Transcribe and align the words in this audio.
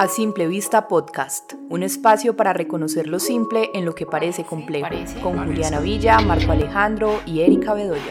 A 0.00 0.08
Simple 0.08 0.46
Vista 0.46 0.88
Podcast, 0.88 1.52
un 1.68 1.82
espacio 1.82 2.34
para 2.34 2.54
reconocer 2.54 3.06
lo 3.06 3.18
simple 3.18 3.68
en 3.74 3.84
lo 3.84 3.94
que 3.94 4.06
parece 4.06 4.44
complejo, 4.44 4.88
con 5.22 5.36
Juliana 5.44 5.78
Villa, 5.78 6.18
Marco 6.20 6.52
Alejandro 6.52 7.20
y 7.26 7.42
Erika 7.42 7.74
Bedoya. 7.74 8.02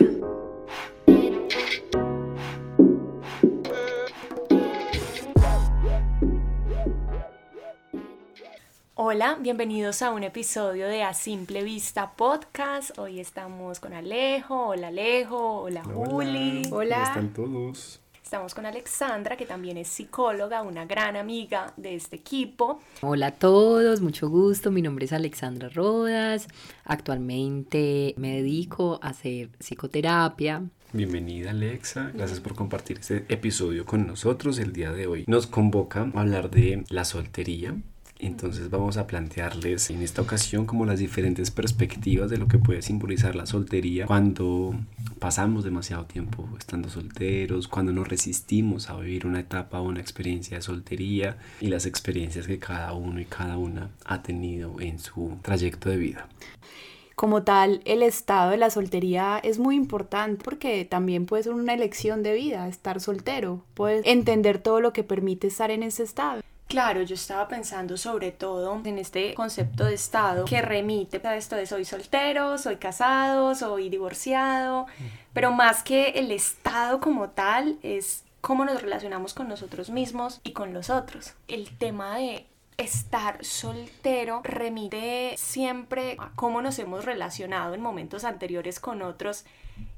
Hola, 8.93 9.39
bienvenidos 9.39 10.03
a 10.03 10.11
un 10.11 10.23
episodio 10.23 10.87
de 10.87 11.01
A 11.01 11.15
Simple 11.15 11.63
Vista 11.63 12.11
Podcast. 12.11 12.99
Hoy 12.99 13.19
estamos 13.19 13.79
con 13.79 13.93
Alejo, 13.93 14.67
hola 14.67 14.89
Alejo, 14.89 15.61
hola, 15.61 15.83
Juli. 15.83 16.69
Hola. 16.71 16.97
¿Cómo 16.97 17.07
están 17.07 17.33
todos? 17.33 17.99
Estamos 18.29 18.53
con 18.53 18.67
Alexandra, 18.67 19.35
que 19.35 19.47
también 19.47 19.77
es 19.77 19.87
psicóloga, 19.87 20.61
una 20.61 20.85
gran 20.85 21.15
amiga 21.15 21.73
de 21.77 21.95
este 21.95 22.17
equipo. 22.17 22.79
Hola 23.01 23.25
a 23.25 23.31
todos, 23.31 24.01
mucho 24.01 24.29
gusto. 24.29 24.69
Mi 24.69 24.83
nombre 24.83 25.05
es 25.05 25.13
Alexandra 25.13 25.67
Rodas. 25.69 26.47
Actualmente 26.85 28.13
me 28.17 28.35
dedico 28.35 28.99
a 29.01 29.07
hacer 29.07 29.49
psicoterapia. 29.57 30.61
Bienvenida 30.93 31.49
Alexa, 31.49 32.11
gracias 32.13 32.39
por 32.39 32.53
compartir 32.53 32.99
este 32.99 33.25
episodio 33.29 33.83
con 33.83 34.05
nosotros. 34.05 34.59
El 34.59 34.73
día 34.73 34.91
de 34.91 35.07
hoy 35.07 35.23
nos 35.25 35.47
convoca 35.47 36.01
a 36.13 36.19
hablar 36.21 36.51
de 36.51 36.83
la 36.89 37.05
soltería, 37.05 37.77
entonces 38.19 38.69
vamos 38.69 38.97
a 38.97 39.07
plantearles 39.07 39.89
en 39.89 40.01
esta 40.01 40.21
ocasión 40.21 40.65
como 40.65 40.85
las 40.85 40.99
diferentes 40.99 41.51
perspectivas 41.51 42.29
de 42.29 42.37
lo 42.37 42.47
que 42.47 42.57
puede 42.57 42.81
simbolizar 42.81 43.33
la 43.35 43.45
soltería 43.45 44.05
cuando 44.05 44.75
pasamos 45.19 45.63
demasiado 45.63 46.05
tiempo 46.05 46.47
estando 46.57 46.89
solteros, 46.89 47.69
cuando 47.69 47.93
nos 47.93 48.09
resistimos 48.09 48.89
a 48.89 48.97
vivir 48.97 49.25
una 49.25 49.39
etapa 49.39 49.79
o 49.79 49.83
una 49.83 50.01
experiencia 50.01 50.57
de 50.57 50.61
soltería 50.61 51.37
y 51.61 51.67
las 51.67 51.85
experiencias 51.85 52.45
que 52.45 52.59
cada 52.59 52.93
uno 52.93 53.21
y 53.21 53.25
cada 53.25 53.57
una 53.57 53.89
ha 54.03 54.21
tenido 54.21 54.81
en 54.81 54.99
su 54.99 55.37
trayecto 55.41 55.89
de 55.89 55.97
vida. 55.97 56.27
Como 57.15 57.43
tal, 57.43 57.81
el 57.83 58.01
estado 58.01 58.51
de 58.51 58.57
la 58.57 58.69
soltería 58.69 59.39
es 59.43 59.59
muy 59.59 59.75
importante 59.75 60.41
porque 60.41 60.85
también 60.85 61.25
puede 61.25 61.43
ser 61.43 61.53
una 61.53 61.73
elección 61.73 62.23
de 62.23 62.33
vida, 62.33 62.67
estar 62.69 63.01
soltero. 63.01 63.61
Puedes 63.73 64.05
entender 64.05 64.59
todo 64.59 64.79
lo 64.79 64.93
que 64.93 65.03
permite 65.03 65.47
estar 65.47 65.69
en 65.69 65.83
ese 65.83 66.03
estado. 66.03 66.41
Claro, 66.69 67.01
yo 67.01 67.15
estaba 67.15 67.47
pensando 67.47 67.97
sobre 67.97 68.31
todo 68.31 68.79
en 68.85 68.99
este 68.99 69.33
concepto 69.33 69.85
de 69.85 69.95
estado 69.95 70.45
que 70.45 70.61
remite 70.61 71.19
a 71.27 71.35
esto 71.35 71.55
de 71.55 71.65
soy 71.65 71.83
soltero, 71.83 72.59
soy 72.59 72.75
casado, 72.75 73.55
soy 73.55 73.89
divorciado, 73.89 74.85
pero 75.33 75.51
más 75.51 75.81
que 75.81 76.09
el 76.09 76.29
estado 76.29 76.99
como 76.99 77.31
tal 77.31 77.79
es 77.81 78.23
cómo 78.41 78.65
nos 78.65 78.83
relacionamos 78.83 79.33
con 79.33 79.47
nosotros 79.47 79.89
mismos 79.89 80.41
y 80.43 80.51
con 80.51 80.71
los 80.71 80.91
otros. 80.91 81.33
El 81.47 81.75
tema 81.75 82.17
de 82.17 82.45
estar 82.77 83.43
soltero 83.43 84.41
remite 84.43 85.33
siempre 85.37 86.17
a 86.19 86.29
cómo 86.35 86.61
nos 86.61 86.77
hemos 86.77 87.03
relacionado 87.03 87.73
en 87.73 87.81
momentos 87.81 88.25
anteriores 88.25 88.79
con 88.79 89.01
otros 89.01 89.43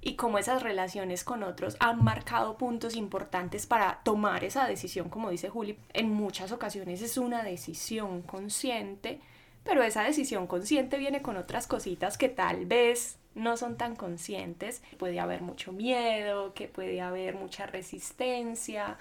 y 0.02 0.16
cómo 0.16 0.38
esas 0.38 0.64
relaciones 0.64 1.24
con 1.24 1.44
otros 1.44 1.78
han 1.80 2.04
marcado 2.04 2.58
puntos 2.58 2.96
importantes 2.96 3.66
para 3.66 4.02
tomar 4.04 4.44
esa 4.44 4.68
decisión, 4.68 5.10
como 5.10 5.30
dice 5.30 5.50
Juli. 5.50 5.78
En 5.94 6.12
muchas 6.12 6.52
ocasiones 6.52 7.02
es 7.02 7.18
una 7.18 7.44
decisión 7.44 8.22
consciente, 8.22 9.20
pero 9.64 9.84
esa 9.84 10.04
decisión 10.04 10.48
consciente 10.48 10.98
viene 10.98 11.22
con 11.22 11.38
otras 11.38 11.68
cositas 11.68 12.18
que 12.18 12.30
tal 12.30 12.66
vez 12.66 13.18
no 13.36 13.58
son 13.58 13.78
tan 13.78 13.96
conscientes. 13.96 14.82
Puede 14.98 15.20
haber 15.20 15.42
mucho 15.42 15.72
miedo, 15.72 16.54
que 16.54 16.68
puede 16.68 17.00
haber 17.02 17.36
mucha 17.36 17.68
resistencia, 17.68 18.98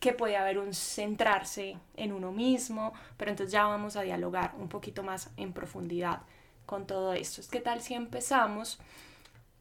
que 0.00 0.12
puede 0.12 0.36
haber 0.36 0.58
un 0.58 0.74
centrarse 0.74 1.76
en 1.96 2.12
uno 2.12 2.32
mismo, 2.32 2.92
pero 3.16 3.30
entonces 3.30 3.52
ya 3.52 3.64
vamos 3.64 3.96
a 3.96 4.02
dialogar 4.02 4.54
un 4.58 4.68
poquito 4.68 5.02
más 5.02 5.30
en 5.36 5.52
profundidad 5.52 6.20
con 6.66 6.86
todo 6.86 7.12
esto. 7.12 7.42
¿Qué 7.50 7.60
tal 7.60 7.80
si 7.80 7.94
empezamos 7.94 8.78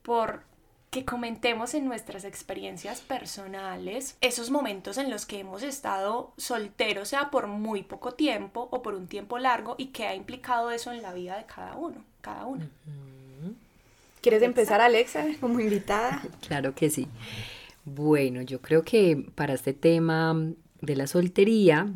por 0.02 0.44
que 0.90 1.06
comentemos 1.06 1.74
en 1.74 1.86
nuestras 1.86 2.24
experiencias 2.24 3.02
personales 3.02 4.16
esos 4.22 4.50
momentos 4.50 4.98
en 4.98 5.10
los 5.10 5.26
que 5.26 5.40
hemos 5.40 5.64
estado 5.64 6.34
solteros, 6.38 7.10
sea 7.10 7.32
por 7.32 7.48
muy 7.48 7.84
poco 7.84 8.14
tiempo 8.14 8.70
o 8.72 8.82
por 8.82 8.96
un 8.96 9.08
tiempo 9.08 9.38
largo, 9.38 9.76
y 9.78 9.88
qué 9.88 10.08
ha 10.08 10.16
implicado 10.16 10.72
eso 10.72 10.92
en 10.92 11.02
la 11.02 11.14
vida 11.14 11.38
de 11.38 11.46
cada 11.46 11.76
uno, 11.76 12.04
cada 12.22 12.46
una. 12.46 12.70
¿Quieres 14.22 14.42
empezar, 14.42 14.82
Alexa, 14.82 15.24
como 15.40 15.60
invitada? 15.60 16.24
Claro 16.48 16.74
que 16.74 16.90
sí. 16.90 17.08
Bueno, 17.84 18.42
yo 18.42 18.60
creo 18.60 18.82
que 18.84 19.24
para 19.36 19.54
este 19.54 19.74
tema 19.74 20.36
de 20.82 20.96
la 20.96 21.06
soltería 21.06 21.88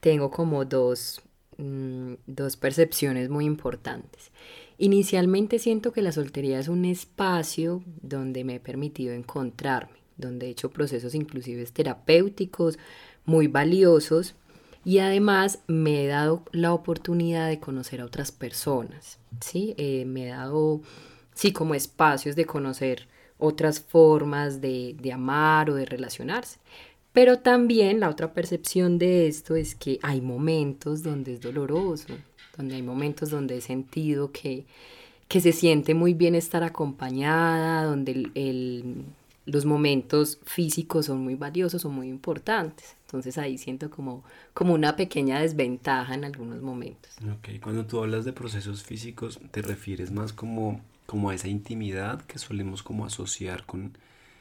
tengo 0.00 0.32
como 0.32 0.64
dos, 0.64 1.22
mm, 1.58 2.14
dos 2.26 2.56
percepciones 2.56 3.28
muy 3.28 3.44
importantes. 3.44 4.32
Inicialmente 4.78 5.58
siento 5.58 5.92
que 5.92 6.02
la 6.02 6.12
soltería 6.12 6.58
es 6.58 6.68
un 6.68 6.84
espacio 6.84 7.82
donde 8.00 8.44
me 8.44 8.56
he 8.56 8.60
permitido 8.60 9.14
encontrarme, 9.14 9.98
donde 10.16 10.46
he 10.46 10.50
hecho 10.50 10.70
procesos 10.70 11.14
inclusive 11.14 11.64
terapéuticos 11.66 12.78
muy 13.24 13.46
valiosos 13.46 14.34
y 14.84 14.98
además 14.98 15.60
me 15.68 16.04
he 16.04 16.06
dado 16.08 16.42
la 16.52 16.72
oportunidad 16.72 17.48
de 17.48 17.60
conocer 17.60 18.00
a 18.00 18.04
otras 18.04 18.32
personas, 18.32 19.18
¿sí? 19.40 19.74
Eh, 19.76 20.04
me 20.06 20.26
he 20.26 20.30
dado, 20.30 20.80
sí, 21.34 21.52
como 21.52 21.74
espacios 21.74 22.34
de 22.34 22.46
conocer 22.46 23.06
otras 23.38 23.80
formas 23.80 24.60
de, 24.60 24.96
de 25.00 25.12
amar 25.12 25.70
o 25.70 25.74
de 25.74 25.84
relacionarse. 25.84 26.58
Pero 27.12 27.40
también 27.40 28.00
la 28.00 28.08
otra 28.08 28.32
percepción 28.32 28.98
de 28.98 29.28
esto 29.28 29.54
es 29.54 29.74
que 29.74 29.98
hay 30.02 30.20
momentos 30.20 31.02
donde 31.02 31.34
es 31.34 31.40
doloroso, 31.40 32.14
donde 32.56 32.76
hay 32.76 32.82
momentos 32.82 33.30
donde 33.30 33.58
he 33.58 33.60
sentido 33.60 34.32
que, 34.32 34.64
que 35.28 35.40
se 35.40 35.52
siente 35.52 35.94
muy 35.94 36.14
bien 36.14 36.34
estar 36.34 36.62
acompañada, 36.62 37.84
donde 37.84 38.30
el, 38.34 39.04
los 39.46 39.64
momentos 39.64 40.38
físicos 40.44 41.06
son 41.06 41.18
muy 41.24 41.34
valiosos 41.34 41.84
o 41.84 41.90
muy 41.90 42.08
importantes. 42.08 42.96
Entonces 43.06 43.38
ahí 43.38 43.58
siento 43.58 43.90
como, 43.90 44.24
como 44.54 44.74
una 44.74 44.96
pequeña 44.96 45.40
desventaja 45.40 46.14
en 46.14 46.24
algunos 46.24 46.62
momentos. 46.62 47.10
Ok, 47.20 47.60
cuando 47.62 47.86
tú 47.86 47.98
hablas 47.98 48.24
de 48.24 48.32
procesos 48.32 48.82
físicos, 48.82 49.38
¿te 49.50 49.62
refieres 49.62 50.10
más 50.10 50.32
como 50.32 50.80
como 51.12 51.28
a 51.28 51.34
esa 51.34 51.48
intimidad 51.48 52.22
que 52.22 52.38
solemos 52.38 52.82
como 52.82 53.04
asociar 53.04 53.66
con, 53.66 53.96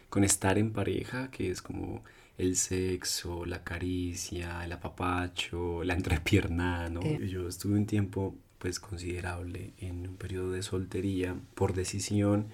con 0.09 0.23
estar 0.23 0.57
en 0.57 0.72
pareja, 0.72 1.29
que 1.29 1.51
es 1.51 1.61
como 1.61 2.01
el 2.38 2.56
sexo, 2.56 3.46
la 3.46 3.64
caricia, 3.64 4.64
el 4.66 4.72
apapacho, 4.72 5.84
la 5.84 5.94
entrepierna, 5.94 6.90
¿no? 6.90 7.02
Eh. 7.02 7.28
Yo 7.30 7.47
estuve 7.47 7.75
un 7.75 7.86
tiempo 7.86 8.36
pues 8.58 8.80
considerable 8.80 9.74
en 9.80 10.08
un 10.08 10.18
periodo 10.18 10.52
de 10.52 10.62
soltería 10.62 11.36
por 11.56 11.74
decisión 11.74 12.47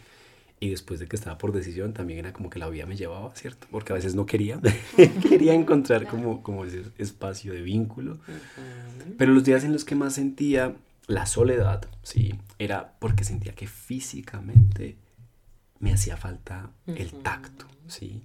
y 0.60 0.70
después 0.70 1.00
de 1.00 1.08
que 1.08 1.16
estaba 1.16 1.38
por 1.38 1.52
decisión 1.52 1.94
también 1.94 2.20
era 2.20 2.34
como 2.34 2.50
que 2.50 2.60
la 2.60 2.70
vida 2.70 2.86
me 2.86 2.96
llevaba, 2.96 3.36
¿cierto? 3.36 3.68
Porque 3.70 3.94
a 3.94 3.96
veces 3.96 4.16
no 4.16 4.26
quería, 4.26 4.60
quería 5.30 5.54
encontrar 5.54 6.08
como, 6.08 6.42
como 6.42 6.66
ese 6.66 6.84
espacio 6.98 7.54
de 7.54 7.62
vínculo, 7.62 8.20
pero 9.18 9.34
los 9.34 9.44
días 9.44 9.64
en 9.64 9.74
los 9.74 9.86
que 9.86 9.96
más 9.96 10.14
sentía 10.14 10.76
la 11.06 11.26
soledad, 11.26 11.86
sí, 12.02 12.36
era 12.58 12.94
porque 13.00 13.24
sentía 13.24 13.54
que 13.54 13.68
físicamente 13.68 14.98
me 15.80 15.94
hacía 15.94 16.18
falta 16.18 16.72
el 16.88 17.12
tacto, 17.12 17.68
sí. 17.88 18.24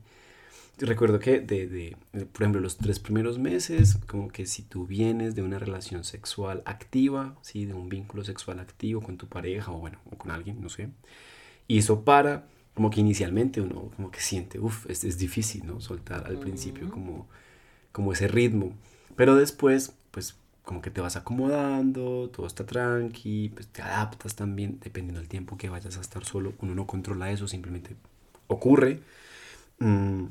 Recuerdo 0.84 1.20
que 1.20 1.38
de, 1.38 1.68
de, 1.68 1.96
por 2.26 2.42
ejemplo, 2.42 2.60
los 2.60 2.76
tres 2.76 2.98
primeros 2.98 3.38
meses, 3.38 3.98
como 4.08 4.28
que 4.28 4.46
si 4.46 4.62
tú 4.62 4.84
vienes 4.84 5.36
de 5.36 5.42
una 5.42 5.60
relación 5.60 6.02
sexual 6.02 6.60
activa, 6.66 7.36
sí, 7.40 7.66
de 7.66 7.74
un 7.74 7.88
vínculo 7.88 8.24
sexual 8.24 8.58
activo 8.58 9.00
con 9.00 9.16
tu 9.16 9.28
pareja 9.28 9.70
o 9.70 9.78
bueno, 9.78 9.98
o 10.10 10.16
con 10.18 10.32
alguien, 10.32 10.60
no 10.60 10.68
sé, 10.68 10.88
y 11.68 11.78
eso 11.78 12.04
para, 12.04 12.48
como 12.74 12.90
que 12.90 13.00
inicialmente 13.00 13.60
uno 13.60 13.92
como 13.96 14.10
que 14.10 14.20
siente, 14.20 14.58
uff, 14.58 14.90
es, 14.90 15.04
es 15.04 15.18
difícil, 15.18 15.66
¿no? 15.66 15.80
Soltar 15.80 16.26
al 16.26 16.38
principio 16.38 16.90
como, 16.90 17.28
como 17.92 18.12
ese 18.12 18.26
ritmo, 18.26 18.72
pero 19.16 19.36
después, 19.36 19.94
pues 20.10 20.36
como 20.64 20.82
que 20.82 20.90
te 20.90 21.00
vas 21.00 21.16
acomodando, 21.16 22.30
todo 22.30 22.46
está 22.46 22.66
tranqui, 22.66 23.50
pues 23.50 23.68
te 23.68 23.82
adaptas 23.82 24.34
también, 24.34 24.80
dependiendo 24.80 25.20
del 25.20 25.28
tiempo 25.28 25.56
que 25.56 25.68
vayas 25.68 25.96
a 25.96 26.00
estar 26.00 26.24
solo, 26.24 26.54
uno 26.60 26.74
no 26.74 26.86
controla 26.88 27.30
eso, 27.30 27.46
simplemente 27.48 27.96
ocurre. 28.48 29.00
Mm, 29.80 30.26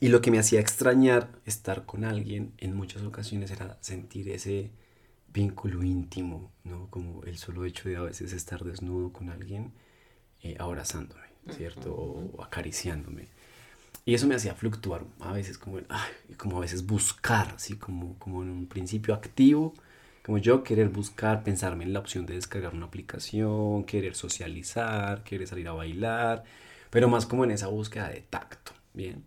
y 0.00 0.08
lo 0.08 0.22
que 0.22 0.30
me 0.30 0.38
hacía 0.38 0.60
extrañar 0.60 1.28
estar 1.44 1.84
con 1.84 2.04
alguien 2.04 2.52
en 2.58 2.74
muchas 2.74 3.02
ocasiones 3.02 3.50
era 3.50 3.76
sentir 3.80 4.30
ese 4.30 4.70
vínculo 5.32 5.82
íntimo, 5.82 6.50
¿no? 6.64 6.88
Como 6.90 7.22
el 7.24 7.38
solo 7.38 7.64
hecho 7.66 7.88
de 7.88 7.96
a 7.96 8.02
veces 8.02 8.32
estar 8.32 8.64
desnudo 8.64 9.12
con 9.12 9.28
alguien 9.28 9.72
eh, 10.42 10.56
abrazándome, 10.58 11.26
¿cierto? 11.50 11.94
o 11.94 12.42
acariciándome. 12.42 13.28
Y 14.04 14.14
eso 14.14 14.26
me 14.26 14.34
hacía 14.34 14.54
fluctuar 14.54 15.04
a 15.20 15.32
veces, 15.32 15.58
como, 15.58 15.78
como 16.36 16.56
a 16.56 16.60
veces 16.60 16.86
buscar, 16.86 17.52
así 17.54 17.76
como, 17.76 18.18
como 18.18 18.42
en 18.42 18.50
un 18.50 18.66
principio 18.66 19.14
activo, 19.14 19.74
como 20.24 20.38
yo 20.38 20.64
querer 20.64 20.88
buscar, 20.88 21.44
pensarme 21.44 21.84
en 21.84 21.92
la 21.92 22.00
opción 22.00 22.26
de 22.26 22.34
descargar 22.34 22.74
una 22.74 22.86
aplicación, 22.86 23.84
querer 23.84 24.14
socializar, 24.14 25.22
querer 25.24 25.46
salir 25.46 25.68
a 25.68 25.72
bailar, 25.72 26.44
pero 26.90 27.08
más 27.08 27.26
como 27.26 27.44
en 27.44 27.50
esa 27.52 27.68
búsqueda 27.68 28.08
de 28.08 28.22
tacto, 28.22 28.72
¿bien? 28.94 29.24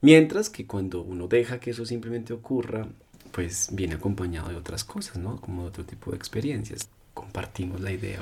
Mientras 0.00 0.48
que 0.50 0.66
cuando 0.66 1.02
uno 1.02 1.26
deja 1.26 1.58
que 1.58 1.70
eso 1.70 1.84
simplemente 1.84 2.32
ocurra, 2.32 2.86
pues 3.32 3.68
viene 3.72 3.94
acompañado 3.94 4.48
de 4.48 4.56
otras 4.56 4.84
cosas, 4.84 5.18
¿no? 5.18 5.40
Como 5.40 5.62
de 5.62 5.68
otro 5.68 5.84
tipo 5.84 6.10
de 6.10 6.16
experiencias. 6.16 6.88
Compartimos 7.14 7.80
la 7.80 7.92
idea. 7.92 8.20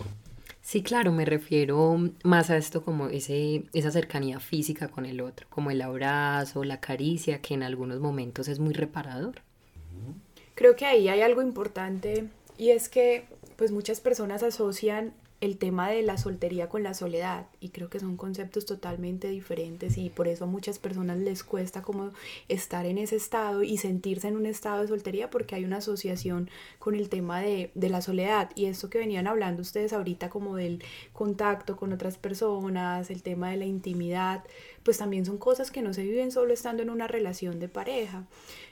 Sí, 0.62 0.82
claro, 0.82 1.12
me 1.12 1.25
refiero 1.25 1.96
más 2.25 2.50
a 2.50 2.56
esto 2.56 2.82
como 2.82 3.06
ese, 3.08 3.67
esa 3.73 3.93
cercanía 3.93 4.40
física 4.40 4.88
con 4.88 5.06
el 5.06 5.20
otro, 5.20 5.46
como 5.49 5.70
el 5.70 5.81
abrazo, 5.81 6.64
la 6.64 6.81
caricia, 6.81 7.40
que 7.40 7.55
en 7.55 7.62
algunos 7.62 8.00
momentos 8.00 8.49
es 8.49 8.58
muy 8.58 8.75
reparador. 8.75 9.43
Creo 10.56 10.75
que 10.75 10.87
ahí 10.87 11.08
hay 11.08 11.20
algo 11.20 11.40
importante 11.40 12.29
y 12.58 12.70
es 12.70 12.88
que 12.88 13.26
pues 13.56 13.70
muchas 13.70 14.00
personas 14.00 14.43
asocian 14.43 15.12
el 15.40 15.58
tema 15.58 15.90
de 15.90 16.02
la 16.02 16.16
soltería 16.16 16.68
con 16.68 16.82
la 16.82 16.94
soledad 16.94 17.46
y 17.60 17.68
creo 17.68 17.90
que 17.90 18.00
son 18.00 18.16
conceptos 18.16 18.64
totalmente 18.64 19.28
diferentes 19.28 19.98
y 19.98 20.08
por 20.08 20.28
eso 20.28 20.44
a 20.44 20.46
muchas 20.46 20.78
personas 20.78 21.18
les 21.18 21.44
cuesta 21.44 21.82
como 21.82 22.12
estar 22.48 22.86
en 22.86 22.96
ese 22.96 23.16
estado 23.16 23.62
y 23.62 23.76
sentirse 23.76 24.28
en 24.28 24.36
un 24.36 24.46
estado 24.46 24.80
de 24.80 24.88
soltería 24.88 25.28
porque 25.28 25.54
hay 25.54 25.64
una 25.64 25.78
asociación 25.78 26.48
con 26.78 26.94
el 26.94 27.10
tema 27.10 27.40
de, 27.40 27.70
de 27.74 27.88
la 27.90 28.00
soledad 28.00 28.50
y 28.54 28.64
esto 28.66 28.88
que 28.88 28.98
venían 28.98 29.26
hablando 29.26 29.60
ustedes 29.62 29.92
ahorita 29.92 30.30
como 30.30 30.56
del 30.56 30.82
contacto 31.12 31.76
con 31.76 31.92
otras 31.92 32.16
personas, 32.16 33.10
el 33.10 33.22
tema 33.22 33.50
de 33.50 33.58
la 33.58 33.66
intimidad, 33.66 34.44
pues 34.82 34.98
también 34.98 35.26
son 35.26 35.36
cosas 35.36 35.70
que 35.70 35.82
no 35.82 35.92
se 35.92 36.02
viven 36.02 36.32
solo 36.32 36.54
estando 36.54 36.82
en 36.82 36.90
una 36.90 37.08
relación 37.08 37.60
de 37.60 37.68
pareja. 37.68 38.24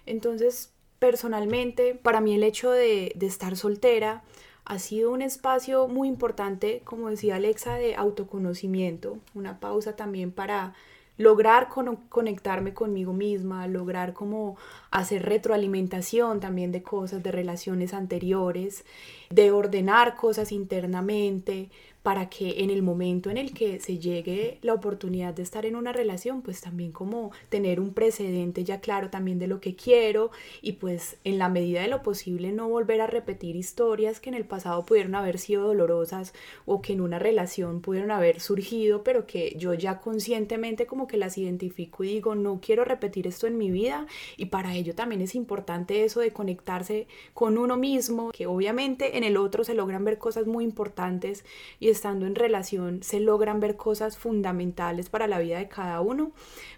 Entonces, 0.07 0.73
personalmente, 0.99 1.95
para 1.95 2.21
mí 2.21 2.35
el 2.35 2.43
hecho 2.43 2.71
de, 2.71 3.13
de 3.15 3.27
estar 3.27 3.57
soltera, 3.57 4.23
ha 4.65 4.79
sido 4.79 5.11
un 5.11 5.23
espacio 5.23 5.89
muy 5.89 6.09
importante, 6.09 6.83
como 6.85 7.11
decía 7.11 7.37
Alexa, 7.37 7.75
de 7.75 7.97
autoconocimiento, 7.97 9.19
una 9.35 9.61
pausa 9.61 9.97
también 9.97 10.33
para 10.33 10.75
lograr 11.17 11.69
conectarme 12.09 12.75
conmigo 12.75 13.13
misma, 13.13 13.69
lograr 13.69 14.15
como 14.15 14.57
hacer 14.91 15.23
retroalimentación 15.23 16.41
también 16.41 16.73
de 16.73 16.83
cosas, 16.83 17.23
de 17.23 17.31
relaciones 17.31 17.95
anteriores, 17.95 18.85
de 19.31 19.53
ordenar 19.53 20.17
cosas 20.17 20.51
internamente, 20.51 21.71
para 22.05 22.29
que 22.29 22.63
en 22.63 22.69
el 22.69 22.83
momento 22.83 23.31
en 23.31 23.39
el 23.39 23.55
que 23.55 23.81
se 23.81 23.99
llegue 23.99 24.59
la 24.61 24.75
oportunidad 24.75 25.33
de 25.33 25.43
estar 25.43 25.65
en 25.65 25.75
una 25.75 25.91
relación, 25.91 26.43
pues 26.43 26.61
también 26.61 26.93
como 26.93 27.33
tener 27.49 27.81
un 27.81 27.95
precedente 27.95 28.63
ya 28.63 28.83
claro 28.83 29.09
también 29.09 29.39
de 29.39 29.47
lo 29.47 29.59
que 29.59 29.75
quiero 29.75 30.31
y 30.61 30.73
pues 30.73 31.17
en 31.25 31.39
la 31.39 31.49
medida 31.49 31.81
de 31.81 31.89
lo 31.89 32.03
posible 32.03 32.53
no 32.53 32.69
volver 32.69 33.01
a 33.01 33.07
repetir 33.07 33.57
historias 33.57 34.21
que 34.21 34.29
en 34.29 34.35
el 34.35 34.45
pasado 34.45 34.85
pudieron 34.85 35.15
haber 35.15 35.39
sido 35.39 35.67
dolorosas 35.67 36.35
o 36.67 36.83
que 36.83 36.93
en 36.93 37.01
una 37.01 37.19
relación 37.19 37.81
pudieron 37.81 38.11
haber 38.11 38.39
surgido, 38.39 39.03
pero 39.03 39.27
que 39.27 39.55
yo 39.57 39.73
ya 39.73 40.03
conscientemente 40.03 40.85
como 40.85 41.07
que 41.07 41.17
las 41.17 41.39
identifico 41.39 42.05
y 42.05 42.09
digo, 42.09 42.35
no 42.35 42.61
quiero 42.61 42.85
repetir 42.85 43.27
esto 43.27 43.47
en 43.47 43.57
mi 43.57 43.71
vida 43.71 44.07
y 44.37 44.47
para 44.47 44.75
ello 44.75 44.95
también 44.95 45.23
es 45.23 45.35
importante 45.35 46.05
eso 46.05 46.21
de 46.21 46.35
conectarse 46.35 47.07
con 47.33 47.57
uno 47.57 47.79
mismo, 47.79 48.31
que 48.31 48.47
obviamente 48.47 49.17
en 49.17 49.25
el 49.25 49.39
otro 49.39 49.65
se 49.65 49.73
logran 49.73 50.05
ver 50.05 50.19
cosas 50.19 50.47
muy 50.47 50.65
importantes 50.65 51.47
y 51.81 51.94
estando 51.95 52.27
en 52.27 52.35
relación 52.35 53.03
se 53.03 53.21
logran 53.21 53.61
ver 53.61 53.77
cosas 53.77 54.19
fundamentales 54.19 55.09
para 55.09 55.27
la 55.27 55.39
vida 55.39 55.59
de 55.59 55.69
cada 55.69 56.01
uno, 56.01 56.33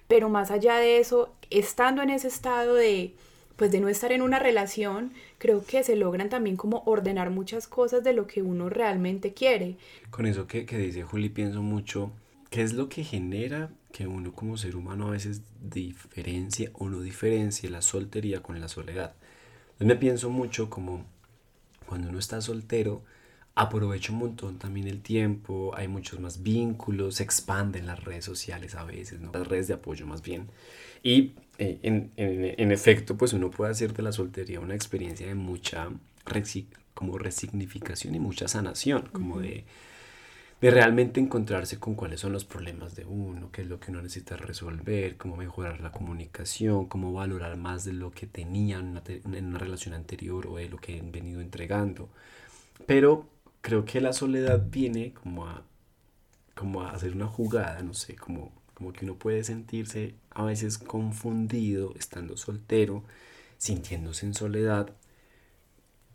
pero 0.06 0.28
más 0.28 0.50
allá 0.50 0.76
de 0.76 0.98
eso, 0.98 1.34
estando 1.50 2.02
en 2.02 2.10
ese 2.10 2.28
estado 2.28 2.74
de 2.74 3.14
pues 3.56 3.72
de 3.72 3.80
no 3.80 3.88
estar 3.88 4.12
en 4.12 4.20
una 4.20 4.38
relación, 4.38 5.12
creo 5.38 5.64
que 5.64 5.82
se 5.82 5.96
logran 5.96 6.28
también 6.28 6.56
como 6.56 6.82
ordenar 6.84 7.30
muchas 7.30 7.66
cosas 7.66 8.04
de 8.04 8.12
lo 8.12 8.26
que 8.26 8.42
uno 8.42 8.68
realmente 8.68 9.32
quiere. 9.32 9.76
Con 10.10 10.26
eso 10.26 10.46
que, 10.46 10.66
que 10.66 10.76
dice 10.76 11.02
Juli 11.02 11.30
pienso 11.30 11.62
mucho, 11.62 12.12
¿qué 12.50 12.62
es 12.62 12.74
lo 12.74 12.88
que 12.90 13.02
genera 13.02 13.70
que 13.92 14.06
uno 14.06 14.32
como 14.32 14.58
ser 14.58 14.76
humano 14.76 15.08
a 15.08 15.12
veces 15.12 15.40
diferencia 15.62 16.70
o 16.74 16.90
no 16.90 17.00
diferencia 17.00 17.70
la 17.70 17.80
soltería 17.80 18.42
con 18.42 18.60
la 18.60 18.68
soledad? 18.68 19.14
Yo 19.80 19.86
me 19.86 19.96
pienso 19.96 20.28
mucho 20.28 20.68
como 20.68 21.06
cuando 21.86 22.10
uno 22.10 22.18
está 22.18 22.40
soltero, 22.42 23.02
aprovecho 23.56 24.12
un 24.12 24.20
montón 24.20 24.58
también 24.58 24.86
el 24.86 25.00
tiempo, 25.00 25.72
hay 25.74 25.88
muchos 25.88 26.20
más 26.20 26.42
vínculos, 26.42 27.16
se 27.16 27.22
expanden 27.24 27.86
las 27.86 28.04
redes 28.04 28.24
sociales 28.24 28.74
a 28.74 28.84
veces, 28.84 29.18
¿no? 29.20 29.32
las 29.32 29.48
redes 29.48 29.66
de 29.66 29.74
apoyo 29.74 30.06
más 30.06 30.22
bien. 30.22 30.46
Y 31.02 31.32
eh, 31.58 31.80
en, 31.82 32.12
en, 32.16 32.54
en, 32.58 32.70
efecto, 32.70 33.16
pues 33.16 33.32
uno 33.32 33.50
puede 33.50 33.72
hacer 33.72 33.94
de 33.94 34.02
la 34.02 34.12
soltería 34.12 34.60
una 34.60 34.74
experiencia 34.74 35.26
de 35.26 35.34
mucha 35.34 35.88
como 36.92 37.18
resignificación 37.18 38.14
y 38.14 38.20
mucha 38.20 38.46
sanación, 38.46 39.08
como 39.12 39.40
de, 39.40 39.64
de 40.60 40.70
realmente 40.70 41.20
encontrarse 41.20 41.78
con 41.78 41.94
cuáles 41.94 42.20
son 42.20 42.32
los 42.32 42.44
problemas 42.44 42.94
de 42.94 43.06
uno, 43.06 43.50
qué 43.52 43.62
es 43.62 43.68
lo 43.68 43.80
que 43.80 43.90
uno 43.90 44.02
necesita 44.02 44.36
resolver, 44.36 45.16
cómo 45.16 45.36
mejorar 45.36 45.80
la 45.80 45.92
comunicación, 45.92 46.86
cómo 46.86 47.12
valorar 47.12 47.56
más 47.56 47.84
de 47.84 47.94
lo 47.94 48.10
que 48.10 48.26
tenían 48.26 49.02
en 49.06 49.46
una 49.46 49.58
relación 49.58 49.94
anterior 49.94 50.46
o 50.46 50.56
de 50.56 50.68
lo 50.68 50.76
que 50.76 50.98
han 50.98 51.10
venido 51.10 51.40
entregando. 51.40 52.10
Pero 52.86 53.26
creo 53.66 53.84
que 53.84 54.00
la 54.00 54.12
soledad 54.12 54.64
viene 54.70 55.12
como 55.12 55.48
a, 55.48 55.64
como 56.54 56.82
a 56.82 56.92
hacer 56.92 57.16
una 57.16 57.26
jugada, 57.26 57.82
no 57.82 57.94
sé, 57.94 58.14
como, 58.14 58.52
como 58.74 58.92
que 58.92 59.04
uno 59.04 59.16
puede 59.16 59.42
sentirse 59.42 60.14
a 60.30 60.44
veces 60.44 60.78
confundido 60.78 61.92
estando 61.98 62.36
soltero, 62.36 63.02
sintiéndose 63.58 64.24
en 64.24 64.34
soledad, 64.34 64.90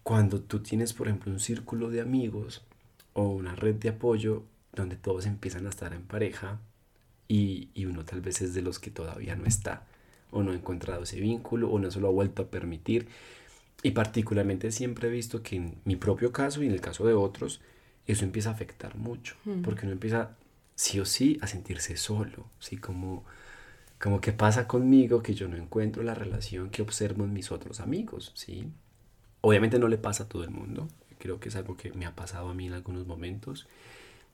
cuando 0.02 0.40
tú 0.40 0.62
tienes, 0.62 0.94
por 0.94 1.10
ejemplo, 1.10 1.30
un 1.30 1.42
círculo 1.42 1.90
de 1.90 2.00
amigos 2.00 2.64
o 3.12 3.28
una 3.28 3.54
red 3.54 3.76
de 3.76 3.90
apoyo 3.90 4.44
donde 4.72 4.96
todos 4.96 5.26
empiezan 5.26 5.66
a 5.66 5.72
estar 5.72 5.92
en 5.92 6.04
pareja 6.04 6.62
y, 7.28 7.68
y 7.74 7.84
uno 7.84 8.06
tal 8.06 8.22
vez 8.22 8.42
es 8.42 8.54
de 8.54 8.62
los 8.62 8.80
que 8.80 8.92
todavía 8.92 9.36
no 9.36 9.44
está 9.46 9.86
o 10.32 10.42
no 10.42 10.52
ha 10.52 10.56
encontrado 10.56 11.04
ese 11.04 11.20
vínculo 11.20 11.70
o 11.70 11.80
no 11.80 11.92
se 11.92 12.00
lo 12.00 12.08
ha 12.08 12.12
vuelto 12.12 12.44
a 12.44 12.50
permitir 12.50 13.10
y 13.84 13.92
particularmente 13.92 14.72
siempre 14.72 15.08
he 15.08 15.12
visto 15.12 15.42
que 15.42 15.56
en 15.56 15.76
mi 15.86 15.96
propio 15.96 16.32
caso 16.32 16.62
y 16.62 16.68
en 16.68 16.74
el 16.74 16.82
caso 16.82 17.06
de 17.06 17.14
otros, 17.14 17.62
eso 18.06 18.26
empieza 18.26 18.50
a 18.50 18.54
afectar 18.54 18.96
mucho, 18.96 19.36
porque 19.64 19.86
uno 19.86 19.94
empieza 19.94 20.36
sí 20.76 21.00
o 21.00 21.06
sí 21.06 21.40
a 21.42 21.48
sentirse 21.48 21.98
solo, 21.98 22.46
¿sí? 22.60 22.78
Como, 22.78 23.24
como 24.00 24.22
que 24.22 24.34
pasa 24.34 24.68
conmigo 24.68 25.24
que 25.24 25.34
yo 25.34 25.48
no 25.48 25.58
encuentro 25.58 26.04
la 26.04 26.16
relación 26.16 26.70
que 26.70 26.82
observo 26.82 27.24
en 27.24 27.34
mis 27.34 27.52
otros 27.52 27.80
amigos, 27.80 28.32
¿sí? 28.36 28.68
Obviamente 29.42 29.80
no 29.80 29.88
le 29.88 29.98
pasa 29.98 30.24
a 30.24 30.30
todo 30.30 30.44
el 30.44 30.52
mundo, 30.52 30.88
creo 31.18 31.40
que 31.40 31.50
es 31.50 31.56
algo 31.56 31.76
que 31.78 31.92
me 31.94 32.06
ha 32.06 32.16
pasado 32.16 32.50
a 32.50 32.54
mí 32.54 32.68
en 32.68 32.74
algunos 32.74 33.08
momentos 33.08 33.68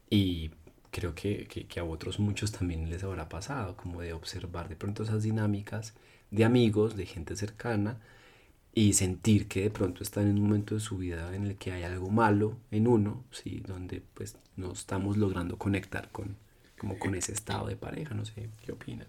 y 0.10 0.52
creo 0.92 1.16
que, 1.16 1.48
que, 1.48 1.68
que 1.68 1.80
a 1.80 1.84
otros 1.84 2.20
muchos 2.20 2.52
también 2.52 2.90
les 2.90 3.04
habrá 3.04 3.30
pasado, 3.30 3.78
como 3.78 4.02
de 4.02 4.14
observar 4.14 4.70
de 4.70 4.76
pronto 4.76 5.04
esas 5.04 5.24
dinámicas 5.24 5.94
de 6.32 6.44
amigos, 6.46 6.96
de 6.98 7.06
gente 7.06 7.36
cercana, 7.36 7.98
y 8.74 8.94
sentir 8.94 9.48
que 9.48 9.62
de 9.64 9.70
pronto 9.72 10.04
están 10.04 10.28
en 10.28 10.38
un 10.38 10.44
momento 10.44 10.76
de 10.76 10.82
su 10.82 10.98
vida 10.98 11.36
en 11.36 11.46
el 11.46 11.56
que 11.56 11.72
hay 11.72 11.84
algo 11.84 12.10
malo 12.10 12.58
en 12.72 12.88
uno, 12.88 13.24
¿sí? 13.32 13.64
donde 13.66 14.02
pues 14.14 14.38
no 14.56 14.72
estamos 14.72 15.18
logrando 15.18 15.58
conectar 15.58 16.12
con, 16.12 16.36
como 16.78 17.00
con 17.00 17.16
ese 17.16 17.32
estado 17.32 17.68
de 17.68 17.76
pareja, 17.76 18.14
no 18.14 18.26
sé, 18.26 18.50
¿qué 18.64 18.72
opinan? 18.72 19.08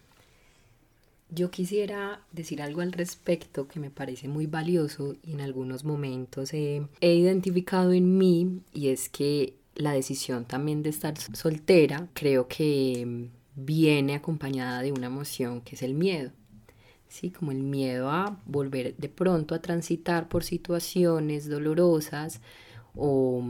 Yo 1.30 1.50
quisiera 1.50 2.22
decir 2.32 2.62
algo 2.62 2.80
al 2.80 2.92
respecto 2.92 3.68
que 3.68 3.80
me 3.80 3.90
parece 3.90 4.28
muy 4.28 4.46
valioso 4.46 5.14
y 5.22 5.32
en 5.32 5.42
algunos 5.42 5.84
momentos 5.84 6.54
he, 6.54 6.86
he 7.02 7.14
identificado 7.14 7.92
en 7.92 8.16
mí 8.16 8.62
y 8.72 8.88
es 8.88 9.10
que 9.10 9.54
la 9.74 9.92
decisión 9.92 10.46
también 10.46 10.82
de 10.82 10.90
estar 10.90 11.16
soltera 11.18 12.08
creo 12.14 12.48
que 12.48 13.28
viene 13.54 14.14
acompañada 14.14 14.82
de 14.82 14.92
una 14.92 15.06
emoción 15.06 15.60
que 15.60 15.76
es 15.76 15.82
el 15.82 15.94
miedo. 15.94 16.32
¿Sí? 17.08 17.30
Como 17.30 17.52
el 17.52 17.62
miedo 17.62 18.10
a 18.10 18.38
volver 18.46 18.96
de 18.96 19.08
pronto 19.08 19.54
a 19.54 19.60
transitar 19.60 20.28
por 20.28 20.44
situaciones 20.44 21.48
dolorosas 21.48 22.40
o, 22.94 23.42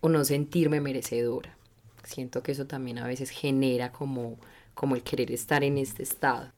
o 0.00 0.08
no 0.08 0.24
sentirme 0.24 0.80
merecedora. 0.80 1.56
Siento 2.04 2.42
que 2.42 2.52
eso 2.52 2.66
también 2.66 2.98
a 2.98 3.06
veces 3.06 3.30
genera 3.30 3.92
como, 3.92 4.36
como 4.74 4.94
el 4.94 5.02
querer 5.02 5.30
estar 5.30 5.64
en 5.64 5.78
este 5.78 6.02
estado. 6.02 6.52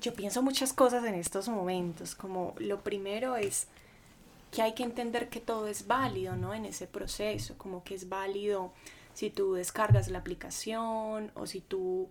Yo 0.00 0.14
pienso 0.14 0.42
muchas 0.42 0.72
cosas 0.72 1.04
en 1.04 1.14
estos 1.14 1.48
momentos, 1.48 2.14
como 2.14 2.54
lo 2.58 2.82
primero 2.82 3.36
es 3.36 3.66
que 4.52 4.62
hay 4.62 4.74
que 4.74 4.84
entender 4.84 5.28
que 5.28 5.40
todo 5.40 5.66
es 5.66 5.86
válido, 5.86 6.36
¿no? 6.36 6.54
En 6.54 6.64
ese 6.64 6.86
proceso, 6.86 7.56
como 7.58 7.82
que 7.82 7.94
es 7.94 8.08
válido 8.08 8.72
si 9.12 9.30
tú 9.30 9.54
descargas 9.54 10.08
la 10.08 10.18
aplicación 10.18 11.32
o 11.34 11.46
si 11.46 11.60
tú 11.60 12.08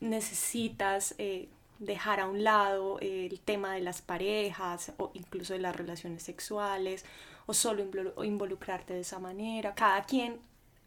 necesitas 0.00 1.14
eh, 1.18 1.48
dejar 1.78 2.20
a 2.20 2.26
un 2.26 2.44
lado 2.44 2.98
el 3.00 3.40
tema 3.40 3.74
de 3.74 3.80
las 3.80 4.02
parejas 4.02 4.92
o 4.98 5.10
incluso 5.14 5.52
de 5.52 5.60
las 5.60 5.76
relaciones 5.76 6.22
sexuales 6.22 7.04
o 7.46 7.54
solo 7.54 7.84
involucrarte 8.24 8.94
de 8.94 9.00
esa 9.00 9.18
manera. 9.18 9.74
Cada 9.74 10.04
quien 10.04 10.40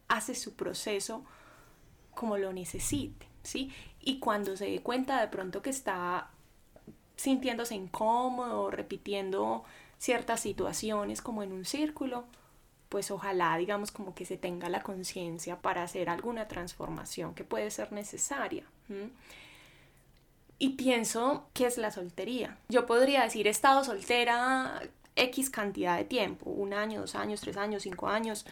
hace 0.08 0.34
su 0.34 0.54
proceso 0.54 1.24
como 2.14 2.36
lo 2.36 2.52
necesite, 2.52 3.26
¿sí? 3.42 3.72
Y 4.00 4.18
cuando 4.18 4.56
se 4.56 4.66
dé 4.66 4.80
cuenta 4.80 5.20
de 5.20 5.28
pronto 5.28 5.62
que 5.62 5.70
está 5.70 6.30
sintiéndose 7.16 7.74
incómodo, 7.74 8.70
repitiendo 8.70 9.64
ciertas 9.98 10.40
situaciones 10.40 11.22
como 11.22 11.42
en 11.42 11.52
un 11.52 11.64
círculo, 11.64 12.24
pues 12.90 13.10
ojalá 13.10 13.56
digamos 13.56 13.90
como 13.92 14.14
que 14.14 14.26
se 14.26 14.36
tenga 14.36 14.68
la 14.68 14.82
conciencia 14.82 15.56
para 15.62 15.82
hacer 15.82 16.10
alguna 16.10 16.46
transformación 16.48 17.34
que 17.34 17.44
puede 17.44 17.70
ser 17.70 17.92
necesaria. 17.92 18.64
y 20.58 20.70
pienso 20.70 21.46
que 21.54 21.64
es 21.64 21.78
la 21.78 21.90
soltería. 21.90 22.58
Yo 22.68 22.84
podría 22.84 23.22
decir 23.22 23.46
he 23.46 23.50
estado 23.50 23.82
soltera 23.82 24.82
X 25.16 25.48
cantidad 25.48 25.96
de 25.96 26.04
tiempo, 26.04 26.50
un 26.50 26.74
año, 26.74 27.00
dos 27.00 27.14
años, 27.14 27.40
tres 27.40 27.56
años, 27.56 27.84
cinco 27.84 28.08
años, 28.08 28.44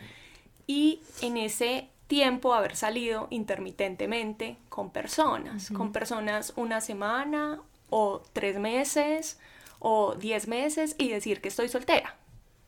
y 0.66 1.02
en 1.20 1.36
ese 1.36 1.90
tiempo 2.06 2.54
haber 2.54 2.76
salido 2.76 3.26
intermitentemente 3.30 4.56
con 4.70 4.90
personas, 4.90 5.70
con 5.70 5.92
personas 5.92 6.54
una 6.56 6.80
semana 6.80 7.60
o 7.90 8.22
tres 8.32 8.58
meses 8.58 9.38
o 9.78 10.14
diez 10.14 10.48
meses 10.48 10.94
y 10.98 11.08
decir 11.08 11.40
que 11.42 11.48
estoy 11.48 11.68
soltera. 11.68 12.17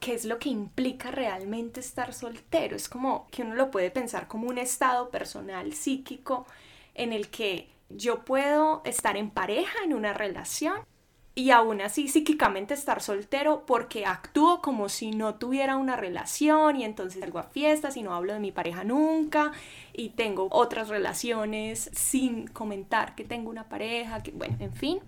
¿Qué 0.01 0.15
es 0.15 0.25
lo 0.25 0.39
que 0.39 0.49
implica 0.49 1.11
realmente 1.11 1.81
estar 1.81 2.15
soltero? 2.15 2.75
Es 2.75 2.89
como 2.89 3.29
que 3.31 3.43
uno 3.43 3.55
lo 3.55 3.71
puede 3.71 3.91
pensar 3.91 4.29
como 4.29 4.49
un 4.49 4.59
estado 4.59 5.11
personal, 5.11 5.75
psíquico, 5.75 6.47
en 6.95 7.13
el 7.13 7.29
que 7.29 7.69
yo 7.91 8.25
puedo 8.25 8.81
estar 8.85 9.19
en 9.19 9.31
pareja, 9.31 9.79
en 9.85 9.93
una 9.93 10.15
relación, 10.15 10.81
y 11.35 11.51
aún 11.51 11.81
así 11.81 12.09
psíquicamente 12.09 12.75
estar 12.75 13.03
soltero 13.03 13.65
porque 13.67 14.05
actúo 14.05 14.61
como 14.61 14.89
si 14.89 15.11
no 15.13 15.37
tuviera 15.37 15.77
una 15.77 15.97
relación 15.97 16.77
y 16.77 16.85
entonces 16.85 17.21
salgo 17.21 17.39
a 17.39 17.45
fiestas 17.45 17.97
y 17.97 18.03
no 18.03 18.15
hablo 18.15 18.33
de 18.33 18.41
mi 18.41 18.53
pareja 18.53 18.85
nunca 18.85 19.53
y 19.93 20.11
tengo 20.11 20.49
otras 20.51 20.89
relaciones 20.89 21.91
sin 21.95 22.47
comentar 22.49 23.15
que 23.15 23.25
tengo 23.25 23.49
una 23.49 23.69
pareja, 23.69 24.23
que 24.23 24.33
bueno, 24.33 24.57
en 24.61 24.73
fin. 24.73 25.01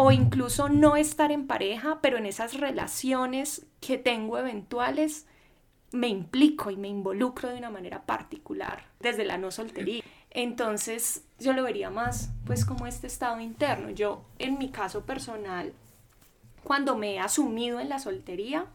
O 0.00 0.12
incluso 0.12 0.68
no 0.68 0.94
estar 0.94 1.32
en 1.32 1.48
pareja, 1.48 1.98
pero 2.00 2.18
en 2.18 2.26
esas 2.26 2.54
relaciones 2.54 3.66
que 3.80 3.98
tengo 3.98 4.38
eventuales 4.38 5.26
me 5.90 6.06
implico 6.06 6.70
y 6.70 6.76
me 6.76 6.86
involucro 6.86 7.48
de 7.48 7.58
una 7.58 7.68
manera 7.68 8.06
particular 8.06 8.84
desde 9.00 9.24
la 9.24 9.38
no 9.38 9.50
soltería. 9.50 10.04
Entonces 10.30 11.24
yo 11.40 11.52
lo 11.52 11.64
vería 11.64 11.90
más 11.90 12.30
pues 12.46 12.64
como 12.64 12.86
este 12.86 13.08
estado 13.08 13.40
interno. 13.40 13.90
Yo 13.90 14.24
en 14.38 14.56
mi 14.56 14.70
caso 14.70 15.04
personal, 15.04 15.72
cuando 16.62 16.96
me 16.96 17.14
he 17.14 17.18
asumido 17.18 17.80
en 17.80 17.88
la 17.88 17.98
soltería, 17.98 18.66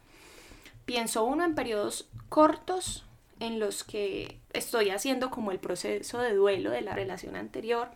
pienso 0.84 1.24
uno 1.24 1.46
en 1.46 1.56
periodos 1.56 2.10
cortos 2.28 3.06
en 3.40 3.62
los 3.62 3.86
que 3.86 4.42
estoy 4.52 4.90
haciendo 4.90 5.32
como 5.32 5.54
el 5.54 5.60
proceso 5.60 6.20
de 6.20 6.34
duelo 6.34 6.70
de 6.72 6.82
la 6.82 6.94
relación 6.94 7.38
anterior. 7.38 7.92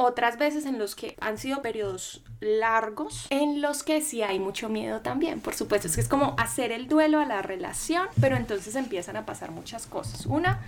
Otras 0.00 0.38
veces 0.38 0.64
en 0.64 0.78
los 0.78 0.94
que 0.94 1.16
han 1.20 1.38
sido 1.38 1.60
periodos 1.60 2.22
largos, 2.38 3.26
en 3.30 3.60
los 3.60 3.82
que 3.82 4.00
sí 4.00 4.22
hay 4.22 4.38
mucho 4.38 4.68
miedo 4.68 5.00
también. 5.00 5.40
Por 5.40 5.56
supuesto, 5.56 5.88
es 5.88 5.96
que 5.96 6.00
es 6.02 6.08
como 6.08 6.36
hacer 6.38 6.70
el 6.70 6.86
duelo 6.86 7.18
a 7.18 7.24
la 7.24 7.42
relación, 7.42 8.06
pero 8.20 8.36
entonces 8.36 8.76
empiezan 8.76 9.16
a 9.16 9.26
pasar 9.26 9.50
muchas 9.50 9.86
cosas. 9.86 10.24
Una, 10.26 10.62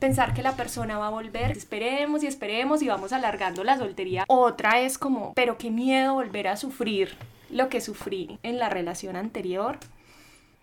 pensar 0.00 0.34
que 0.34 0.42
la 0.42 0.54
persona 0.54 0.98
va 0.98 1.06
a 1.06 1.10
volver, 1.10 1.50
esperemos 1.50 2.22
y 2.22 2.26
esperemos 2.26 2.82
y 2.82 2.88
vamos 2.88 3.14
alargando 3.14 3.64
la 3.64 3.78
soltería. 3.78 4.26
Otra 4.28 4.80
es 4.80 4.98
como, 4.98 5.32
pero 5.32 5.56
qué 5.56 5.70
miedo 5.70 6.12
volver 6.12 6.46
a 6.46 6.58
sufrir 6.58 7.16
lo 7.48 7.70
que 7.70 7.80
sufrí 7.80 8.38
en 8.42 8.58
la 8.58 8.68
relación 8.68 9.16
anterior. 9.16 9.78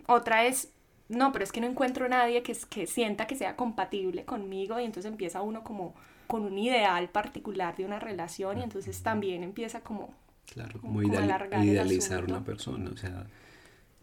Otra 0.06 0.46
es, 0.46 0.70
no, 1.10 1.32
pero 1.32 1.44
es 1.44 1.52
que 1.52 1.60
no 1.60 1.66
encuentro 1.66 2.08
nadie 2.08 2.44
que, 2.44 2.56
que 2.70 2.86
sienta 2.86 3.26
que 3.26 3.36
sea 3.36 3.56
compatible 3.56 4.26
conmigo 4.26 4.80
y 4.80 4.86
entonces 4.86 5.12
empieza 5.12 5.42
uno 5.42 5.64
como 5.64 5.96
con 6.32 6.46
un 6.46 6.58
ideal 6.58 7.10
particular 7.10 7.76
de 7.76 7.84
una 7.84 8.00
relación 8.00 8.60
y 8.60 8.64
entonces 8.64 9.02
también 9.02 9.44
empieza 9.44 9.82
como... 9.82 10.14
Claro, 10.46 10.80
como, 10.80 11.04
idealizar 11.04 12.24
una 12.24 12.46
persona, 12.46 12.90
o 12.90 12.96
sea, 12.96 13.26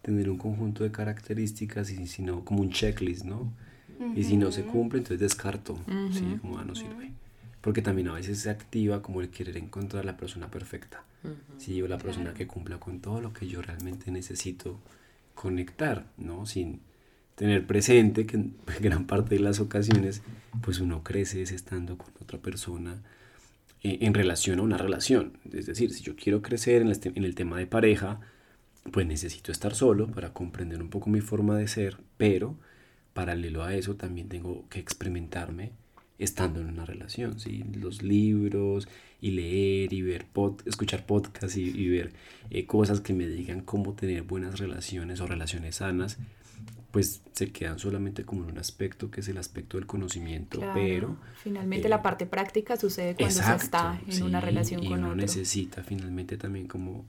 tener 0.03 0.29
un 0.29 0.37
conjunto 0.37 0.83
de 0.83 0.91
características 0.91 1.89
y 1.89 2.05
sino 2.05 2.45
como 2.45 2.61
un 2.61 2.69
checklist, 2.69 3.25
¿no? 3.25 3.51
Y 4.15 4.23
si 4.25 4.37
no 4.37 4.51
se 4.51 4.63
cumple, 4.63 4.99
entonces 4.99 5.19
descarto, 5.19 5.79
¿sí? 6.11 6.37
Como 6.39 6.59
ah, 6.59 6.63
no 6.63 6.75
sirve. 6.75 7.13
Porque 7.61 7.81
también 7.81 8.09
a 8.09 8.13
veces 8.13 8.39
se 8.39 8.51
activa 8.51 9.01
como 9.01 9.21
el 9.21 9.29
querer 9.29 9.57
encontrar 9.57 10.05
la 10.05 10.15
persona 10.15 10.51
perfecta, 10.51 11.03
¿sí? 11.57 11.81
O 11.81 11.87
la 11.87 11.97
persona 11.97 12.35
que 12.35 12.45
cumpla 12.45 12.79
con 12.79 12.99
todo 12.99 13.21
lo 13.21 13.33
que 13.33 13.47
yo 13.47 13.63
realmente 13.63 14.11
necesito 14.11 14.79
conectar, 15.33 16.05
¿no? 16.17 16.45
Sin 16.45 16.79
tener 17.39 17.65
presente 17.65 18.25
que 18.25 18.35
en 18.35 18.53
gran 18.81 19.07
parte 19.07 19.35
de 19.35 19.41
las 19.41 19.61
ocasiones, 19.61 20.21
pues 20.61 20.79
uno 20.81 21.03
crece 21.05 21.41
estando 21.41 21.97
con 21.97 22.09
otra 22.21 22.37
persona 22.37 23.01
eh, 23.81 23.99
en 24.01 24.13
relación 24.13 24.59
a 24.59 24.63
una 24.63 24.77
relación. 24.77 25.37
Es 25.53 25.65
decir, 25.65 25.93
si 25.93 26.03
yo 26.03 26.17
quiero 26.17 26.41
crecer 26.41 26.81
en, 26.81 26.91
en 26.91 27.23
el 27.23 27.35
tema 27.35 27.57
de 27.57 27.65
pareja, 27.65 28.19
pues 28.91 29.07
necesito 29.07 29.53
estar 29.53 29.73
solo 29.73 30.07
para 30.11 30.33
comprender 30.33 30.81
un 30.81 30.89
poco 30.89 31.09
mi 31.09 31.21
forma 31.21 31.57
de 31.57 31.69
ser, 31.69 31.97
pero 32.17 32.57
paralelo 33.13 33.63
a 33.63 33.73
eso 33.73 33.95
también 33.95 34.27
tengo 34.27 34.67
que 34.67 34.79
experimentarme 34.79 35.71
estando 36.17 36.59
en 36.59 36.67
una 36.67 36.83
relación, 36.83 37.39
¿sí? 37.39 37.63
Los 37.73 38.03
libros 38.03 38.89
y 39.21 39.31
leer 39.31 39.93
y 39.93 40.01
ver, 40.01 40.25
pod, 40.25 40.59
escuchar 40.65 41.05
podcasts 41.05 41.55
y, 41.55 41.87
ver 41.87 42.11
eh, 42.49 42.65
cosas 42.65 42.99
que 42.99 43.13
me 43.13 43.27
digan 43.27 43.61
cómo 43.61 43.93
tener 43.93 44.23
buenas 44.23 44.59
relaciones 44.59 45.21
o 45.21 45.27
relaciones 45.27 45.77
sanas, 45.77 46.17
pues 46.91 47.21
se 47.33 47.51
quedan 47.51 47.79
solamente 47.79 48.23
como 48.23 48.43
en 48.43 48.51
un 48.51 48.57
aspecto 48.57 49.11
que 49.11 49.21
es 49.21 49.27
el 49.27 49.37
aspecto 49.37 49.77
del 49.77 49.85
conocimiento, 49.85 50.59
pero... 50.73 51.17
Finalmente 51.43 51.87
la 51.89 51.97
eh, 51.97 52.01
parte 52.03 52.25
práctica 52.25 52.77
sucede 52.77 53.15
cuando 53.15 53.35
se 53.35 53.55
está 53.55 53.99
en 54.07 54.23
una 54.23 54.41
relación 54.41 54.85
con 54.85 55.03
uno 55.03 55.15
necesita 55.15 55.83
finalmente 55.83 56.37
también 56.37 56.67
como 56.67 57.05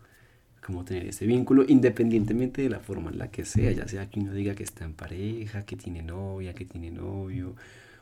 como 0.65 0.85
tener 0.85 1.07
ese 1.07 1.27
vínculo 1.27 1.65
independientemente 1.67 2.63
de 2.63 2.69
la 2.69 2.81
forma 2.81 3.11
en 3.11 3.19
la 3.19 3.31
que 3.31 3.47
sea, 3.47 3.73
ya 3.73 3.89
sea 3.89 4.11
que 4.11 4.21
uno 4.21 4.33
diga 4.33 4.55
que 4.55 4.63
está 4.63 4.85
en 4.85 4.93
pareja, 4.93 5.65
que 5.65 5.75
tiene 5.75 6.03
novia, 6.03 6.55
que 6.55 6.67
tiene 6.67 6.91
novio, 6.91 7.57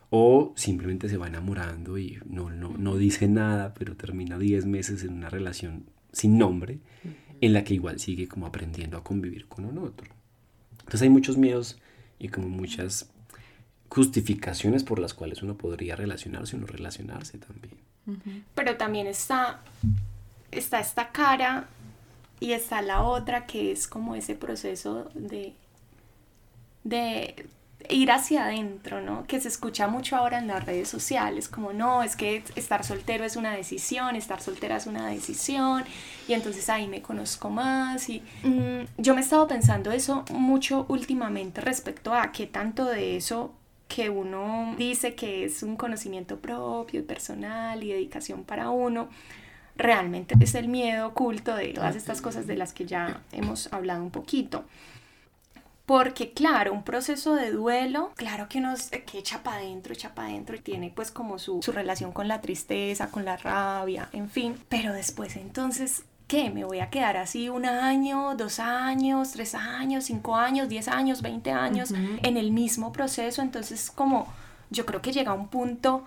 o 0.09 0.53
simplemente 0.55 1.07
se 1.07 1.17
va 1.17 1.27
enamorando 1.27 1.97
y 1.97 2.19
no, 2.25 2.49
no, 2.49 2.75
no 2.77 2.97
dice 2.97 3.27
nada, 3.27 3.73
pero 3.73 3.95
termina 3.95 4.37
10 4.37 4.65
meses 4.65 5.03
en 5.03 5.13
una 5.13 5.29
relación 5.29 5.85
sin 6.11 6.37
nombre, 6.37 6.79
en 7.41 7.53
la 7.53 7.63
que 7.63 7.75
igual 7.75 7.99
sigue 7.99 8.27
como 8.27 8.45
aprendiendo 8.45 8.97
a 8.97 9.03
convivir 9.03 9.47
con 9.47 9.65
un 9.65 9.77
otro. 9.77 10.18
Entonces 10.89 11.03
hay 11.03 11.09
muchos 11.09 11.37
miedos 11.37 11.77
y 12.17 12.29
como 12.29 12.49
muchas 12.49 13.11
justificaciones 13.89 14.83
por 14.83 14.97
las 14.97 15.13
cuales 15.13 15.43
uno 15.43 15.55
podría 15.55 15.95
relacionarse 15.95 16.55
o 16.55 16.59
no 16.59 16.65
relacionarse 16.65 17.37
también. 17.37 17.77
Pero 18.55 18.75
también 18.75 19.05
está, 19.05 19.59
está 20.49 20.79
esta 20.79 21.11
cara 21.11 21.67
y 22.39 22.53
está 22.53 22.81
la 22.81 23.03
otra 23.03 23.45
que 23.45 23.71
es 23.71 23.87
como 23.87 24.15
ese 24.15 24.33
proceso 24.33 25.11
de, 25.13 25.53
de 26.83 27.45
ir 27.87 28.11
hacia 28.11 28.45
adentro, 28.45 29.01
¿no? 29.01 29.25
Que 29.25 29.39
se 29.39 29.47
escucha 29.47 29.87
mucho 29.87 30.17
ahora 30.17 30.39
en 30.39 30.47
las 30.47 30.65
redes 30.65 30.89
sociales, 30.89 31.47
como 31.47 31.71
no, 31.71 32.03
es 32.03 32.15
que 32.15 32.43
estar 32.55 32.83
soltero 32.83 33.23
es 33.23 33.35
una 33.35 33.53
decisión, 33.53 34.15
estar 34.15 34.41
soltera 34.41 34.75
es 34.77 34.85
una 34.85 35.07
decisión, 35.07 35.85
y 36.27 36.33
entonces 36.33 36.69
ahí 36.69 36.87
me 36.87 37.01
conozco 37.01 37.49
más. 37.49 38.09
Y 38.09 38.21
mm, 38.43 38.85
yo 38.97 39.13
me 39.13 39.21
he 39.21 39.23
estado 39.23 39.47
pensando 39.47 39.91
eso 39.91 40.25
mucho 40.31 40.85
últimamente 40.89 41.61
respecto 41.61 42.13
a 42.13 42.31
qué 42.31 42.47
tanto 42.47 42.85
de 42.85 43.15
eso 43.15 43.53
que 43.87 44.09
uno 44.09 44.75
dice 44.77 45.15
que 45.15 45.45
es 45.45 45.63
un 45.63 45.75
conocimiento 45.75 46.37
propio 46.37 46.99
y 46.99 47.03
personal 47.03 47.83
y 47.83 47.91
dedicación 47.91 48.43
para 48.43 48.69
uno, 48.69 49.09
realmente 49.75 50.35
es 50.39 50.53
el 50.53 50.67
miedo 50.67 51.07
oculto 51.07 51.55
de 51.55 51.69
todas 51.69 51.95
estas 51.95 52.21
cosas 52.21 52.45
de 52.45 52.55
las 52.55 52.71
que 52.71 52.85
ya 52.85 53.21
hemos 53.31 53.71
hablado 53.73 54.03
un 54.03 54.11
poquito. 54.11 54.65
Porque 55.89 56.33
claro, 56.33 56.71
un 56.71 56.83
proceso 56.83 57.33
de 57.33 57.49
duelo, 57.49 58.11
claro 58.15 58.47
que 58.47 58.59
uno 58.59 58.75
que 59.07 59.17
echa 59.17 59.41
para 59.41 59.57
adentro, 59.57 59.91
echa 59.91 60.13
para 60.13 60.27
adentro 60.27 60.55
y 60.55 60.59
tiene 60.59 60.91
pues 60.95 61.09
como 61.09 61.39
su, 61.39 61.63
su 61.63 61.71
relación 61.71 62.11
con 62.11 62.27
la 62.27 62.41
tristeza, 62.41 63.09
con 63.09 63.25
la 63.25 63.37
rabia, 63.37 64.07
en 64.13 64.29
fin. 64.29 64.55
Pero 64.69 64.93
después 64.93 65.35
entonces 65.35 66.03
¿qué? 66.27 66.51
¿Me 66.51 66.63
voy 66.63 66.79
a 66.79 66.91
quedar 66.91 67.17
así 67.17 67.49
un 67.49 67.65
año, 67.65 68.35
dos 68.35 68.59
años, 68.59 69.31
tres 69.31 69.55
años, 69.55 70.03
cinco 70.03 70.35
años, 70.35 70.69
diez 70.69 70.87
años, 70.87 71.23
veinte 71.23 71.49
años 71.49 71.89
en 71.89 72.37
el 72.37 72.51
mismo 72.51 72.93
proceso? 72.93 73.41
Entonces, 73.41 73.89
como 73.89 74.31
yo 74.69 74.85
creo 74.85 75.01
que 75.01 75.11
llega 75.11 75.33
un 75.33 75.47
punto 75.47 76.03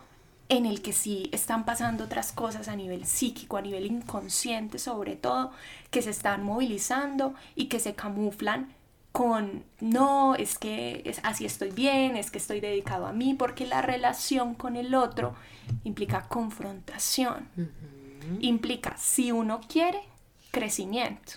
en 0.49 0.65
el 0.65 0.81
que 0.81 0.93
sí 0.93 1.29
están 1.33 1.65
pasando 1.65 2.05
otras 2.05 2.31
cosas 2.31 2.69
a 2.69 2.77
nivel 2.77 3.05
psíquico, 3.05 3.57
a 3.57 3.62
nivel 3.62 3.87
inconsciente 3.87 4.79
sobre 4.79 5.17
todo, 5.17 5.51
que 5.91 6.03
se 6.03 6.11
están 6.11 6.45
movilizando 6.45 7.35
y 7.57 7.65
que 7.67 7.81
se 7.81 7.97
camuflan 7.97 8.69
con 9.12 9.64
no, 9.81 10.35
es 10.35 10.59
que 10.59 11.02
es, 11.04 11.21
así 11.23 11.45
estoy 11.45 11.71
bien, 11.71 12.16
es 12.16 12.31
que 12.31 12.38
estoy 12.38 12.61
dedicado 12.61 13.07
a 13.07 13.12
mí, 13.12 13.35
porque 13.35 13.66
la 13.66 13.83
relación 13.83 14.54
con 14.54 14.76
el 14.76 14.95
otro 14.95 15.35
implica 15.85 16.28
confrontación, 16.28 17.49
implica, 18.40 18.97
si 18.97 19.31
uno 19.31 19.61
quiere, 19.69 20.00
crecimiento, 20.50 21.35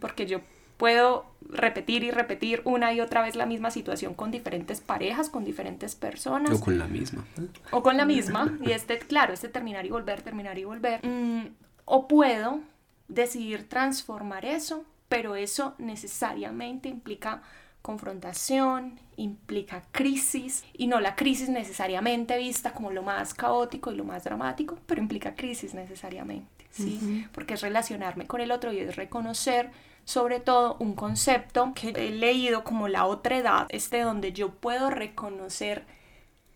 porque 0.00 0.26
yo 0.26 0.40
puedo 0.76 1.24
repetir 1.48 2.04
y 2.04 2.10
repetir 2.10 2.60
una 2.64 2.92
y 2.92 3.00
otra 3.00 3.22
vez 3.22 3.36
la 3.36 3.46
misma 3.46 3.70
situación 3.70 4.14
con 4.14 4.30
diferentes 4.30 4.80
parejas, 4.80 5.30
con 5.30 5.44
diferentes 5.44 5.94
personas. 5.94 6.52
O 6.52 6.60
con 6.60 6.78
la 6.78 6.86
misma. 6.86 7.24
O 7.70 7.82
con 7.82 7.96
la 7.96 8.04
misma. 8.04 8.58
Y 8.60 8.72
este, 8.72 8.98
claro, 8.98 9.32
este 9.32 9.48
terminar 9.48 9.86
y 9.86 9.90
volver, 9.90 10.22
terminar 10.22 10.58
y 10.58 10.64
volver. 10.64 11.00
Mm, 11.06 11.54
o 11.84 12.08
puedo 12.08 12.60
decidir 13.08 13.68
transformar 13.68 14.44
eso, 14.44 14.84
pero 15.14 15.36
eso 15.36 15.76
necesariamente 15.78 16.88
implica 16.88 17.40
confrontación, 17.82 18.98
implica 19.16 19.84
crisis, 19.92 20.64
y 20.72 20.88
no 20.88 21.00
la 21.00 21.14
crisis 21.14 21.48
necesariamente 21.48 22.36
vista 22.36 22.72
como 22.72 22.90
lo 22.90 23.04
más 23.04 23.32
caótico 23.32 23.92
y 23.92 23.94
lo 23.94 24.02
más 24.02 24.24
dramático, 24.24 24.76
pero 24.86 25.00
implica 25.00 25.36
crisis 25.36 25.72
necesariamente. 25.72 26.66
¿sí? 26.72 27.28
Porque 27.30 27.54
es 27.54 27.60
relacionarme 27.60 28.26
con 28.26 28.40
el 28.40 28.50
otro 28.50 28.72
y 28.72 28.80
es 28.80 28.96
reconocer 28.96 29.70
sobre 30.04 30.40
todo 30.40 30.76
un 30.80 30.94
concepto 30.94 31.72
que 31.76 31.90
he 31.90 32.10
leído 32.10 32.64
como 32.64 32.88
la 32.88 33.06
otra 33.06 33.36
edad, 33.36 33.66
este 33.68 34.00
donde 34.00 34.32
yo 34.32 34.50
puedo 34.50 34.90
reconocer 34.90 35.84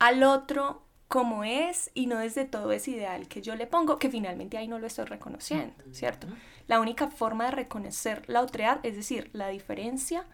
al 0.00 0.24
otro 0.24 0.82
como 1.08 1.42
es 1.42 1.90
y 1.94 2.06
no 2.06 2.18
desde 2.18 2.44
todo 2.44 2.70
ese 2.70 2.92
ideal 2.92 3.28
que 3.28 3.40
yo 3.40 3.56
le 3.56 3.66
pongo, 3.66 3.98
que 3.98 4.10
finalmente 4.10 4.58
ahí 4.58 4.68
no 4.68 4.78
lo 4.78 4.86
estoy 4.86 5.06
reconociendo, 5.06 5.74
¿cierto? 5.92 6.26
La 6.66 6.80
única 6.80 7.08
forma 7.08 7.46
de 7.46 7.52
reconocer 7.52 8.22
la 8.28 8.42
otredad, 8.42 8.80
es 8.82 8.94
decir, 8.94 9.30
la 9.32 9.48
diferencia, 9.48 10.26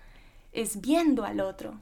es 0.53 0.81
viendo 0.81 1.25
al 1.25 1.41
otro. 1.41 1.81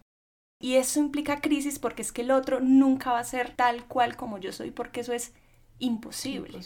Y 0.60 0.76
eso 0.76 1.00
implica 1.00 1.40
crisis 1.40 1.78
porque 1.78 2.02
es 2.02 2.12
que 2.12 2.22
el 2.22 2.30
otro 2.30 2.60
nunca 2.60 3.12
va 3.12 3.18
a 3.18 3.24
ser 3.24 3.50
tal 3.56 3.84
cual 3.86 4.16
como 4.16 4.38
yo 4.38 4.52
soy, 4.52 4.70
porque 4.70 5.00
eso 5.00 5.12
es 5.12 5.32
imposible. 5.78 6.60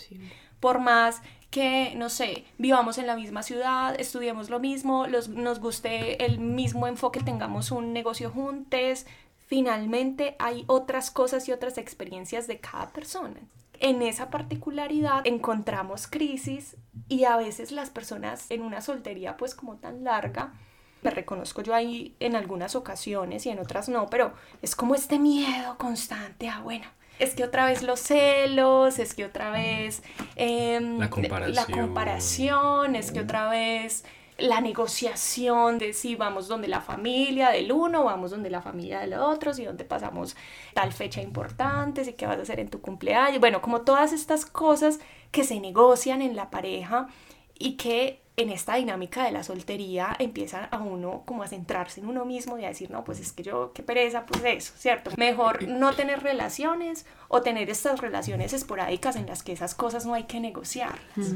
Por 0.61 0.81
más 0.81 1.23
que, 1.51 1.95
no 1.97 2.11
sé, 2.11 2.45
vivamos 2.59 2.99
en 2.99 3.07
la 3.07 3.17
misma 3.17 3.43
ciudad, 3.43 3.99
estudiemos 3.99 4.51
lo 4.51 4.59
mismo, 4.59 5.07
nos 5.07 5.61
guste 5.61 6.25
el 6.25 6.41
mismo 6.41 6.87
enfoque, 6.89 7.21
tengamos 7.21 7.71
un 7.71 7.93
negocio 7.93 8.31
juntos, 8.31 9.07
finalmente 9.47 10.37
hay 10.39 10.65
otras 10.67 11.11
cosas 11.11 11.49
y 11.49 11.53
otras 11.53 11.79
experiencias 11.79 12.47
de 12.47 12.61
cada 12.61 12.89
persona. 12.93 13.41
En 13.79 14.03
esa 14.03 14.31
particularidad 14.31 15.27
encontramos 15.27 16.07
crisis 16.07 16.77
y 17.09 17.25
a 17.25 17.37
veces 17.37 17.73
las 17.73 17.91
personas 17.91 18.51
en 18.51 18.63
una 18.63 18.81
soltería 18.81 19.37
pues 19.37 19.55
como 19.55 19.77
tan 19.77 20.05
larga, 20.05 20.55
me 21.03 21.11
reconozco 21.11 21.63
yo 21.63 21.75
ahí 21.75 22.17
en 22.21 22.37
algunas 22.37 22.75
ocasiones 22.75 23.47
y 23.47 23.51
en 23.51 23.59
otras 23.59 23.89
no, 23.89 24.09
pero 24.09 24.33
es 24.63 24.75
como 24.75 24.95
este 24.95 25.19
miedo 25.19 25.77
constante 25.79 26.49
a, 26.49 26.61
bueno, 26.61 26.87
es 27.19 27.35
que 27.35 27.45
otra 27.45 27.67
vez 27.67 27.83
los 27.83 28.01
celos, 28.01 28.99
es 28.99 29.15
que 29.15 29.25
otra 29.25 29.51
vez 29.51 30.03
em, 30.35 30.99
la, 30.99 31.09
comparación. 31.09 31.55
la 31.55 31.67
comparación, 31.67 32.97
es 32.97 33.13
que 33.13 33.21
otra 33.21 33.49
vez 33.49 34.05
la 34.39 34.61
negociación 34.61 35.79
de 35.79 35.93
si 35.93 36.15
vamos 36.15 36.49
donde 36.49 36.69
la 36.69 36.81
familia 36.81 37.51
del 37.51 37.73
uno, 37.73 38.05
vamos 38.05 38.31
donde 38.31 38.51
la 38.51 38.61
familia 38.61 39.01
del 39.01 39.15
otro, 39.15 39.55
si 39.55 39.65
donde 39.65 39.85
pasamos 39.85 40.37
tal 40.75 40.93
fecha 40.93 41.23
importante, 41.23 42.05
si 42.05 42.13
qué 42.13 42.27
vas 42.27 42.39
a 42.39 42.43
hacer 42.43 42.61
en 42.61 42.69
tu 42.69 42.81
cumpleaños, 42.81 43.41
bueno, 43.41 43.63
como 43.63 43.83
todas 43.83 44.13
estas 44.13 44.45
cosas 44.45 45.01
que 45.31 45.45
se 45.45 45.59
negocian 45.61 46.23
en 46.23 46.37
la 46.37 46.51
pareja 46.51 47.09
y 47.59 47.73
que 47.73 48.21
en 48.37 48.51
esta 48.51 48.75
dinámica 48.75 49.25
de 49.25 49.33
la 49.33 49.43
soltería 49.43 50.15
empieza 50.19 50.67
a 50.67 50.79
uno 50.79 51.23
como 51.25 51.43
a 51.43 51.49
centrarse 51.49 52.01
en 52.01 52.07
uno 52.07 52.27
mismo 52.27 52.59
y 52.59 52.65
a 52.67 52.69
decir, 52.69 52.91
no, 52.91 53.03
pues 53.03 53.19
es 53.19 53.33
que 53.33 53.43
yo, 53.43 53.73
qué 53.73 53.83
pereza, 53.83 54.27
pues 54.27 54.45
eso, 54.45 54.75
¿cierto? 54.77 55.11
Mejor 55.17 55.67
no 55.67 55.95
tener 55.95 56.23
relaciones 56.23 57.07
o 57.29 57.41
tener 57.41 57.71
estas 57.71 58.01
relaciones 58.01 58.53
esporádicas 58.53 59.17
en 59.17 59.27
las 59.27 59.43
que 59.43 59.53
esas 59.53 59.75
cosas 59.75 60.05
no 60.05 60.13
hay 60.13 60.25
que 60.25 60.41
negociarlas. 60.41 61.35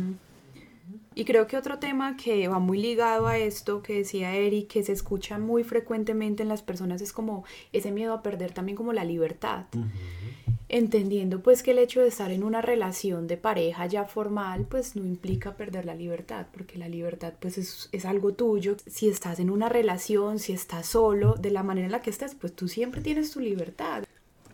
Y 1.14 1.24
creo 1.24 1.46
que 1.46 1.56
otro 1.56 1.78
tema 1.78 2.16
que 2.16 2.48
va 2.48 2.58
muy 2.58 2.80
ligado 2.80 3.26
a 3.26 3.36
esto 3.38 3.82
que 3.82 3.94
decía 3.94 4.34
Eric, 4.34 4.68
que 4.68 4.82
se 4.82 4.92
escucha 4.92 5.38
muy 5.38 5.64
frecuentemente 5.64 6.42
en 6.42 6.48
las 6.48 6.62
personas, 6.62 7.02
es 7.02 7.12
como 7.12 7.44
ese 7.72 7.90
miedo 7.90 8.14
a 8.14 8.22
perder 8.22 8.52
también 8.52 8.76
como 8.76 8.92
la 8.92 9.04
libertad. 9.04 9.66
Entendiendo 10.68 11.42
pues 11.42 11.62
que 11.62 11.72
el 11.72 11.78
hecho 11.78 12.00
de 12.00 12.08
estar 12.08 12.30
en 12.30 12.44
una 12.44 12.62
relación 12.62 13.26
de 13.26 13.36
pareja 13.36 13.86
ya 13.86 14.04
formal 14.04 14.66
pues 14.68 14.94
no 14.94 15.04
implica 15.04 15.56
perder 15.56 15.84
la 15.84 15.96
libertad, 15.96 16.46
porque 16.52 16.78
la 16.78 16.88
libertad 16.88 17.34
pues 17.40 17.58
es, 17.58 17.88
es 17.90 18.04
algo 18.04 18.34
tuyo. 18.34 18.76
Si 18.86 19.08
estás 19.08 19.40
en 19.40 19.50
una 19.50 19.68
relación, 19.68 20.38
si 20.38 20.52
estás 20.52 20.86
solo, 20.86 21.34
de 21.34 21.50
la 21.50 21.64
manera 21.64 21.86
en 21.86 21.92
la 21.92 22.02
que 22.02 22.10
estés, 22.10 22.34
pues 22.34 22.54
tú 22.54 22.68
siempre 22.68 23.00
tienes 23.00 23.32
tu 23.32 23.40
libertad 23.40 24.04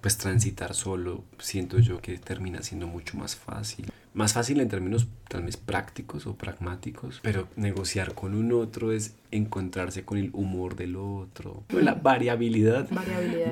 pues 0.06 0.18
transitar 0.18 0.72
solo 0.72 1.24
siento 1.40 1.80
yo 1.80 2.00
que 2.00 2.16
termina 2.18 2.62
siendo 2.62 2.86
mucho 2.86 3.16
más 3.16 3.34
fácil. 3.34 3.90
Más 4.16 4.32
fácil 4.32 4.60
en 4.60 4.68
términos 4.68 5.06
tal 5.28 5.44
vez 5.44 5.56
prácticos 5.56 6.26
o 6.26 6.34
pragmáticos, 6.34 7.20
pero 7.22 7.48
negociar 7.54 8.14
con 8.14 8.34
un 8.34 8.50
otro 8.52 8.90
es 8.90 9.14
encontrarse 9.30 10.04
con 10.04 10.18
el 10.18 10.30
humor 10.32 10.74
del 10.74 10.96
otro, 10.96 11.64
la 11.68 11.94
variabilidad, 11.94 12.88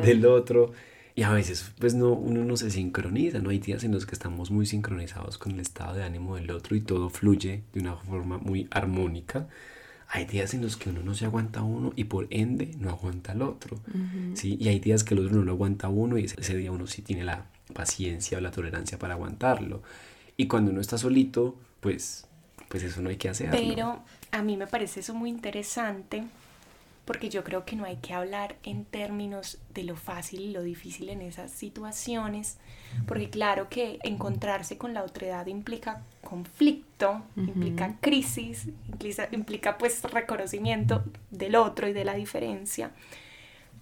del 0.02 0.26
otro. 0.26 0.72
Y 1.14 1.22
a 1.22 1.30
veces 1.30 1.70
pues 1.78 1.94
no, 1.94 2.12
uno 2.12 2.44
no 2.44 2.56
se 2.56 2.70
sincroniza, 2.70 3.38
¿no? 3.38 3.50
Hay 3.50 3.60
días 3.60 3.84
en 3.84 3.92
los 3.92 4.04
que 4.04 4.16
estamos 4.16 4.50
muy 4.50 4.66
sincronizados 4.66 5.38
con 5.38 5.52
el 5.52 5.60
estado 5.60 5.94
de 5.94 6.02
ánimo 6.02 6.34
del 6.34 6.50
otro 6.50 6.74
y 6.74 6.80
todo 6.80 7.08
fluye 7.08 7.62
de 7.72 7.80
una 7.80 7.94
forma 7.94 8.38
muy 8.38 8.66
armónica 8.72 9.46
hay 10.14 10.26
días 10.26 10.54
en 10.54 10.62
los 10.62 10.76
que 10.76 10.90
uno 10.90 11.02
no 11.02 11.14
se 11.14 11.24
aguanta 11.24 11.62
uno 11.62 11.92
y 11.96 12.04
por 12.04 12.28
ende 12.30 12.70
no 12.78 12.90
aguanta 12.90 13.32
al 13.32 13.42
otro. 13.42 13.80
¿sí? 14.34 14.56
Y 14.60 14.68
hay 14.68 14.78
días 14.78 15.02
que 15.02 15.14
el 15.14 15.20
otro 15.20 15.36
no 15.36 15.42
lo 15.42 15.52
aguanta 15.52 15.88
uno 15.88 16.18
y 16.18 16.24
ese 16.24 16.56
día 16.56 16.70
uno 16.70 16.86
sí 16.86 17.02
tiene 17.02 17.24
la 17.24 17.46
paciencia 17.72 18.38
o 18.38 18.40
la 18.40 18.52
tolerancia 18.52 18.96
para 18.96 19.14
aguantarlo. 19.14 19.82
Y 20.36 20.48
cuando 20.48 20.70
uno 20.70 20.80
está 20.80 20.98
solito, 20.98 21.56
pues, 21.80 22.26
pues 22.68 22.82
eso 22.82 23.00
no 23.00 23.10
hay 23.10 23.16
que 23.16 23.28
hacerlo. 23.28 23.56
Pero 23.56 24.02
a 24.32 24.42
mí 24.42 24.56
me 24.56 24.66
parece 24.66 25.00
eso 25.00 25.14
muy 25.14 25.30
interesante 25.30 26.24
porque 27.04 27.28
yo 27.28 27.44
creo 27.44 27.64
que 27.64 27.76
no 27.76 27.84
hay 27.84 27.96
que 27.96 28.14
hablar 28.14 28.56
en 28.62 28.84
términos 28.84 29.58
de 29.74 29.84
lo 29.84 29.96
fácil 29.96 30.40
y 30.40 30.52
lo 30.52 30.62
difícil 30.62 31.10
en 31.10 31.20
esas 31.20 31.50
situaciones, 31.50 32.56
porque 33.06 33.28
claro 33.28 33.68
que 33.68 33.98
encontrarse 34.04 34.78
con 34.78 34.94
la 34.94 35.02
otredad 35.02 35.46
implica 35.46 36.02
conflicto, 36.22 37.22
implica 37.36 37.96
crisis, 38.00 38.68
implica, 38.88 39.28
implica 39.32 39.78
pues 39.78 40.02
reconocimiento 40.02 41.04
del 41.30 41.56
otro 41.56 41.88
y 41.88 41.92
de 41.92 42.04
la 42.04 42.14
diferencia, 42.14 42.92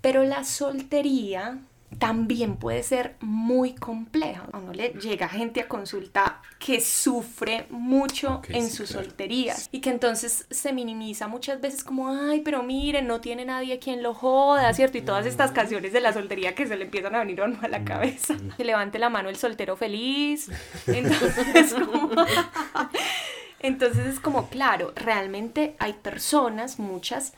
pero 0.00 0.24
la 0.24 0.42
soltería 0.42 1.60
también 1.98 2.57
puede 2.57 2.83
ser 2.83 3.16
muy 3.20 3.74
compleja. 3.74 4.48
A 4.52 4.59
uno 4.59 4.72
le 4.72 4.90
llega 4.90 5.28
gente 5.28 5.61
a 5.61 5.68
consulta 5.68 6.40
que 6.59 6.81
sufre 6.81 7.66
mucho 7.70 8.42
en 8.48 8.70
su 8.70 8.87
soltería 8.87 9.55
y 9.70 9.81
que 9.81 9.90
entonces 9.90 10.46
se 10.50 10.72
minimiza 10.72 11.28
muchas 11.28 11.61
veces 11.61 11.85
como, 11.85 12.09
ay, 12.09 12.40
pero 12.40 12.62
miren, 12.62 13.07
no 13.07 13.20
tiene 13.20 13.44
nadie 13.44 13.78
quien 13.78 14.02
lo 14.02 14.14
joda, 14.14 14.72
¿cierto? 14.74 14.98
Y 14.98 15.02
todas 15.02 15.26
estas 15.26 15.50
canciones 15.52 15.92
de 15.92 16.00
la 16.00 16.12
soltería 16.12 16.55
que 16.55 16.66
se 16.66 16.76
le 16.76 16.85
empiezan 16.85 17.14
a 17.14 17.20
venir 17.20 17.40
a 17.40 17.46
uno 17.46 17.59
a 17.62 17.68
la 17.68 17.85
cabeza. 17.85 18.37
Que 18.57 18.64
levante 18.64 18.98
la 18.98 19.11
mano 19.11 19.28
el 19.28 19.37
soltero 19.37 19.76
feliz. 19.76 20.50
Entonces, 20.87 21.74
como... 21.74 22.11
entonces 23.61 24.07
es 24.07 24.20
como, 24.20 24.48
claro, 24.48 24.92
realmente 24.96 25.76
hay 25.78 25.92
personas, 25.92 26.78
muchas, 26.78 27.33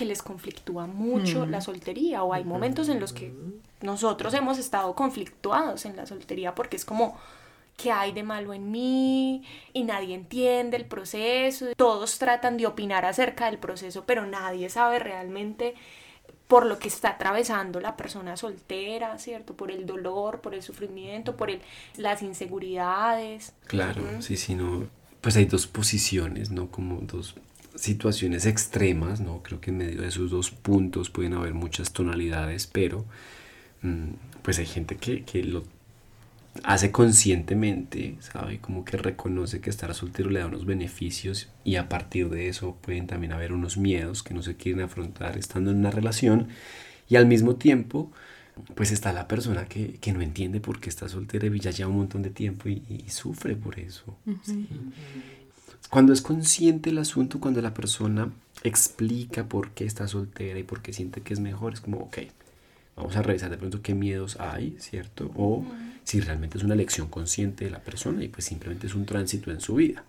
que 0.00 0.06
les 0.06 0.22
conflictúa 0.22 0.86
mucho 0.86 1.44
la 1.44 1.60
soltería 1.60 2.22
o 2.22 2.32
hay 2.32 2.42
momentos 2.42 2.88
en 2.88 3.00
los 3.00 3.12
que 3.12 3.34
nosotros 3.82 4.32
hemos 4.32 4.56
estado 4.56 4.94
conflictuados 4.94 5.84
en 5.84 5.94
la 5.94 6.06
soltería 6.06 6.54
porque 6.54 6.76
es 6.76 6.86
como 6.86 7.18
que 7.76 7.92
hay 7.92 8.12
de 8.12 8.22
malo 8.22 8.54
en 8.54 8.70
mí 8.70 9.44
y 9.74 9.82
nadie 9.84 10.14
entiende 10.14 10.78
el 10.78 10.86
proceso, 10.86 11.66
todos 11.76 12.18
tratan 12.18 12.56
de 12.56 12.66
opinar 12.66 13.04
acerca 13.04 13.44
del 13.50 13.58
proceso, 13.58 14.04
pero 14.06 14.24
nadie 14.24 14.70
sabe 14.70 15.00
realmente 15.00 15.74
por 16.48 16.64
lo 16.64 16.78
que 16.78 16.88
está 16.88 17.10
atravesando 17.10 17.78
la 17.78 17.98
persona 17.98 18.38
soltera, 18.38 19.18
¿cierto? 19.18 19.54
Por 19.54 19.70
el 19.70 19.84
dolor, 19.84 20.40
por 20.40 20.54
el 20.54 20.62
sufrimiento, 20.62 21.36
por 21.36 21.50
el, 21.50 21.60
las 21.98 22.22
inseguridades. 22.22 23.52
Claro, 23.66 24.02
sí, 24.22 24.38
sí, 24.38 24.54
no. 24.54 24.88
Pues 25.20 25.36
hay 25.36 25.44
dos 25.44 25.66
posiciones, 25.66 26.50
¿no? 26.50 26.70
Como 26.70 27.02
dos 27.02 27.34
situaciones 27.80 28.46
extremas, 28.46 29.20
¿no? 29.20 29.42
Creo 29.42 29.60
que 29.60 29.70
en 29.70 29.78
medio 29.78 30.02
de 30.02 30.08
esos 30.08 30.30
dos 30.30 30.50
puntos 30.50 31.10
pueden 31.10 31.34
haber 31.34 31.54
muchas 31.54 31.92
tonalidades, 31.92 32.66
pero 32.66 33.04
Mm, 33.82 34.12
pues 34.42 34.58
hay 34.58 34.66
gente 34.66 34.96
que, 34.96 35.42
lo 35.44 35.64
hace 36.64 36.90
conscientemente, 36.90 38.16
¿sabe? 38.20 38.58
Como 38.58 38.84
que 38.84 38.96
reconoce 38.96 39.60
que 39.60 39.70
estar 39.70 39.94
soltero 39.94 40.30
le 40.30 40.40
da 40.40 40.46
unos 40.46 40.66
beneficios 40.66 41.48
y 41.64 41.76
a 41.76 41.88
partir 41.88 42.28
de 42.28 42.48
eso 42.48 42.76
pueden 42.80 43.06
también 43.06 43.32
haber 43.32 43.52
unos 43.52 43.76
miedos 43.76 44.22
que 44.22 44.34
no 44.34 44.42
se 44.42 44.56
quieren 44.56 44.82
afrontar 44.82 45.38
estando 45.38 45.70
en 45.70 45.78
una 45.78 45.90
relación 45.90 46.48
y 47.08 47.16
al 47.16 47.26
mismo 47.26 47.56
tiempo 47.56 48.10
pues 48.74 48.90
está 48.90 49.12
la 49.12 49.28
persona 49.28 49.66
que, 49.66 49.98
no 50.12 50.20
entiende 50.20 50.60
por 50.60 50.80
qué 50.80 50.90
está 50.90 51.08
soltera 51.08 51.46
y 51.46 51.60
ya 51.60 51.70
lleva 51.70 51.88
un 51.88 51.98
montón 51.98 52.22
de 52.22 52.30
tiempo 52.30 52.68
y, 52.68 53.04
sufre 53.08 53.54
por 53.56 53.78
eso. 53.78 54.16
Cuando 55.88 56.12
es 56.12 56.20
consciente 56.20 56.90
el 56.90 56.98
asunto, 56.98 57.40
cuando 57.40 57.60
la 57.62 57.74
persona 57.74 58.30
explica 58.62 59.44
por 59.44 59.70
qué 59.70 59.84
está 59.84 60.06
soltera 60.06 60.58
y 60.58 60.62
por 60.62 60.82
qué 60.82 60.92
siente 60.92 61.22
que 61.22 61.32
es 61.32 61.40
mejor, 61.40 61.72
es 61.72 61.80
como, 61.80 61.98
ok, 61.98 62.18
Vamos 63.00 63.16
a 63.16 63.22
revisar 63.22 63.50
de 63.50 63.56
pronto 63.56 63.80
qué 63.80 63.94
miedos 63.94 64.38
hay, 64.38 64.76
¿cierto? 64.78 65.30
O 65.34 65.64
si 66.04 66.20
realmente 66.20 66.58
es 66.58 66.64
una 66.64 66.74
elección 66.74 67.08
consciente 67.08 67.64
de 67.64 67.70
la 67.70 67.80
persona 67.80 68.22
y 68.22 68.28
pues 68.28 68.44
simplemente 68.44 68.86
es 68.86 68.94
un 68.94 69.06
tránsito 69.06 69.50
en 69.50 69.60
su 69.60 69.76
vida. 69.76 70.04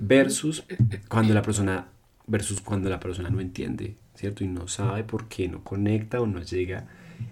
Versus 0.00 0.64
cuando 1.08 1.32
la 1.32 1.40
persona 1.40 1.86
versus 2.26 2.60
cuando 2.60 2.90
la 2.90 3.00
persona 3.00 3.30
no 3.30 3.40
entiende, 3.40 3.96
¿cierto? 4.14 4.44
Y 4.44 4.48
no 4.48 4.68
sabe 4.68 5.02
por 5.02 5.28
qué 5.28 5.48
no 5.48 5.64
conecta 5.64 6.20
o 6.20 6.26
no 6.26 6.42
llega 6.42 6.86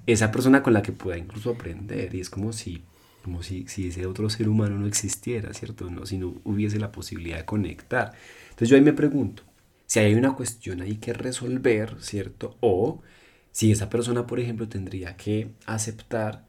esa 0.07 0.31
persona 0.31 0.63
con 0.63 0.73
la 0.73 0.81
que 0.81 0.93
pueda 0.93 1.19
incluso 1.19 1.51
aprender 1.51 2.15
y 2.15 2.21
es 2.21 2.31
como 2.31 2.55
si 2.55 2.83
como 3.25 3.43
si, 3.43 3.67
si 3.69 3.89
ese 3.89 4.07
otro 4.07 4.29
ser 4.29 4.51
humano 4.51 4.79
no 4.79 4.87
existiera, 4.87 5.55
¿cierto? 5.55 5.89
No, 5.91 6.05
si 6.05 6.19
no 6.19 6.35
hubiese 6.45 6.79
la 6.79 6.93
posibilidad 6.93 7.39
de 7.39 7.47
conectar. 7.47 8.13
Entonces 8.51 8.69
yo 8.69 8.77
ahí 8.77 8.83
me 8.83 8.93
pregunto, 8.93 9.43
si 9.87 9.99
hay 9.99 10.15
una 10.15 10.35
cuestión 10.35 10.83
ahí 10.83 10.97
que 10.97 11.15
resolver, 11.15 11.97
¿cierto? 12.01 12.59
O 12.61 13.01
si 13.51 13.73
esa 13.73 13.89
persona, 13.89 14.27
por 14.27 14.41
ejemplo, 14.41 14.69
tendría 14.69 15.17
que 15.17 15.53
aceptar 15.65 16.45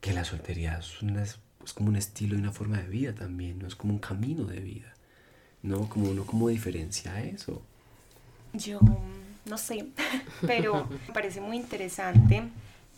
que 0.00 0.12
la 0.12 0.24
soltería 0.24 0.78
es, 0.78 1.40
como 1.74 1.88
un 1.88 1.96
estilo 1.96 2.36
y 2.36 2.38
una 2.38 2.52
forma 2.52 2.78
de 2.78 2.88
vida 2.88 3.12
también, 3.12 3.58
no 3.58 3.66
es 3.66 3.74
como 3.74 3.92
un 3.92 3.98
camino 3.98 4.44
de 4.44 4.60
vida. 4.60 4.94
¿No? 5.62 5.88
Como 5.88 6.10
uno, 6.10 6.24
¿cómo 6.24 6.48
diferencia 6.48 7.20
eso? 7.20 7.62
Yo 8.52 8.78
no 9.44 9.58
sé, 9.58 9.88
pero 10.46 10.88
me 11.08 11.12
parece 11.12 11.40
muy 11.40 11.56
interesante 11.56 12.44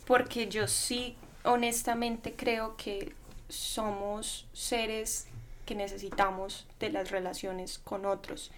porque 0.05 0.47
yo 0.47 0.67
sí 0.67 1.15
honestamente 1.43 2.33
creo 2.35 2.75
que 2.77 3.13
somos 3.47 4.47
seres 4.53 5.27
que 5.65 5.75
necesitamos 5.75 6.67
de 6.79 6.91
las 6.91 7.11
relaciones 7.11 7.79
con 7.79 8.05
otros 8.05 8.51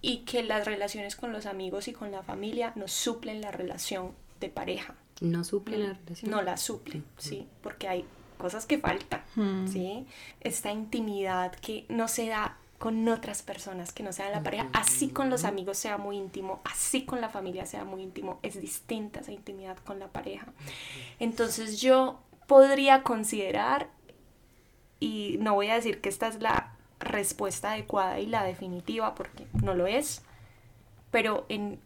y 0.00 0.18
que 0.18 0.42
las 0.42 0.66
relaciones 0.66 1.16
con 1.16 1.32
los 1.32 1.46
amigos 1.46 1.88
y 1.88 1.92
con 1.92 2.10
la 2.10 2.22
familia 2.22 2.72
nos 2.76 2.92
suplen 2.92 3.40
la 3.40 3.50
relación 3.50 4.12
de 4.40 4.48
pareja. 4.48 4.94
No 5.20 5.44
suplen 5.44 5.82
la 5.82 5.92
relación. 5.94 6.30
No 6.30 6.42
la 6.42 6.56
suplen, 6.56 7.04
sí, 7.18 7.46
porque 7.62 7.88
hay 7.88 8.04
cosas 8.36 8.66
que 8.66 8.78
faltan, 8.78 9.22
¿sí? 9.70 10.06
Esta 10.40 10.72
intimidad 10.72 11.54
que 11.54 11.86
no 11.88 12.08
se 12.08 12.26
da 12.26 12.58
con 12.84 13.08
otras 13.08 13.40
personas 13.40 13.92
que 13.94 14.02
no 14.02 14.12
sean 14.12 14.32
la 14.32 14.42
pareja, 14.42 14.68
así 14.74 15.08
con 15.08 15.30
los 15.30 15.44
amigos 15.44 15.78
sea 15.78 15.96
muy 15.96 16.18
íntimo, 16.18 16.60
así 16.64 17.06
con 17.06 17.22
la 17.22 17.30
familia 17.30 17.64
sea 17.64 17.82
muy 17.82 18.02
íntimo, 18.02 18.38
es 18.42 18.60
distinta 18.60 19.20
esa 19.20 19.32
intimidad 19.32 19.78
con 19.78 19.98
la 19.98 20.08
pareja. 20.08 20.48
Entonces 21.18 21.80
yo 21.80 22.20
podría 22.46 23.02
considerar, 23.02 23.88
y 25.00 25.38
no 25.40 25.54
voy 25.54 25.68
a 25.68 25.76
decir 25.76 26.02
que 26.02 26.10
esta 26.10 26.28
es 26.28 26.42
la 26.42 26.76
respuesta 27.00 27.72
adecuada 27.72 28.20
y 28.20 28.26
la 28.26 28.44
definitiva, 28.44 29.14
porque 29.14 29.46
no 29.62 29.72
lo 29.72 29.86
es, 29.86 30.20
pero 31.10 31.46
en, 31.48 31.80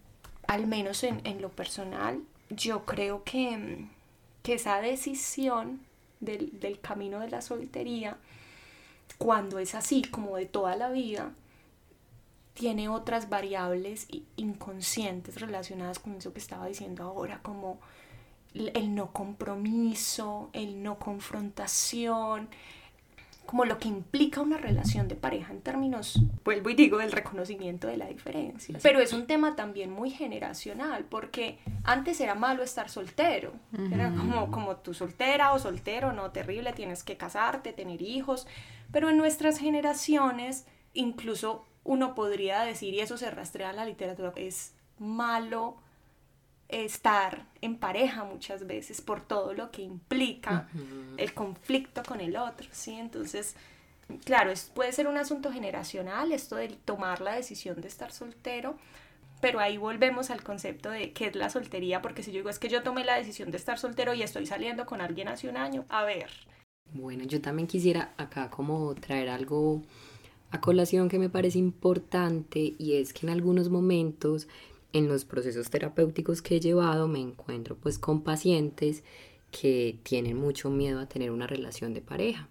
al 0.48 0.66
menos 0.66 1.04
en, 1.04 1.40
lo 1.40 1.50
personal, 1.50 2.22
yo 2.50 2.84
creo 2.86 3.22
que, 3.22 3.86
que 4.42 4.54
esa 4.54 4.80
decisión 4.80 5.78
del, 6.18 6.58
del 6.58 6.80
camino 6.80 7.20
de 7.20 7.30
la 7.30 7.40
soltería, 7.40 8.16
cuando 9.18 9.58
es 9.58 9.74
así 9.74 10.02
como 10.02 10.36
de 10.36 10.46
toda 10.46 10.76
la 10.76 10.90
vida, 10.90 11.32
tiene 12.54 12.88
otras 12.88 13.28
variables 13.28 14.08
inconscientes 14.36 15.40
relacionadas 15.40 15.98
con 15.98 16.14
eso 16.14 16.32
que 16.32 16.40
estaba 16.40 16.66
diciendo 16.66 17.04
ahora, 17.04 17.40
como 17.42 17.78
el 18.54 18.94
no 18.94 19.12
compromiso, 19.12 20.50
el 20.52 20.82
no 20.82 20.98
confrontación, 20.98 22.48
como 23.48 23.64
lo 23.64 23.78
que 23.78 23.88
implica 23.88 24.42
una 24.42 24.58
relación 24.58 25.08
de 25.08 25.14
pareja 25.14 25.54
en 25.54 25.62
términos, 25.62 26.20
vuelvo 26.44 26.68
y 26.68 26.74
digo, 26.74 26.98
del 26.98 27.12
reconocimiento 27.12 27.86
de 27.86 27.96
la 27.96 28.06
diferencia. 28.06 28.78
Pero 28.82 29.00
es 29.00 29.14
un 29.14 29.26
tema 29.26 29.56
también 29.56 29.90
muy 29.90 30.10
generacional, 30.10 31.04
porque 31.04 31.58
antes 31.82 32.20
era 32.20 32.34
malo 32.34 32.62
estar 32.62 32.90
soltero, 32.90 33.54
era 33.90 34.10
como, 34.14 34.50
como 34.50 34.76
tu 34.76 34.92
soltera 34.92 35.54
o 35.54 35.58
soltero, 35.58 36.12
no, 36.12 36.30
terrible, 36.30 36.74
tienes 36.74 37.02
que 37.02 37.16
casarte, 37.16 37.72
tener 37.72 38.02
hijos, 38.02 38.46
pero 38.92 39.10
en 39.10 39.16
nuestras 39.16 39.58
generaciones, 39.58 40.66
incluso 40.94 41.64
uno 41.84 42.14
podría 42.14 42.62
decir, 42.62 42.94
y 42.94 43.00
eso 43.00 43.16
se 43.16 43.30
rastrea 43.30 43.70
en 43.70 43.76
la 43.76 43.84
literatura, 43.84 44.32
es 44.36 44.74
malo 44.98 45.76
estar 46.68 47.46
en 47.62 47.76
pareja 47.78 48.24
muchas 48.24 48.66
veces 48.66 49.00
por 49.00 49.22
todo 49.22 49.54
lo 49.54 49.70
que 49.70 49.82
implica 49.82 50.68
el 51.16 51.32
conflicto 51.32 52.02
con 52.02 52.20
el 52.20 52.36
otro, 52.36 52.68
¿sí? 52.72 52.94
Entonces, 52.94 53.56
claro, 54.24 54.50
es, 54.50 54.70
puede 54.74 54.92
ser 54.92 55.08
un 55.08 55.16
asunto 55.16 55.50
generacional 55.50 56.32
esto 56.32 56.56
de 56.56 56.68
tomar 56.68 57.22
la 57.22 57.34
decisión 57.34 57.80
de 57.80 57.88
estar 57.88 58.12
soltero, 58.12 58.76
pero 59.40 59.60
ahí 59.60 59.78
volvemos 59.78 60.30
al 60.30 60.42
concepto 60.42 60.90
de 60.90 61.12
qué 61.12 61.28
es 61.28 61.36
la 61.36 61.48
soltería, 61.48 62.02
porque 62.02 62.22
si 62.22 62.32
yo 62.32 62.38
digo 62.38 62.50
es 62.50 62.58
que 62.58 62.68
yo 62.68 62.82
tomé 62.82 63.04
la 63.04 63.16
decisión 63.16 63.50
de 63.50 63.56
estar 63.56 63.78
soltero 63.78 64.12
y 64.12 64.22
estoy 64.22 64.44
saliendo 64.44 64.84
con 64.84 65.00
alguien 65.00 65.28
hace 65.28 65.48
un 65.48 65.56
año, 65.56 65.86
a 65.88 66.04
ver. 66.04 66.30
Bueno, 66.94 67.24
yo 67.24 67.40
también 67.40 67.68
quisiera 67.68 68.14
acá 68.16 68.50
como 68.50 68.94
traer 68.94 69.28
algo 69.28 69.82
a 70.50 70.60
colación 70.60 71.08
que 71.08 71.18
me 71.18 71.28
parece 71.28 71.58
importante 71.58 72.74
y 72.78 72.94
es 72.94 73.12
que 73.12 73.26
en 73.26 73.30
algunos 73.30 73.68
momentos 73.68 74.48
en 74.92 75.08
los 75.08 75.24
procesos 75.24 75.68
terapéuticos 75.68 76.40
que 76.40 76.56
he 76.56 76.60
llevado 76.60 77.06
me 77.06 77.20
encuentro 77.20 77.76
pues 77.76 77.98
con 77.98 78.22
pacientes 78.22 79.02
que 79.50 79.98
tienen 80.02 80.36
mucho 80.36 80.70
miedo 80.70 81.00
a 81.00 81.08
tener 81.08 81.30
una 81.30 81.46
relación 81.46 81.94
de 81.94 82.00
pareja. 82.00 82.48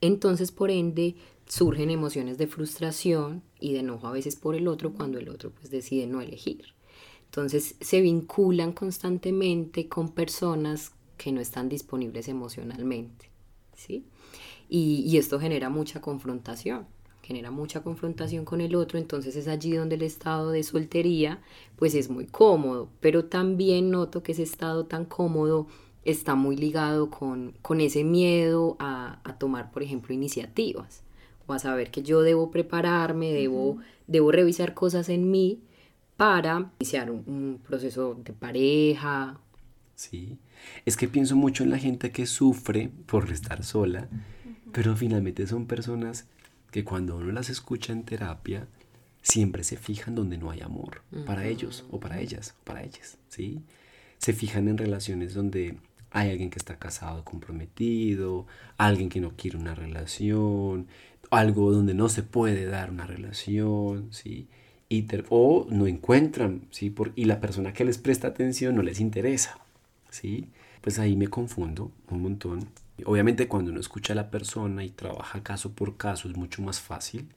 Entonces, 0.00 0.52
por 0.52 0.70
ende, 0.70 1.16
surgen 1.46 1.90
emociones 1.90 2.38
de 2.38 2.46
frustración 2.46 3.42
y 3.58 3.72
de 3.72 3.80
enojo 3.80 4.06
a 4.06 4.12
veces 4.12 4.36
por 4.36 4.54
el 4.54 4.68
otro 4.68 4.92
cuando 4.92 5.18
el 5.18 5.28
otro 5.28 5.50
pues 5.50 5.70
decide 5.70 6.06
no 6.06 6.20
elegir. 6.20 6.74
Entonces, 7.24 7.74
se 7.80 8.00
vinculan 8.00 8.72
constantemente 8.72 9.88
con 9.88 10.10
personas 10.10 10.92
que 11.16 11.32
no 11.32 11.40
están 11.40 11.68
disponibles 11.68 12.28
emocionalmente, 12.28 13.27
¿sí? 13.78 14.04
Y, 14.68 15.04
y 15.06 15.16
esto 15.16 15.40
genera 15.40 15.70
mucha 15.70 16.02
confrontación 16.02 16.86
genera 17.28 17.50
mucha 17.50 17.82
confrontación 17.82 18.46
con 18.46 18.62
el 18.62 18.74
otro, 18.74 18.98
entonces 18.98 19.36
es 19.36 19.48
allí 19.48 19.72
donde 19.72 19.96
el 19.96 20.02
estado 20.02 20.50
de 20.50 20.62
soltería 20.62 21.42
pues 21.76 21.94
es 21.94 22.08
muy 22.08 22.24
cómodo, 22.24 22.88
pero 23.00 23.26
también 23.26 23.90
noto 23.90 24.22
que 24.22 24.32
ese 24.32 24.44
estado 24.44 24.86
tan 24.86 25.04
cómodo 25.04 25.66
está 26.06 26.36
muy 26.36 26.56
ligado 26.56 27.10
con, 27.10 27.52
con 27.60 27.82
ese 27.82 28.02
miedo 28.02 28.76
a, 28.78 29.20
a, 29.24 29.36
tomar, 29.36 29.70
por 29.70 29.82
ejemplo, 29.82 30.14
iniciativas 30.14 31.02
o 31.46 31.52
a 31.52 31.58
saber 31.58 31.90
que 31.90 32.02
yo 32.02 32.22
debo 32.22 32.50
prepararme, 32.50 33.30
debo, 33.30 33.76
debo 34.06 34.32
revisar 34.32 34.72
cosas 34.72 35.10
en 35.10 35.30
mí 35.30 35.60
para 36.16 36.70
iniciar 36.80 37.10
un, 37.10 37.24
un 37.26 37.60
proceso 37.62 38.14
de 38.24 38.32
pareja. 38.32 39.38
Sí, 39.98 40.38
es 40.86 40.96
que 40.96 41.08
pienso 41.08 41.34
mucho 41.34 41.64
en 41.64 41.70
la 41.70 41.78
gente 41.78 42.12
que 42.12 42.26
sufre 42.26 42.92
por 43.06 43.28
estar 43.32 43.64
sola, 43.64 44.06
pero 44.72 44.94
finalmente 44.94 45.44
son 45.48 45.66
personas 45.66 46.28
que 46.70 46.84
cuando 46.84 47.16
uno 47.16 47.32
las 47.32 47.50
escucha 47.50 47.92
en 47.92 48.04
terapia, 48.04 48.68
siempre 49.22 49.64
se 49.64 49.76
fijan 49.76 50.14
donde 50.14 50.38
no 50.38 50.52
hay 50.52 50.60
amor 50.60 51.02
para 51.26 51.48
ellos 51.48 51.84
o 51.90 51.98
para 51.98 52.20
ellas 52.20 52.54
o 52.60 52.64
para 52.64 52.84
ellas, 52.84 53.18
¿sí? 53.28 53.60
Se 54.18 54.32
fijan 54.32 54.68
en 54.68 54.78
relaciones 54.78 55.34
donde 55.34 55.78
hay 56.12 56.30
alguien 56.30 56.50
que 56.50 56.60
está 56.60 56.78
casado, 56.78 57.24
comprometido, 57.24 58.46
alguien 58.76 59.08
que 59.08 59.20
no 59.20 59.32
quiere 59.36 59.56
una 59.56 59.74
relación, 59.74 60.86
algo 61.32 61.72
donde 61.72 61.94
no 61.94 62.08
se 62.08 62.22
puede 62.22 62.66
dar 62.66 62.92
una 62.92 63.04
relación, 63.04 64.12
¿sí? 64.12 64.46
Y 64.88 65.08
o 65.28 65.66
no 65.68 65.88
encuentran, 65.88 66.68
¿sí? 66.70 66.88
Por, 66.88 67.12
y 67.16 67.24
la 67.24 67.40
persona 67.40 67.72
que 67.72 67.84
les 67.84 67.98
presta 67.98 68.28
atención 68.28 68.76
no 68.76 68.82
les 68.82 69.00
interesa, 69.00 69.58
¿sí? 70.10 70.48
Pues 70.80 70.98
ahí 70.98 71.16
me 71.16 71.28
confundo 71.28 71.90
un 72.10 72.22
montón 72.22 72.68
Obviamente 73.04 73.46
cuando 73.46 73.70
uno 73.70 73.80
escucha 73.80 74.12
a 74.12 74.16
la 74.16 74.30
persona 74.30 74.84
y 74.84 74.90
trabaja 74.90 75.42
caso 75.42 75.72
por 75.72 75.96
caso 75.96 76.28
es 76.28 76.36
mucho 76.36 76.62
más 76.62 76.80
fácil 76.80 77.28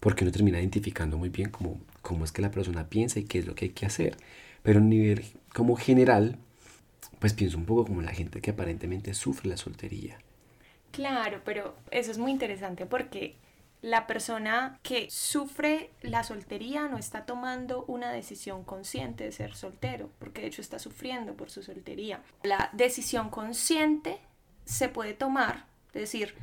porque 0.00 0.24
uno 0.24 0.32
termina 0.32 0.58
identificando 0.58 1.16
muy 1.16 1.28
bien 1.28 1.50
cómo, 1.50 1.80
cómo 2.00 2.24
es 2.24 2.32
que 2.32 2.42
la 2.42 2.50
persona 2.50 2.88
piensa 2.88 3.20
y 3.20 3.24
qué 3.24 3.38
es 3.38 3.46
lo 3.46 3.54
que 3.54 3.66
hay 3.66 3.70
que 3.70 3.86
hacer. 3.86 4.16
Pero 4.64 4.80
a 4.80 4.82
nivel 4.82 5.24
como 5.54 5.76
general, 5.76 6.36
pues 7.20 7.34
pienso 7.34 7.56
un 7.56 7.66
poco 7.66 7.84
como 7.86 8.02
la 8.02 8.12
gente 8.12 8.40
que 8.40 8.50
aparentemente 8.50 9.14
sufre 9.14 9.48
la 9.48 9.56
soltería. 9.56 10.18
Claro, 10.90 11.40
pero 11.44 11.76
eso 11.92 12.10
es 12.10 12.18
muy 12.18 12.32
interesante 12.32 12.84
porque 12.84 13.36
la 13.82 14.06
persona 14.06 14.78
que 14.82 15.10
sufre 15.10 15.90
la 16.02 16.22
soltería 16.22 16.86
no 16.86 16.98
está 16.98 17.26
tomando 17.26 17.84
una 17.88 18.12
decisión 18.12 18.62
consciente 18.62 19.24
de 19.24 19.32
ser 19.32 19.54
soltero, 19.56 20.08
porque 20.20 20.40
de 20.40 20.46
hecho 20.46 20.62
está 20.62 20.78
sufriendo 20.78 21.34
por 21.34 21.50
su 21.50 21.64
soltería. 21.64 22.22
La 22.44 22.70
decisión 22.72 23.28
consciente 23.28 24.20
se 24.64 24.88
puede 24.88 25.14
tomar, 25.14 25.66
es 25.88 26.02
decir, 26.02 26.36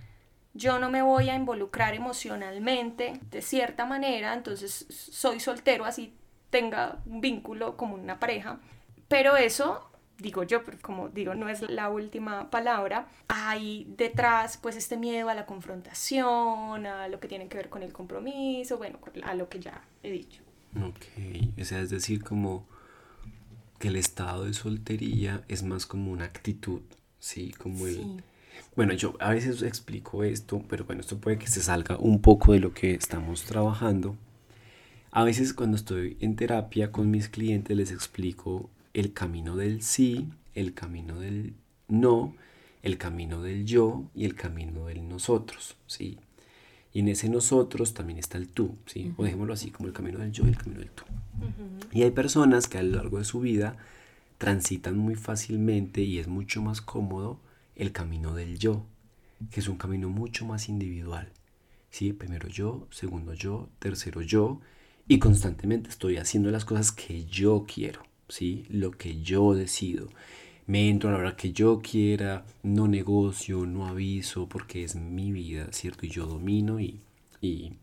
yo 0.54 0.80
no 0.80 0.90
me 0.90 1.02
voy 1.02 1.30
a 1.30 1.36
involucrar 1.36 1.94
emocionalmente 1.94 3.20
de 3.32 3.42
cierta 3.42 3.86
manera, 3.86 4.34
entonces 4.34 4.86
soy 4.90 5.40
soltero, 5.40 5.86
así 5.86 6.14
tenga 6.50 7.00
un 7.06 7.22
vínculo 7.22 7.78
como 7.78 7.96
una 7.96 8.20
pareja, 8.20 8.60
pero 9.08 9.38
eso 9.38 9.89
digo 10.20 10.44
yo, 10.44 10.62
como 10.82 11.10
digo, 11.10 11.34
no 11.36 11.50
es 11.50 11.62
la 11.70 11.90
última 11.90 12.50
palabra, 12.50 13.08
hay 13.28 13.92
detrás 13.98 14.58
pues 14.58 14.76
este 14.76 14.98
miedo 14.98 15.30
a 15.30 15.34
la 15.34 15.46
confrontación, 15.46 16.86
a 16.86 17.08
lo 17.08 17.20
que 17.20 17.28
tiene 17.28 17.48
que 17.48 17.58
ver 17.58 17.70
con 17.70 17.84
el 17.84 17.94
compromiso, 17.94 18.78
bueno, 18.78 19.00
a 19.24 19.34
lo 19.34 19.50
que 19.50 19.60
ya 19.60 19.82
he 20.04 20.12
dicho. 20.12 20.42
Ok, 20.76 21.60
o 21.60 21.66
sea, 21.66 21.82
es 21.82 21.90
decir, 21.90 22.24
como 22.24 22.66
que 23.80 23.88
el 23.88 23.96
estado 23.96 24.46
de 24.46 24.54
soltería 24.54 25.44
es 25.48 25.64
más 25.64 25.86
como 25.86 26.12
una 26.12 26.26
actitud 26.26 26.82
Sí, 27.20 27.54
como 27.58 27.86
el... 27.86 28.24
Bueno, 28.76 28.94
yo 28.94 29.16
a 29.20 29.32
veces 29.32 29.62
explico 29.62 30.24
esto, 30.24 30.64
pero 30.70 30.86
bueno, 30.86 31.02
esto 31.02 31.18
puede 31.18 31.38
que 31.38 31.48
se 31.48 31.62
salga 31.62 31.98
un 31.98 32.22
poco 32.22 32.54
de 32.54 32.60
lo 32.60 32.74
que 32.74 32.94
estamos 32.94 33.44
trabajando. 33.44 34.16
A 35.12 35.24
veces 35.24 35.54
cuando 35.54 35.76
estoy 35.76 36.18
en 36.22 36.36
terapia 36.36 36.92
con 36.92 37.12
mis 37.12 37.30
clientes 37.30 37.76
les 37.76 37.92
explico 37.92 38.70
el 39.00 39.14
camino 39.14 39.56
del 39.56 39.82
sí, 39.82 40.28
el 40.56 40.74
camino 40.74 41.20
del 41.20 41.54
no, 41.88 42.36
el 42.84 42.98
camino 42.98 43.42
del 43.42 43.66
yo 43.66 44.04
y 44.14 44.26
el 44.26 44.36
camino 44.36 44.86
del 44.88 45.08
nosotros, 45.08 45.78
¿sí? 45.88 46.18
Y 46.92 47.00
en 47.00 47.08
ese 47.08 47.30
nosotros 47.30 47.94
también 47.94 48.20
está 48.20 48.38
el 48.38 48.50
tú, 48.50 48.76
¿sí? 48.86 49.14
O 49.18 49.24
dejémoslo 49.24 49.54
así, 49.54 49.72
como 49.72 49.88
el 49.88 49.94
camino 49.94 50.20
del 50.20 50.32
yo 50.32 50.46
y 50.46 50.50
el 50.50 50.58
camino 50.58 50.80
del 50.80 50.92
tú. 50.92 51.04
Y 51.92 52.04
hay 52.04 52.12
personas 52.12 52.68
que 52.68 52.78
a 52.78 52.84
lo 52.84 52.98
largo 52.98 53.20
de 53.20 53.26
su 53.26 53.40
vida 53.40 53.78
transitan 54.38 54.98
muy 54.98 55.16
fácilmente 55.16 56.02
y 56.02 56.20
es 56.20 56.28
mucho 56.28 56.62
más 56.62 56.82
cómodo 56.82 57.40
el 57.76 57.92
camino 57.92 58.34
del 58.34 58.58
yo, 58.60 58.86
que 59.52 59.60
es 59.60 59.68
un 59.68 59.78
camino 59.78 60.10
mucho 60.10 60.46
más 60.46 60.68
individual, 60.68 61.32
¿sí? 61.90 62.12
Primero 62.12 62.48
yo, 62.48 62.88
segundo 62.92 63.34
yo, 63.34 63.70
tercero 63.80 64.22
yo, 64.22 64.60
y 65.08 65.20
constantemente 65.20 65.90
estoy 65.90 66.18
haciendo 66.18 66.52
las 66.52 66.66
cosas 66.66 66.92
que 66.92 67.26
yo 67.26 67.66
quiero, 67.68 68.02
¿sí? 68.30 68.66
Lo 68.70 68.92
que 68.92 69.22
yo 69.22 69.54
decido. 69.54 70.10
Me 70.68 70.90
entro 70.90 71.10
a 71.10 71.14
la 71.14 71.20
hora 71.20 71.36
que 71.36 71.52
yo 71.52 71.82
quiera, 71.82 72.46
no 72.62 72.88
negocio, 72.88 73.66
no 73.66 73.88
aviso, 73.88 74.48
porque 74.48 74.84
es 74.84 74.96
mi 74.96 75.32
vida, 75.32 75.68
¿cierto? 75.72 76.06
Y 76.06 76.10
yo 76.10 76.28
domino 76.28 76.80
y, 76.80 77.00
y 77.42 77.74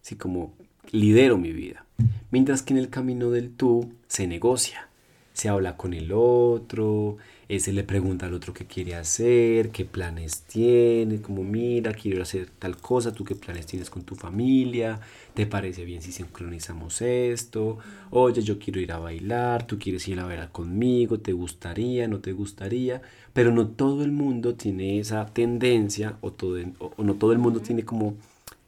sí, 0.00 0.16
como 0.16 0.54
lidero 0.92 1.38
mi 1.38 1.52
vida. 1.52 1.84
Mientras 2.30 2.62
que 2.62 2.72
en 2.72 2.78
el 2.78 2.88
camino 2.88 3.30
del 3.30 3.50
tú 3.50 3.92
se 4.06 4.26
negocia, 4.26 4.88
se 5.32 5.48
habla 5.48 5.76
con 5.76 5.92
el 5.92 6.12
otro, 6.12 7.16
se 7.58 7.72
le 7.72 7.82
pregunta 7.82 8.26
al 8.26 8.34
otro 8.34 8.54
qué 8.54 8.66
quiere 8.66 8.94
hacer, 8.94 9.70
qué 9.70 9.84
planes 9.84 10.42
tiene, 10.42 11.20
como 11.20 11.42
mira, 11.42 11.92
quiero 11.92 12.22
hacer 12.22 12.48
tal 12.58 12.76
cosa, 12.76 13.12
tú 13.12 13.24
qué 13.24 13.34
planes 13.34 13.66
tienes 13.66 13.90
con 13.90 14.04
tu 14.04 14.14
familia, 14.14 15.00
te 15.34 15.46
parece 15.46 15.84
bien 15.84 16.00
si 16.00 16.12
sincronizamos 16.12 17.02
esto, 17.02 17.78
oye, 18.10 18.42
yo 18.42 18.60
quiero 18.60 18.78
ir 18.78 18.92
a 18.92 18.98
bailar, 18.98 19.66
tú 19.66 19.80
quieres 19.80 20.06
ir 20.06 20.20
a 20.20 20.26
ver 20.26 20.48
conmigo, 20.50 21.18
te 21.18 21.32
gustaría, 21.32 22.06
no 22.06 22.20
te 22.20 22.32
gustaría, 22.32 23.02
pero 23.32 23.50
no 23.50 23.66
todo 23.66 24.04
el 24.04 24.12
mundo 24.12 24.54
tiene 24.54 25.00
esa 25.00 25.26
tendencia 25.26 26.18
o, 26.20 26.30
todo, 26.30 26.56
o 26.78 27.02
no 27.02 27.14
todo 27.14 27.32
el 27.32 27.38
mundo 27.38 27.60
tiene 27.60 27.84
como 27.84 28.14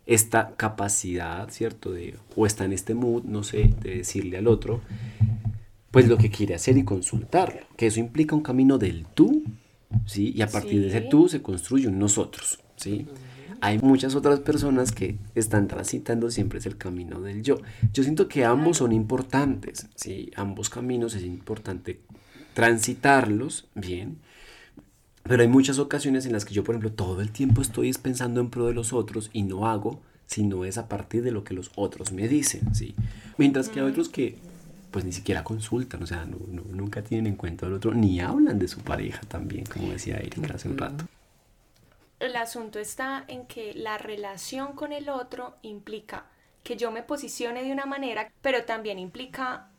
esta 0.06 0.54
capacidad, 0.56 1.48
¿cierto? 1.50 1.92
De, 1.92 2.16
o 2.34 2.46
está 2.46 2.64
en 2.64 2.72
este 2.72 2.94
mood, 2.94 3.22
no 3.24 3.44
sé, 3.44 3.70
de 3.80 3.98
decirle 3.98 4.38
al 4.38 4.48
otro, 4.48 4.80
pues 5.92 6.08
lo 6.08 6.16
que 6.16 6.30
quiere 6.30 6.54
hacer 6.54 6.76
y 6.78 6.84
consultarlo, 6.84 7.60
que 7.76 7.86
eso 7.86 8.00
implica 8.00 8.34
un 8.34 8.42
camino 8.42 8.78
del 8.78 9.06
tú, 9.06 9.44
¿sí? 10.06 10.32
Y 10.34 10.42
a 10.42 10.48
partir 10.48 10.80
de 10.80 10.88
ese 10.88 11.02
tú 11.02 11.28
se 11.28 11.42
construye 11.42 11.86
un 11.86 11.98
nosotros, 11.98 12.58
¿sí? 12.76 13.06
Hay 13.60 13.78
muchas 13.78 14.16
otras 14.16 14.40
personas 14.40 14.90
que 14.90 15.18
están 15.36 15.68
transitando 15.68 16.30
siempre 16.30 16.58
es 16.58 16.66
el 16.66 16.78
camino 16.78 17.20
del 17.20 17.42
yo. 17.42 17.58
Yo 17.92 18.02
siento 18.02 18.26
que 18.26 18.44
ambos 18.44 18.78
son 18.78 18.90
importantes, 18.90 19.86
¿sí? 19.94 20.32
Ambos 20.34 20.70
caminos 20.70 21.14
es 21.14 21.22
importante 21.22 22.00
transitarlos 22.54 23.68
bien, 23.74 24.18
pero 25.24 25.42
hay 25.42 25.48
muchas 25.48 25.78
ocasiones 25.78 26.24
en 26.26 26.32
las 26.32 26.46
que 26.46 26.54
yo, 26.54 26.64
por 26.64 26.74
ejemplo, 26.74 26.92
todo 26.92 27.20
el 27.20 27.30
tiempo 27.30 27.60
estoy 27.60 27.92
pensando 27.92 28.40
en 28.40 28.48
pro 28.48 28.66
de 28.66 28.74
los 28.74 28.94
otros 28.94 29.30
y 29.32 29.42
no 29.42 29.68
hago, 29.68 30.00
sino 30.26 30.64
es 30.64 30.78
a 30.78 30.88
partir 30.88 31.22
de 31.22 31.32
lo 31.32 31.44
que 31.44 31.54
los 31.54 31.70
otros 31.76 32.12
me 32.12 32.28
dicen, 32.28 32.74
¿sí? 32.74 32.94
Mientras 33.36 33.68
que 33.68 33.80
hay 33.80 33.86
otros 33.86 34.08
que 34.08 34.38
pues 34.92 35.04
ni 35.04 35.12
siquiera 35.12 35.42
consultan, 35.42 36.02
o 36.02 36.06
sea, 36.06 36.24
nunca 36.26 37.02
tienen 37.02 37.26
en 37.26 37.36
cuenta 37.36 37.66
al 37.66 37.72
otro, 37.72 37.94
ni 37.94 38.20
hablan 38.20 38.58
de 38.58 38.68
su 38.68 38.80
pareja 38.80 39.22
también, 39.26 39.64
como 39.64 39.90
decía 39.90 40.18
Erika 40.18 40.54
hace 40.54 40.68
un 40.68 40.78
rato. 40.78 41.06
El 42.20 42.36
asunto 42.36 42.78
está 42.78 43.24
en 43.26 43.46
que 43.46 43.74
la 43.74 43.98
relación 43.98 44.74
con 44.74 44.92
el 44.92 45.08
otro 45.08 45.56
implica 45.62 46.26
que 46.62 46.76
yo 46.76 46.92
me 46.92 47.02
posicione 47.02 47.64
de 47.64 47.72
una 47.72 47.86
manera, 47.86 48.30
pero 48.42 48.64
también 48.64 48.98
implica 48.98 49.70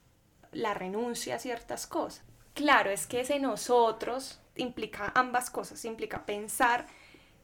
la 0.51 0.73
renuncia 0.73 1.35
a 1.35 1.39
ciertas 1.39 1.87
cosas. 1.87 2.25
Claro, 2.53 2.89
es 2.89 3.07
que 3.07 3.21
ese 3.21 3.39
nosotros 3.39 4.41
implica 4.55 5.11
ambas 5.15 5.49
cosas, 5.49 5.85
implica 5.85 6.25
pensar 6.25 6.87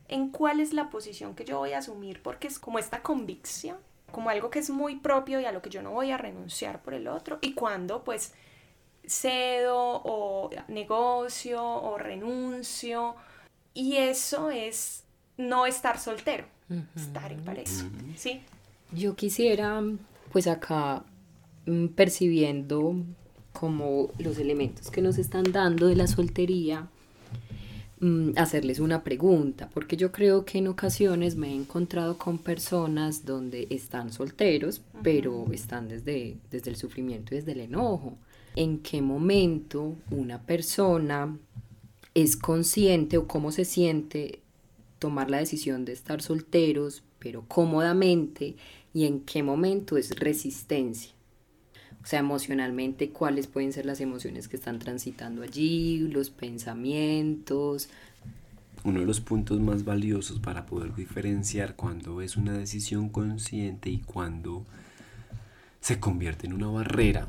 en 0.07 0.29
cuál 0.29 0.59
es 0.59 0.73
la 0.73 0.89
posición 0.89 1.35
que 1.35 1.45
yo 1.45 1.59
voy 1.59 1.73
a 1.73 1.79
asumir, 1.79 2.21
porque 2.21 2.47
es 2.47 2.59
como 2.59 2.79
esta 2.79 3.01
convicción 3.01 3.77
como 4.11 4.29
algo 4.29 4.49
que 4.49 4.59
es 4.59 4.69
muy 4.69 4.97
propio 4.97 5.39
y 5.39 5.45
a 5.45 5.51
lo 5.51 5.61
que 5.61 5.69
yo 5.69 5.81
no 5.81 5.91
voy 5.91 6.11
a 6.11 6.17
renunciar 6.17 6.81
por 6.81 6.93
el 6.93 7.07
otro. 7.07 7.39
Y 7.41 7.53
cuando 7.53 8.03
pues 8.03 8.33
cedo 9.09 10.01
o 10.03 10.49
negocio 10.67 11.63
o 11.63 11.97
renuncio. 11.97 13.15
Y 13.73 13.97
eso 13.97 14.49
es 14.51 15.03
no 15.37 15.65
estar 15.65 15.99
soltero, 15.99 16.45
estar 16.95 17.31
en 17.31 17.43
pareja. 17.43 17.89
¿sí? 18.15 18.41
Yo 18.91 19.15
quisiera 19.15 19.81
pues 20.31 20.47
acá 20.47 21.03
mm, 21.65 21.87
percibiendo 21.87 22.95
como 23.53 24.09
los 24.19 24.37
elementos 24.37 24.91
que 24.91 25.01
nos 25.01 25.17
están 25.17 25.51
dando 25.51 25.87
de 25.87 25.95
la 25.95 26.07
soltería, 26.07 26.87
Mm, 28.01 28.31
hacerles 28.37 28.79
una 28.79 29.03
pregunta, 29.03 29.69
porque 29.73 29.97
yo 29.97 30.13
creo 30.13 30.45
que 30.45 30.59
en 30.59 30.69
ocasiones 30.69 31.35
me 31.35 31.49
he 31.49 31.55
encontrado 31.55 32.17
con 32.17 32.37
personas 32.37 33.25
donde 33.25 33.67
están 33.69 34.13
solteros, 34.13 34.81
pero 35.03 35.45
están 35.51 35.89
desde, 35.89 36.37
desde 36.49 36.69
el 36.69 36.77
sufrimiento 36.77 37.33
y 37.33 37.39
desde 37.39 37.51
el 37.51 37.59
enojo. 37.59 38.17
¿En 38.55 38.79
qué 38.79 39.01
momento 39.01 39.97
una 40.11 40.41
persona 40.41 41.37
es 42.13 42.37
consciente 42.37 43.17
o 43.17 43.27
cómo 43.27 43.51
se 43.51 43.65
siente 43.65 44.39
tomar 44.97 45.29
la 45.29 45.39
decisión 45.39 45.83
de 45.83 45.91
estar 45.91 46.21
solteros, 46.21 47.03
pero 47.19 47.43
cómodamente, 47.49 48.55
y 48.93 49.07
en 49.07 49.19
qué 49.21 49.43
momento 49.43 49.97
es 49.97 50.17
resistencia? 50.17 51.11
O 52.03 52.07
sea, 52.07 52.19
emocionalmente, 52.19 53.09
cuáles 53.09 53.47
pueden 53.47 53.73
ser 53.73 53.85
las 53.85 54.01
emociones 54.01 54.47
que 54.47 54.55
están 54.55 54.79
transitando 54.79 55.43
allí, 55.43 55.99
los 55.99 56.29
pensamientos. 56.29 57.89
Uno 58.83 59.01
de 59.01 59.05
los 59.05 59.19
puntos 59.19 59.59
más 59.59 59.83
valiosos 59.83 60.39
para 60.39 60.65
poder 60.65 60.95
diferenciar 60.95 61.75
cuando 61.75 62.21
es 62.21 62.37
una 62.37 62.53
decisión 62.53 63.09
consciente 63.09 63.89
y 63.89 63.99
cuando 63.99 64.65
se 65.81 65.99
convierte 65.99 66.47
en 66.47 66.53
una 66.53 66.67
barrera, 66.67 67.27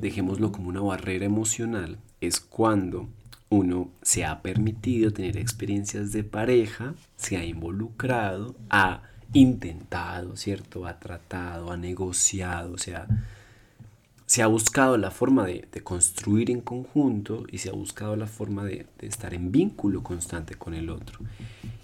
dejémoslo 0.00 0.52
como 0.52 0.68
una 0.68 0.80
barrera 0.80 1.24
emocional, 1.24 1.98
es 2.20 2.40
cuando 2.40 3.08
uno 3.48 3.90
se 4.02 4.24
ha 4.24 4.42
permitido 4.42 5.12
tener 5.12 5.36
experiencias 5.36 6.12
de 6.12 6.24
pareja, 6.24 6.94
se 7.16 7.36
ha 7.36 7.44
involucrado, 7.44 8.54
ha 8.68 9.02
intentado, 9.32 10.36
¿cierto? 10.36 10.86
Ha 10.86 10.98
tratado, 10.98 11.70
ha 11.70 11.76
negociado, 11.76 12.72
o 12.72 12.78
sea, 12.78 13.06
se 14.26 14.42
ha 14.42 14.46
buscado 14.46 14.96
la 14.96 15.10
forma 15.10 15.46
de, 15.46 15.66
construir 15.82 16.50
en 16.50 16.60
conjunto 16.60 17.44
y 17.50 17.58
se 17.58 17.68
ha 17.68 17.72
buscado 17.72 18.16
la 18.16 18.26
forma 18.26 18.64
de, 18.64 18.86
estar 19.00 19.34
en 19.34 19.52
vínculo 19.52 20.02
constante 20.02 20.54
con 20.54 20.74
el 20.74 20.90
otro. 20.90 21.18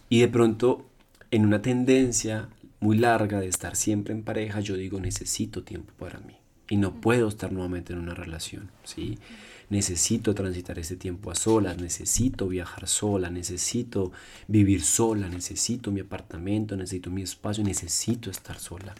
Y 0.08 0.20
de 0.20 0.28
pronto, 0.28 0.86
en 1.30 1.44
una 1.44 1.62
tendencia 1.62 2.48
muy 2.80 2.96
larga 2.96 3.40
de 3.40 3.48
estar 3.48 3.76
siempre 3.76 4.14
en 4.14 4.22
pareja, 4.22 4.60
yo 4.60 4.76
digo, 4.76 5.00
necesito 5.00 5.62
tiempo 5.62 5.92
para 5.98 6.18
mí. 6.20 6.36
Y 6.68 6.76
no 6.76 7.00
puedo 7.00 7.28
estar 7.28 7.52
nuevamente 7.52 7.92
en 7.92 7.98
una 7.98 8.14
relación, 8.14 8.70
¿sí? 8.84 9.18
Necesito 9.68 10.34
transitar 10.34 10.78
ese 10.78 10.96
tiempo 10.96 11.30
a 11.30 11.34
solas, 11.34 11.78
necesito 11.78 12.48
viajar 12.48 12.88
sola, 12.88 13.30
necesito 13.30 14.12
vivir 14.48 14.82
sola, 14.82 15.28
necesito 15.28 15.92
mi 15.92 16.00
apartamento, 16.00 16.76
necesito 16.76 17.10
mi 17.10 17.22
espacio, 17.22 17.62
necesito 17.62 18.30
estar 18.30 18.58
sola. 18.58 18.94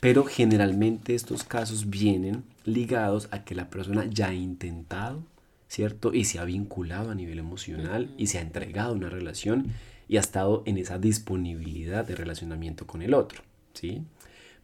Pero 0.00 0.24
generalmente 0.24 1.14
estos 1.14 1.42
casos 1.44 1.90
vienen 1.90 2.44
ligados 2.64 3.28
a 3.32 3.44
que 3.44 3.54
la 3.54 3.70
persona 3.70 4.06
ya 4.06 4.28
ha 4.28 4.34
intentado, 4.34 5.22
¿cierto? 5.68 6.14
Y 6.14 6.24
se 6.24 6.38
ha 6.38 6.44
vinculado 6.44 7.10
a 7.10 7.14
nivel 7.14 7.38
emocional 7.38 8.14
y 8.16 8.28
se 8.28 8.38
ha 8.38 8.42
entregado 8.42 8.90
a 8.90 8.96
una 8.96 9.08
relación 9.08 9.72
y 10.08 10.16
ha 10.16 10.20
estado 10.20 10.62
en 10.66 10.78
esa 10.78 10.98
disponibilidad 10.98 12.04
de 12.04 12.14
relacionamiento 12.14 12.86
con 12.86 13.02
el 13.02 13.12
otro, 13.14 13.42
¿sí? 13.74 14.02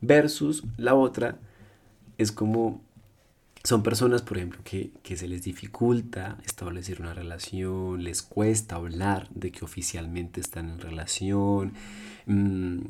Versus 0.01 0.65
la 0.77 0.95
otra 0.95 1.39
es 2.17 2.31
como 2.31 2.81
son 3.65 3.83
personas, 3.83 4.21
por 4.21 4.37
ejemplo, 4.37 4.61
que, 4.63 5.17
se 5.17 5.27
les 5.27 5.43
dificulta 5.43 6.37
establecer 6.45 7.01
una 7.01 7.15
relación, 7.15 8.05
les 8.05 8.21
cuesta 8.21 8.77
hablar 8.77 9.27
de 9.31 9.51
que 9.53 9.65
oficialmente 9.65 10.39
están 10.39 10.69
en 10.69 10.81
relación, 10.81 11.73
mm, 12.27 12.81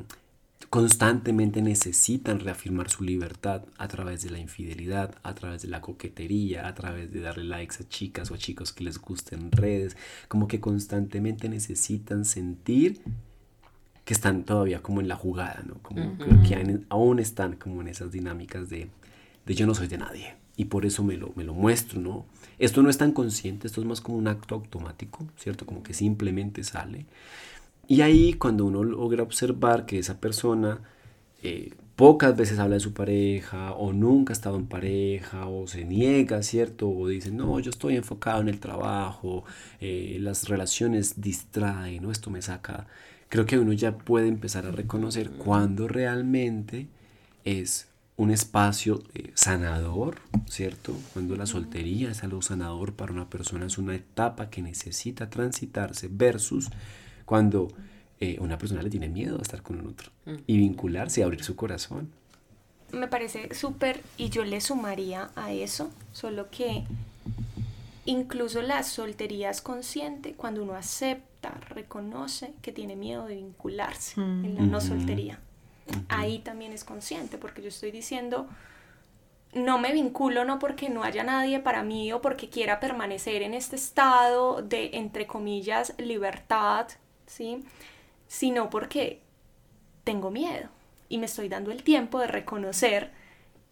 constantemente 0.69 1.61
necesitan 1.61 2.39
reafirmar 2.39 2.89
su 2.89 3.03
libertad 3.03 3.63
a 3.77 3.87
través 3.87 4.23
de 4.23 4.29
la 4.31 4.39
infidelidad, 4.39 5.15
a 5.23 5.35
través 5.35 5.61
de 5.61 5.67
la 5.67 5.81
coquetería, 5.81 6.67
a 6.67 6.73
través 6.73 7.11
de 7.11 7.21
darle 7.21 7.43
likes 7.43 7.77
a 7.81 7.87
chicas 7.87 8.31
o 8.31 8.35
a 8.35 8.37
chicos 8.37 8.73
que 8.73 8.83
les 8.83 8.99
gusten 8.99 9.51
redes, 9.51 9.95
como 10.27 10.47
que 10.47 10.59
constantemente 10.59 11.49
necesitan 11.49 12.25
sentir 12.25 13.01
que 14.05 14.13
están 14.13 14.43
todavía 14.43 14.81
como 14.81 15.01
en 15.01 15.07
la 15.07 15.15
jugada, 15.15 15.63
¿no? 15.65 15.75
Como 15.81 16.17
que 16.43 16.83
aún 16.89 17.19
están 17.19 17.55
como 17.55 17.81
en 17.81 17.87
esas 17.87 18.11
dinámicas 18.11 18.69
de, 18.69 18.89
de, 19.45 19.55
yo 19.55 19.65
no 19.65 19.73
soy 19.73 19.87
de 19.87 19.97
nadie 19.97 20.35
y 20.55 20.65
por 20.65 20.85
eso 20.85 21.03
me 21.03 21.17
lo, 21.17 21.33
me 21.35 21.43
lo 21.43 21.53
muestro, 21.53 21.99
¿no? 21.99 22.25
Esto 22.59 22.83
no 22.83 22.89
es 22.89 22.97
tan 22.97 23.11
consciente, 23.11 23.67
esto 23.67 23.81
es 23.81 23.87
más 23.87 24.01
como 24.01 24.17
un 24.17 24.27
acto 24.27 24.55
automático, 24.55 25.27
¿cierto? 25.37 25.65
Como 25.65 25.83
que 25.83 25.93
simplemente 25.93 26.63
sale. 26.63 27.07
Y 27.87 28.01
ahí 28.01 28.33
cuando 28.33 28.65
uno 28.65 28.83
logra 28.83 29.23
observar 29.23 29.85
que 29.85 29.99
esa 29.99 30.19
persona 30.19 30.81
eh, 31.43 31.73
pocas 31.95 32.35
veces 32.35 32.59
habla 32.59 32.75
de 32.75 32.79
su 32.81 32.93
pareja 32.93 33.73
o 33.73 33.93
nunca 33.93 34.33
ha 34.33 34.35
estado 34.35 34.57
en 34.57 34.67
pareja 34.67 35.47
o 35.47 35.67
se 35.67 35.85
niega, 35.85 36.43
¿cierto? 36.43 36.89
O 36.89 37.07
dice, 37.07 37.31
no, 37.31 37.59
yo 37.59 37.69
estoy 37.69 37.95
enfocado 37.95 38.41
en 38.41 38.49
el 38.49 38.59
trabajo, 38.59 39.45
eh, 39.79 40.17
las 40.19 40.49
relaciones 40.49 41.21
distraen, 41.21 42.03
¿no? 42.03 42.11
Esto 42.11 42.29
me 42.29 42.41
saca. 42.41 42.87
Creo 43.29 43.45
que 43.45 43.57
uno 43.59 43.73
ya 43.73 43.97
puede 43.97 44.27
empezar 44.27 44.65
a 44.65 44.71
reconocer 44.71 45.31
cuando 45.31 45.87
realmente 45.87 46.87
es 47.43 47.87
un 48.17 48.31
espacio 48.31 49.03
eh, 49.13 49.31
sanador, 49.33 50.17
¿cierto? 50.47 50.95
Cuando 51.13 51.35
la 51.35 51.45
soltería 51.45 52.11
es 52.11 52.23
algo 52.23 52.41
sanador 52.41 52.93
para 52.93 53.11
una 53.11 53.29
persona, 53.29 53.65
es 53.65 53.77
una 53.77 53.95
etapa 53.95 54.49
que 54.49 54.61
necesita 54.61 55.29
transitarse 55.29 56.07
versus 56.09 56.69
cuando 57.25 57.67
eh, 58.19 58.37
una 58.39 58.57
persona 58.57 58.81
le 58.81 58.89
tiene 58.89 59.09
miedo 59.09 59.37
a 59.37 59.41
estar 59.41 59.61
con 59.61 59.79
un 59.79 59.87
otro 59.87 60.11
y 60.47 60.57
vincularse, 60.57 61.23
abrir 61.23 61.43
su 61.43 61.55
corazón. 61.55 62.11
Me 62.91 63.07
parece 63.07 63.53
súper 63.53 64.01
y 64.17 64.29
yo 64.29 64.45
le 64.45 64.61
sumaría 64.61 65.29
a 65.35 65.51
eso, 65.51 65.89
solo 66.13 66.49
que 66.49 66.83
incluso 68.05 68.61
la 68.61 68.83
soltería 68.83 69.49
es 69.49 69.61
consciente 69.61 70.33
cuando 70.33 70.63
uno 70.63 70.75
acepta, 70.75 71.51
reconoce 71.69 72.53
que 72.61 72.71
tiene 72.71 72.95
miedo 72.95 73.25
de 73.25 73.35
vincularse 73.35 74.21
en 74.21 74.55
la 74.55 74.61
no 74.61 74.79
soltería. 74.79 75.39
Ahí 76.09 76.39
también 76.39 76.71
es 76.71 76.83
consciente, 76.83 77.37
porque 77.37 77.61
yo 77.61 77.67
estoy 77.67 77.91
diciendo, 77.91 78.47
no 79.53 79.77
me 79.79 79.93
vinculo 79.93 80.45
no 80.45 80.59
porque 80.59 80.89
no 80.89 81.03
haya 81.03 81.23
nadie 81.23 81.59
para 81.59 81.83
mí 81.83 82.11
o 82.11 82.21
porque 82.21 82.49
quiera 82.49 82.79
permanecer 82.79 83.41
en 83.41 83.53
este 83.53 83.75
estado 83.75 84.61
de, 84.61 84.91
entre 84.93 85.27
comillas, 85.27 85.93
libertad, 85.97 86.87
¿sí? 87.27 87.63
Sino 88.27 88.69
porque 88.69 89.21
tengo 90.03 90.31
miedo 90.31 90.69
y 91.09 91.17
me 91.17 91.25
estoy 91.25 91.49
dando 91.49 91.71
el 91.71 91.83
tiempo 91.83 92.19
de 92.19 92.27
reconocer 92.27 93.11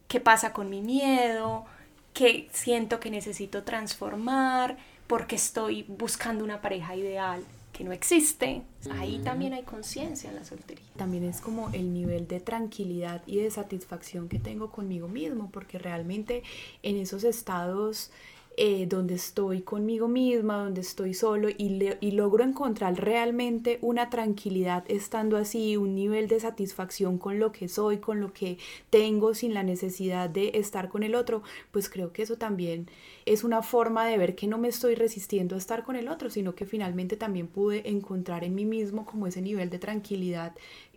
qué 0.08 0.20
pasa 0.20 0.54
con 0.54 0.70
mi 0.70 0.82
miedo, 0.82 1.66
que 2.14 2.48
siento 2.52 3.00
que 3.00 3.10
necesito 3.10 3.64
transformar, 3.64 4.78
porque 5.08 5.36
estoy 5.36 5.84
buscando 5.88 6.44
una 6.44 6.62
pareja 6.62 6.96
ideal 6.96 7.44
que 7.74 7.84
no 7.84 7.92
existe. 7.92 8.62
Ahí 8.92 9.20
también 9.24 9.54
hay 9.54 9.64
conciencia 9.64 10.30
en 10.30 10.36
la 10.36 10.46
soltería. 10.46 10.86
También 10.96 11.24
es 11.24 11.42
como 11.42 11.70
el 11.70 11.92
nivel 11.92 12.28
de 12.28 12.40
tranquilidad 12.40 13.24
y 13.26 13.38
de 13.38 13.50
satisfacción 13.50 14.30
que 14.30 14.38
tengo 14.38 14.70
conmigo 14.72 15.08
mismo, 15.08 15.50
porque 15.52 15.80
realmente 15.80 16.44
en 16.84 16.98
esos 16.98 17.24
estados 17.24 18.12
eh, 18.56 18.86
donde 18.88 19.16
estoy 19.16 19.62
conmigo 19.62 20.08
misma, 20.08 20.64
donde 20.64 20.82
estoy 20.82 21.14
solo 21.14 21.50
y, 21.50 21.90
y 22.00 22.12
logro 22.12 22.44
encontrar 22.44 22.96
realmente 22.96 23.80
una 23.82 24.10
tranquilidad 24.10 24.84
estando 24.88 25.38
así, 25.38 25.76
un 25.76 25.96
nivel 25.96 26.28
de 26.28 26.40
satisfacción 26.40 27.18
con 27.18 27.40
lo 27.40 27.52
que 27.52 27.68
soy, 27.68 27.98
con 27.98 28.20
lo 28.20 28.32
que 28.32 28.58
tengo, 28.90 29.34
sin 29.34 29.54
la 29.54 29.64
necesidad 29.64 30.30
de 30.30 30.52
estar 30.56 30.90
con 30.90 31.04
el 31.04 31.16
otro, 31.16 31.42
pues 31.72 31.90
creo 31.90 32.14
que 32.14 32.22
eso 32.22 32.38
también 32.38 32.88
es 33.26 33.44
una 33.44 33.64
forma 33.64 34.06
de 34.06 34.18
ver 34.18 34.36
que 34.36 34.48
no 34.48 34.58
me 34.58 34.68
estoy 34.68 34.96
resistiendo 34.96 35.56
a 35.56 35.58
estar 35.58 35.84
con 35.84 35.96
el 35.96 36.08
otro, 36.08 36.30
sino 36.30 36.54
que 36.56 36.66
finalmente 36.66 37.18
también 37.18 37.48
pude 37.48 37.90
encontrar 37.90 38.44
en 38.44 38.56
mí 38.56 38.66
mismo 38.66 39.06
como 39.06 39.28
ese 39.28 39.42
nivel 39.42 39.70
de 39.70 39.80
tranquilidad 39.80 40.54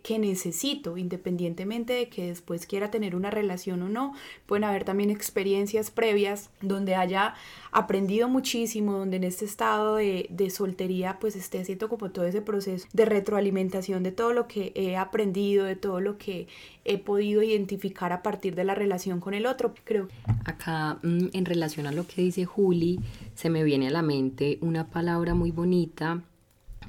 que 0.06 0.20
necesito, 0.20 0.96
independientemente 0.98 1.92
de 1.92 2.08
que 2.08 2.28
después 2.28 2.64
quiera 2.64 2.92
tener 2.92 3.16
una 3.16 3.32
relación 3.32 3.82
o 3.82 3.88
no. 3.88 4.14
Pueden 4.46 4.62
haber 4.62 4.84
también 4.84 5.10
experiencias 5.10 5.90
previas 5.90 6.48
donde 6.62 6.94
haya 6.94 7.34
aprendido 7.72 8.28
muchísimo, 8.28 8.92
donde 8.92 9.16
en 9.16 9.24
este 9.24 9.46
estado 9.46 9.96
de, 9.96 10.28
de 10.30 10.50
soltería 10.50 11.18
pues 11.18 11.34
esté 11.34 11.58
haciendo 11.58 11.88
como 11.88 12.12
todo 12.12 12.24
ese 12.24 12.40
proceso 12.40 12.86
de 12.92 13.04
retroalimentación 13.04 14.04
de 14.04 14.12
todo 14.12 14.32
lo 14.32 14.46
que 14.46 14.70
he 14.76 14.96
aprendido, 14.96 15.64
de 15.64 15.74
todo 15.74 16.00
lo 16.00 16.18
que 16.18 16.46
he 16.84 16.98
podido 16.98 17.42
identificar 17.42 18.12
a 18.12 18.22
partir 18.22 18.54
de 18.54 18.62
la 18.62 18.76
relación 18.76 19.18
con 19.18 19.34
el 19.34 19.44
otro. 19.44 19.74
Creo. 19.82 20.06
Acá, 20.44 21.00
mm, 21.02 21.30
en 21.32 21.44
relación 21.44 21.88
a 21.88 21.90
lo 21.90 22.06
que 22.06 22.22
dice 22.22 22.44
Juli, 22.44 23.00
se 23.34 23.50
me 23.50 23.64
viene 23.64 23.88
a 23.88 23.90
la 23.90 24.02
mente 24.02 24.58
una 24.60 24.86
palabra 24.86 25.34
muy 25.34 25.50
bonita 25.50 26.22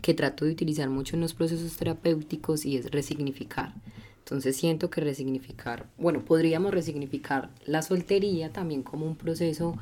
que 0.01 0.13
trato 0.13 0.45
de 0.45 0.51
utilizar 0.51 0.89
mucho 0.89 1.15
en 1.15 1.21
los 1.21 1.33
procesos 1.33 1.75
terapéuticos 1.77 2.65
y 2.65 2.77
es 2.77 2.91
resignificar. 2.91 3.73
Entonces 4.19 4.57
siento 4.57 4.89
que 4.89 4.99
resignificar, 4.99 5.87
bueno, 5.97 6.25
podríamos 6.25 6.73
resignificar 6.73 7.49
la 7.65 7.81
soltería 7.81 8.51
también 8.51 8.83
como 8.83 9.05
un 9.05 9.15
proceso 9.15 9.77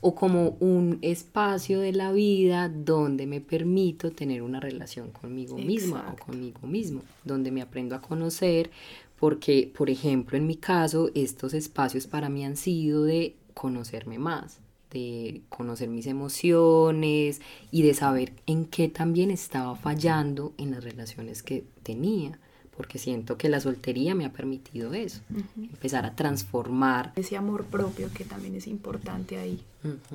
o 0.00 0.14
como 0.14 0.56
un 0.60 0.98
espacio 1.02 1.80
de 1.80 1.92
la 1.92 2.10
vida 2.10 2.70
donde 2.70 3.26
me 3.26 3.40
permito 3.40 4.10
tener 4.10 4.40
una 4.40 4.58
relación 4.58 5.10
conmigo 5.10 5.58
misma 5.58 6.14
o 6.14 6.24
conmigo 6.24 6.66
mismo, 6.66 7.02
donde 7.24 7.50
me 7.50 7.60
aprendo 7.60 7.94
a 7.94 8.00
conocer, 8.00 8.70
porque, 9.18 9.70
por 9.76 9.90
ejemplo, 9.90 10.38
en 10.38 10.46
mi 10.46 10.56
caso, 10.56 11.10
estos 11.14 11.52
espacios 11.52 12.06
para 12.06 12.30
mí 12.30 12.44
han 12.44 12.56
sido 12.56 13.04
de 13.04 13.36
conocerme 13.52 14.18
más, 14.18 14.60
de 14.90 15.42
conocer 15.48 15.88
mis 15.88 16.06
emociones 16.06 17.40
y 17.70 17.82
de 17.82 17.94
saber 17.94 18.32
en 18.46 18.66
qué 18.66 18.88
también 18.88 19.30
estaba 19.30 19.76
fallando 19.76 20.52
en 20.58 20.72
las 20.72 20.84
relaciones 20.84 21.42
que 21.42 21.64
tenía 21.82 22.38
porque 22.80 22.98
siento 22.98 23.36
que 23.36 23.50
la 23.50 23.60
soltería 23.60 24.14
me 24.14 24.24
ha 24.24 24.32
permitido 24.32 24.94
eso, 24.94 25.20
empezar 25.54 26.06
a 26.06 26.16
transformar. 26.16 27.12
Ese 27.14 27.36
amor 27.36 27.66
propio 27.66 28.08
que 28.14 28.24
también 28.24 28.54
es 28.54 28.66
importante 28.66 29.36
ahí. 29.36 29.62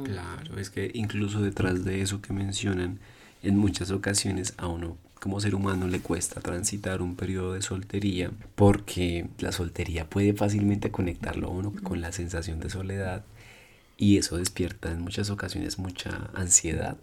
Claro, 0.04 0.58
es 0.58 0.72
que 0.72 0.90
incluso 0.96 1.42
detrás 1.42 1.86
de 1.86 2.02
eso 2.02 2.24
que 2.24 2.34
mencionan, 2.34 2.98
en 3.44 3.58
muchas 3.58 3.92
ocasiones 3.92 4.56
a 4.58 4.66
uno 4.66 4.98
como 5.20 5.40
ser 5.40 5.54
humano 5.54 5.88
le 5.88 6.00
cuesta 6.00 6.42
transitar 6.42 7.04
un 7.04 7.16
periodo 7.16 7.54
de 7.54 7.62
soltería 7.62 8.32
porque 8.56 9.28
la 9.38 9.52
soltería 9.52 10.10
puede 10.10 10.34
fácilmente 10.34 10.90
conectarlo 10.90 11.48
a 11.48 11.52
uno 11.52 11.72
con 11.84 12.02
la 12.02 12.12
sensación 12.12 12.60
de 12.60 12.72
soledad 12.72 13.24
y 13.98 14.18
eso 14.18 14.38
despierta 14.38 14.92
en 14.92 15.02
muchas 15.02 15.30
ocasiones 15.30 15.80
mucha 15.80 16.30
ansiedad. 16.34 16.98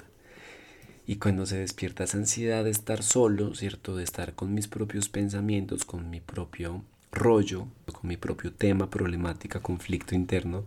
Y 1.07 1.17
cuando 1.17 1.47
se 1.47 1.59
despierta 1.59 2.05
esa 2.05 2.19
ansiedad 2.19 2.65
de 2.65 2.71
estar 2.71 3.03
solo, 3.03 3.55
¿cierto? 3.55 3.97
De 3.97 4.05
estar 4.05 4.35
con 4.35 4.55
mis 4.55 4.69
propios 4.69 5.09
pensamientos, 5.09 5.85
con 5.85 6.11
mi 6.11 6.21
propio 6.21 6.85
rollo, 7.11 7.67
con 7.87 8.09
mi 8.09 8.17
propio 8.17 8.53
tema, 8.53 8.89
problemática, 8.89 9.61
conflicto 9.61 10.15
interno, 10.15 10.65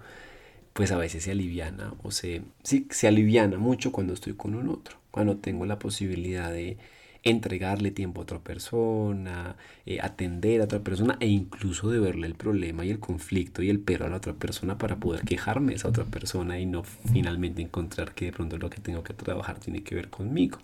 pues 0.74 0.92
a 0.92 0.98
veces 0.98 1.24
se 1.24 1.32
aliviana 1.32 1.94
o 2.04 2.12
se, 2.12 2.42
sí, 2.64 2.88
se 2.92 3.08
aliviana 3.08 3.58
mucho 3.58 3.92
cuando 3.92 4.14
estoy 4.14 4.34
con 4.34 4.56
un 4.56 4.68
otro, 4.68 4.98
cuando 5.12 5.38
tengo 5.38 5.66
la 5.66 5.80
posibilidad 5.80 6.52
de 6.52 6.78
entregarle 7.26 7.90
tiempo 7.90 8.22
a 8.22 8.24
otra 8.24 8.40
persona, 8.40 9.56
eh, 9.86 10.00
atender 10.00 10.62
a 10.62 10.66
otra 10.66 10.80
persona 10.80 11.18
e 11.20 11.28
incluso 11.28 11.90
de 11.90 12.00
verle 12.00 12.28
el 12.28 12.36
problema 12.36 12.86
y 12.86 12.92
el 12.92 13.00
conflicto 13.00 13.64
y 13.64 13.70
el 13.72 13.80
pero 13.80 14.06
a 14.06 14.10
la 14.10 14.18
otra 14.18 14.34
persona 14.34 14.78
para 14.78 14.98
poder 14.98 15.22
quejarme 15.26 15.74
a 15.74 15.76
esa 15.76 15.88
otra 15.90 16.06
persona 16.06 16.60
y 16.60 16.68
no 16.68 16.84
finalmente 16.84 17.64
encontrar 17.64 18.14
que 18.14 18.26
de 18.26 18.32
pronto 18.32 18.58
lo 18.58 18.70
que 18.70 18.80
tengo 18.80 19.04
que 19.04 19.16
trabajar 19.16 19.60
tiene 19.60 19.84
que 19.84 19.96
ver 19.96 20.10
conmigo. 20.10 20.60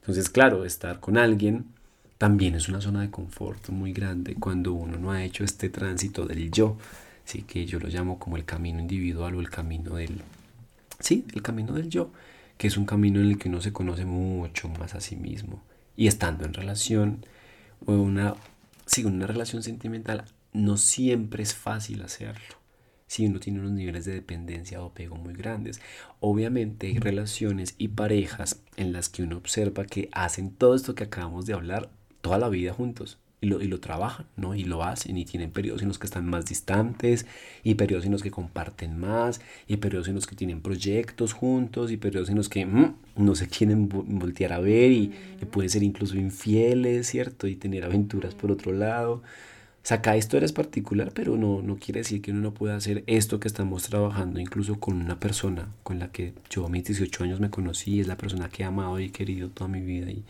Entonces, 0.00 0.30
claro, 0.30 0.64
estar 0.64 1.00
con 1.00 1.18
alguien 1.18 1.66
también 2.16 2.54
es 2.54 2.68
una 2.68 2.80
zona 2.80 3.02
de 3.02 3.10
confort 3.10 3.68
muy 3.70 3.92
grande 3.92 4.34
cuando 4.34 4.72
uno 4.74 4.98
no 4.98 5.10
ha 5.10 5.24
hecho 5.24 5.44
este 5.44 5.68
tránsito 5.68 6.26
del 6.26 6.50
yo, 6.52 6.78
sí 7.24 7.42
que 7.42 7.66
yo 7.66 7.80
lo 7.80 7.88
llamo 7.88 8.18
como 8.20 8.36
el 8.36 8.44
camino 8.44 8.80
individual 8.80 9.34
o 9.34 9.40
el 9.40 9.50
camino 9.50 9.96
del 9.96 10.22
sí, 11.00 11.24
el 11.34 11.42
camino 11.42 11.72
del 11.74 11.90
yo, 11.90 12.12
que 12.56 12.68
es 12.68 12.76
un 12.76 12.86
camino 12.86 13.20
en 13.20 13.26
el 13.26 13.38
que 13.38 13.48
uno 13.48 13.60
se 13.60 13.72
conoce 13.72 14.04
mucho 14.04 14.68
más 14.68 14.94
a 14.94 15.00
sí 15.00 15.16
mismo 15.16 15.62
y 15.98 16.06
estando 16.06 16.46
en 16.46 16.54
relación 16.54 17.26
o 17.84 17.92
una, 17.92 18.36
sí, 18.86 19.04
una 19.04 19.26
relación 19.26 19.64
sentimental, 19.64 20.24
no 20.52 20.76
siempre 20.76 21.42
es 21.42 21.54
fácil 21.54 22.02
hacerlo. 22.02 22.54
Si 23.08 23.26
uno 23.26 23.40
tiene 23.40 23.58
unos 23.58 23.72
niveles 23.72 24.04
de 24.04 24.12
dependencia 24.12 24.80
o 24.80 24.86
apego 24.86 25.16
muy 25.16 25.34
grandes. 25.34 25.80
Obviamente 26.20 26.86
hay 26.86 26.98
relaciones 26.98 27.74
y 27.78 27.88
parejas 27.88 28.60
en 28.76 28.92
las 28.92 29.08
que 29.08 29.24
uno 29.24 29.38
observa 29.38 29.86
que 29.86 30.08
hacen 30.12 30.52
todo 30.52 30.76
esto 30.76 30.94
que 30.94 31.04
acabamos 31.04 31.46
de 31.46 31.54
hablar 31.54 31.90
toda 32.20 32.38
la 32.38 32.48
vida 32.48 32.72
juntos 32.72 33.18
y 33.40 33.46
lo, 33.46 33.62
y 33.62 33.68
lo 33.68 33.78
trabajan, 33.78 34.26
¿no? 34.36 34.54
Y 34.54 34.64
lo 34.64 34.82
hacen 34.82 35.16
y 35.16 35.24
tienen 35.24 35.50
periodos 35.50 35.82
en 35.82 35.88
los 35.88 35.98
que 35.98 36.06
están 36.06 36.26
más 36.26 36.46
distantes 36.46 37.26
y 37.62 37.74
periodos 37.74 38.04
en 38.04 38.12
los 38.12 38.22
que 38.22 38.30
comparten 38.30 38.98
más 38.98 39.40
y 39.68 39.76
periodos 39.76 40.08
en 40.08 40.16
los 40.16 40.26
que 40.26 40.34
tienen 40.34 40.60
proyectos 40.60 41.32
juntos 41.32 41.92
y 41.92 41.96
periodos 41.96 42.30
en 42.30 42.36
los 42.36 42.48
que 42.48 42.66
mm, 42.66 42.94
no 43.16 43.34
se 43.36 43.48
quieren 43.48 43.88
voltear 43.88 44.52
a 44.52 44.58
ver 44.58 44.90
y, 44.92 45.12
pueden 45.50 45.70
ser 45.70 45.82
incluso 45.82 46.16
infieles, 46.16 47.06
¿cierto? 47.06 47.46
Y 47.46 47.56
tener 47.56 47.84
aventuras 47.84 48.34
por 48.34 48.50
otro 48.50 48.72
lado. 48.72 49.14
O 49.14 49.88
sea, 49.88 50.02
cada 50.02 50.16
historia 50.16 50.44
es 50.44 50.52
particular, 50.52 51.12
pero 51.14 51.36
no, 51.36 51.62
no 51.62 51.76
quiere 51.76 52.00
decir 52.00 52.20
que 52.20 52.32
uno 52.32 52.40
no 52.40 52.52
pueda 52.52 52.76
hacer 52.76 53.04
esto 53.06 53.40
que 53.40 53.48
estamos 53.48 53.84
trabajando 53.84 54.40
incluso 54.40 54.78
con 54.80 55.00
una 55.00 55.18
persona 55.18 55.68
con 55.82 55.98
la 55.98 56.10
que 56.12 56.34
yo 56.50 56.66
a 56.66 56.68
mis 56.68 56.84
18 56.84 57.24
años 57.24 57.40
me 57.40 57.50
conocí, 57.50 58.00
es 58.00 58.06
la 58.08 58.16
persona 58.16 58.48
que 58.50 58.64
he 58.64 58.66
amado 58.66 59.00
y 59.00 59.10
querido 59.10 59.48
toda 59.48 59.68
mi 59.68 59.80
vida 59.80 60.10
y 60.10 60.24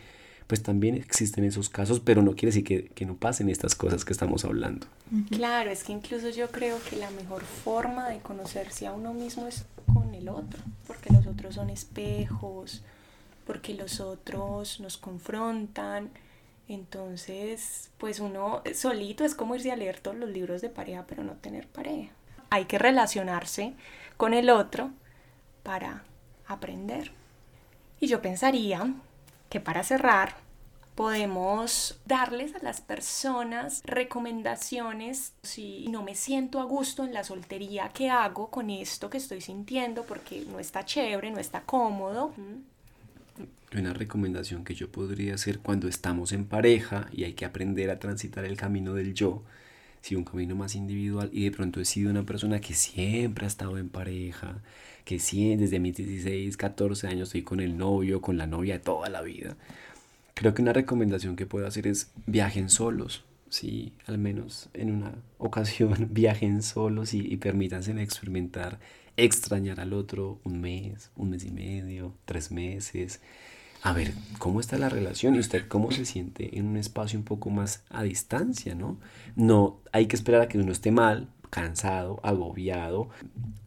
pues 0.48 0.62
también 0.62 0.94
existen 0.94 1.44
esos 1.44 1.68
casos, 1.68 2.00
pero 2.00 2.22
no 2.22 2.34
quiere 2.34 2.46
decir 2.46 2.64
que, 2.94 3.06
no 3.06 3.16
pasen 3.16 3.50
estas 3.50 3.74
cosas 3.74 4.06
que 4.06 4.14
estamos 4.14 4.46
hablando. 4.46 4.86
Claro, 5.30 5.70
es 5.70 5.84
que 5.84 5.92
incluso 5.92 6.30
yo 6.30 6.50
creo 6.50 6.78
que 6.88 6.96
la 6.96 7.10
mejor 7.10 7.42
forma 7.42 8.08
de 8.08 8.18
conocerse 8.20 8.86
a 8.86 8.92
uno 8.92 9.12
mismo 9.12 9.46
es 9.46 9.66
con 9.92 10.14
el 10.14 10.30
otro, 10.30 10.60
porque 10.86 11.12
los 11.12 11.26
otros 11.26 11.56
son 11.56 11.68
espejos, 11.68 12.82
porque 13.46 13.74
los 13.74 14.00
otros 14.00 14.80
nos 14.80 14.96
confrontan. 14.96 16.08
Entonces, 16.66 17.90
pues 17.98 18.18
uno 18.18 18.62
solito 18.74 19.26
es 19.26 19.34
como 19.34 19.54
irse 19.54 19.70
a 19.70 19.76
leer 19.76 20.00
todos 20.00 20.16
los 20.16 20.30
libros 20.30 20.62
de 20.62 20.70
pareja, 20.70 21.04
pero 21.06 21.24
no 21.24 21.32
tener 21.32 21.66
pareja. 21.66 22.10
Hay 22.48 22.64
que 22.64 22.78
relacionarse 22.78 23.74
con 24.16 24.32
el 24.32 24.48
otro 24.48 24.92
para 25.62 26.04
aprender. 26.46 27.12
Y 28.00 28.06
yo 28.06 28.22
pensaría 28.22 28.94
que 29.50 29.60
para 29.60 29.82
cerrar 29.82 30.47
podemos 30.98 31.96
darles 32.06 32.56
a 32.56 32.58
las 32.64 32.80
personas 32.80 33.82
recomendaciones 33.84 35.32
si 35.44 35.86
no 35.86 36.02
me 36.02 36.16
siento 36.16 36.58
a 36.58 36.64
gusto 36.64 37.04
en 37.04 37.14
la 37.14 37.22
soltería, 37.22 37.92
¿qué 37.94 38.10
hago 38.10 38.50
con 38.50 38.68
esto 38.68 39.08
que 39.08 39.18
estoy 39.18 39.40
sintiendo? 39.40 40.02
Porque 40.02 40.44
no 40.50 40.58
está 40.58 40.84
chévere, 40.84 41.30
no 41.30 41.38
está 41.38 41.60
cómodo. 41.60 42.34
Una 43.76 43.92
recomendación 43.92 44.64
que 44.64 44.74
yo 44.74 44.90
podría 44.90 45.36
hacer 45.36 45.60
cuando 45.60 45.86
estamos 45.86 46.32
en 46.32 46.46
pareja 46.46 47.08
y 47.12 47.22
hay 47.22 47.34
que 47.34 47.44
aprender 47.44 47.90
a 47.90 48.00
transitar 48.00 48.44
el 48.44 48.56
camino 48.56 48.92
del 48.92 49.14
yo, 49.14 49.44
si 50.00 50.16
un 50.16 50.24
camino 50.24 50.56
más 50.56 50.74
individual 50.74 51.30
y 51.32 51.44
de 51.44 51.52
pronto 51.52 51.80
he 51.80 51.84
sido 51.84 52.10
una 52.10 52.24
persona 52.24 52.60
que 52.60 52.74
siempre 52.74 53.44
ha 53.44 53.48
estado 53.48 53.78
en 53.78 53.88
pareja, 53.88 54.62
que 55.04 55.20
siempre 55.20 55.66
desde 55.66 55.78
mis 55.78 55.94
16, 55.94 56.56
14 56.56 57.06
años 57.06 57.28
estoy 57.28 57.42
con 57.42 57.60
el 57.60 57.78
novio, 57.78 58.20
con 58.20 58.36
la 58.36 58.48
novia 58.48 58.78
de 58.78 58.80
toda 58.80 59.08
la 59.08 59.22
vida. 59.22 59.56
Creo 60.38 60.54
que 60.54 60.62
una 60.62 60.72
recomendación 60.72 61.34
que 61.34 61.46
puedo 61.46 61.66
hacer 61.66 61.88
es 61.88 62.12
viajen 62.26 62.70
solos, 62.70 63.24
sí, 63.48 63.92
al 64.06 64.18
menos 64.18 64.68
en 64.72 64.92
una 64.92 65.16
ocasión 65.38 66.10
viajen 66.12 66.62
solos 66.62 67.12
y, 67.12 67.26
y 67.26 67.38
permítanse 67.38 67.90
experimentar, 68.00 68.78
extrañar 69.16 69.80
al 69.80 69.92
otro 69.92 70.38
un 70.44 70.60
mes, 70.60 71.10
un 71.16 71.30
mes 71.30 71.44
y 71.44 71.50
medio, 71.50 72.14
tres 72.24 72.52
meses, 72.52 73.20
a 73.82 73.92
ver 73.92 74.12
cómo 74.38 74.60
está 74.60 74.78
la 74.78 74.88
relación 74.88 75.34
y 75.34 75.40
usted 75.40 75.66
cómo 75.66 75.90
se 75.90 76.04
siente 76.04 76.56
en 76.56 76.66
un 76.66 76.76
espacio 76.76 77.18
un 77.18 77.24
poco 77.24 77.50
más 77.50 77.82
a 77.90 78.04
distancia, 78.04 78.76
¿no? 78.76 79.00
No 79.34 79.80
hay 79.90 80.06
que 80.06 80.14
esperar 80.14 80.42
a 80.42 80.48
que 80.48 80.58
uno 80.58 80.70
esté 80.70 80.92
mal, 80.92 81.26
cansado, 81.50 82.20
agobiado, 82.22 83.08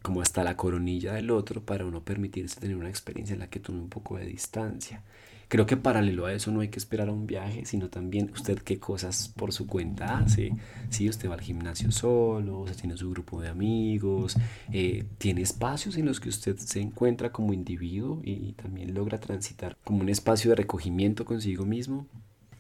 como 0.01 0.22
hasta 0.22 0.45
la 0.45 0.55
coronilla 0.55 1.15
del 1.15 1.32
otro 1.32 1.65
para 1.65 1.86
uno 1.86 2.01
permitirse 2.05 2.61
tener 2.61 2.78
una 2.78 2.88
experiencia 2.88 3.34
en 3.34 3.39
la 3.39 3.49
que 3.49 3.59
tome 3.59 3.80
un 3.80 3.89
poco 3.89 4.17
de 4.17 4.26
distancia. 4.26 5.03
Creo 5.52 5.66
que 5.66 5.76
paralelo 5.76 6.28
a 6.28 6.34
eso 6.34 6.49
no 6.49 6.62
hay 6.62 6.70
que 6.70 6.80
esperar 6.80 7.10
a 7.10 7.12
un 7.12 7.28
viaje, 7.28 7.66
sino 7.66 7.89
también 7.89 8.32
usted 8.34 8.60
qué 8.60 8.80
cosas 8.80 9.34
por 9.36 9.52
su 9.52 9.68
cuenta 9.68 10.20
hace. 10.20 10.54
Si 10.89 11.10
usted 11.10 11.30
va 11.30 11.34
al 11.34 11.41
gimnasio 11.41 11.91
solo, 11.91 12.60
usted 12.60 12.78
tiene 12.78 12.95
su 12.95 13.10
grupo 13.10 13.41
de 13.41 13.49
amigos, 13.49 14.38
eh, 14.72 15.04
tiene 15.18 15.41
espacios 15.41 15.97
en 15.97 16.06
los 16.06 16.22
que 16.22 16.30
usted 16.30 16.56
se 16.56 16.80
encuentra 16.80 17.34
como 17.34 17.52
individuo 17.52 18.22
y 18.24 18.54
también 18.54 18.93
logra 18.93 19.20
transitar 19.20 19.76
como 19.84 19.99
un 19.99 20.08
espacio 20.08 20.52
de 20.52 20.56
recogimiento 20.56 21.26
consigo 21.26 21.66
mismo. 21.66 22.08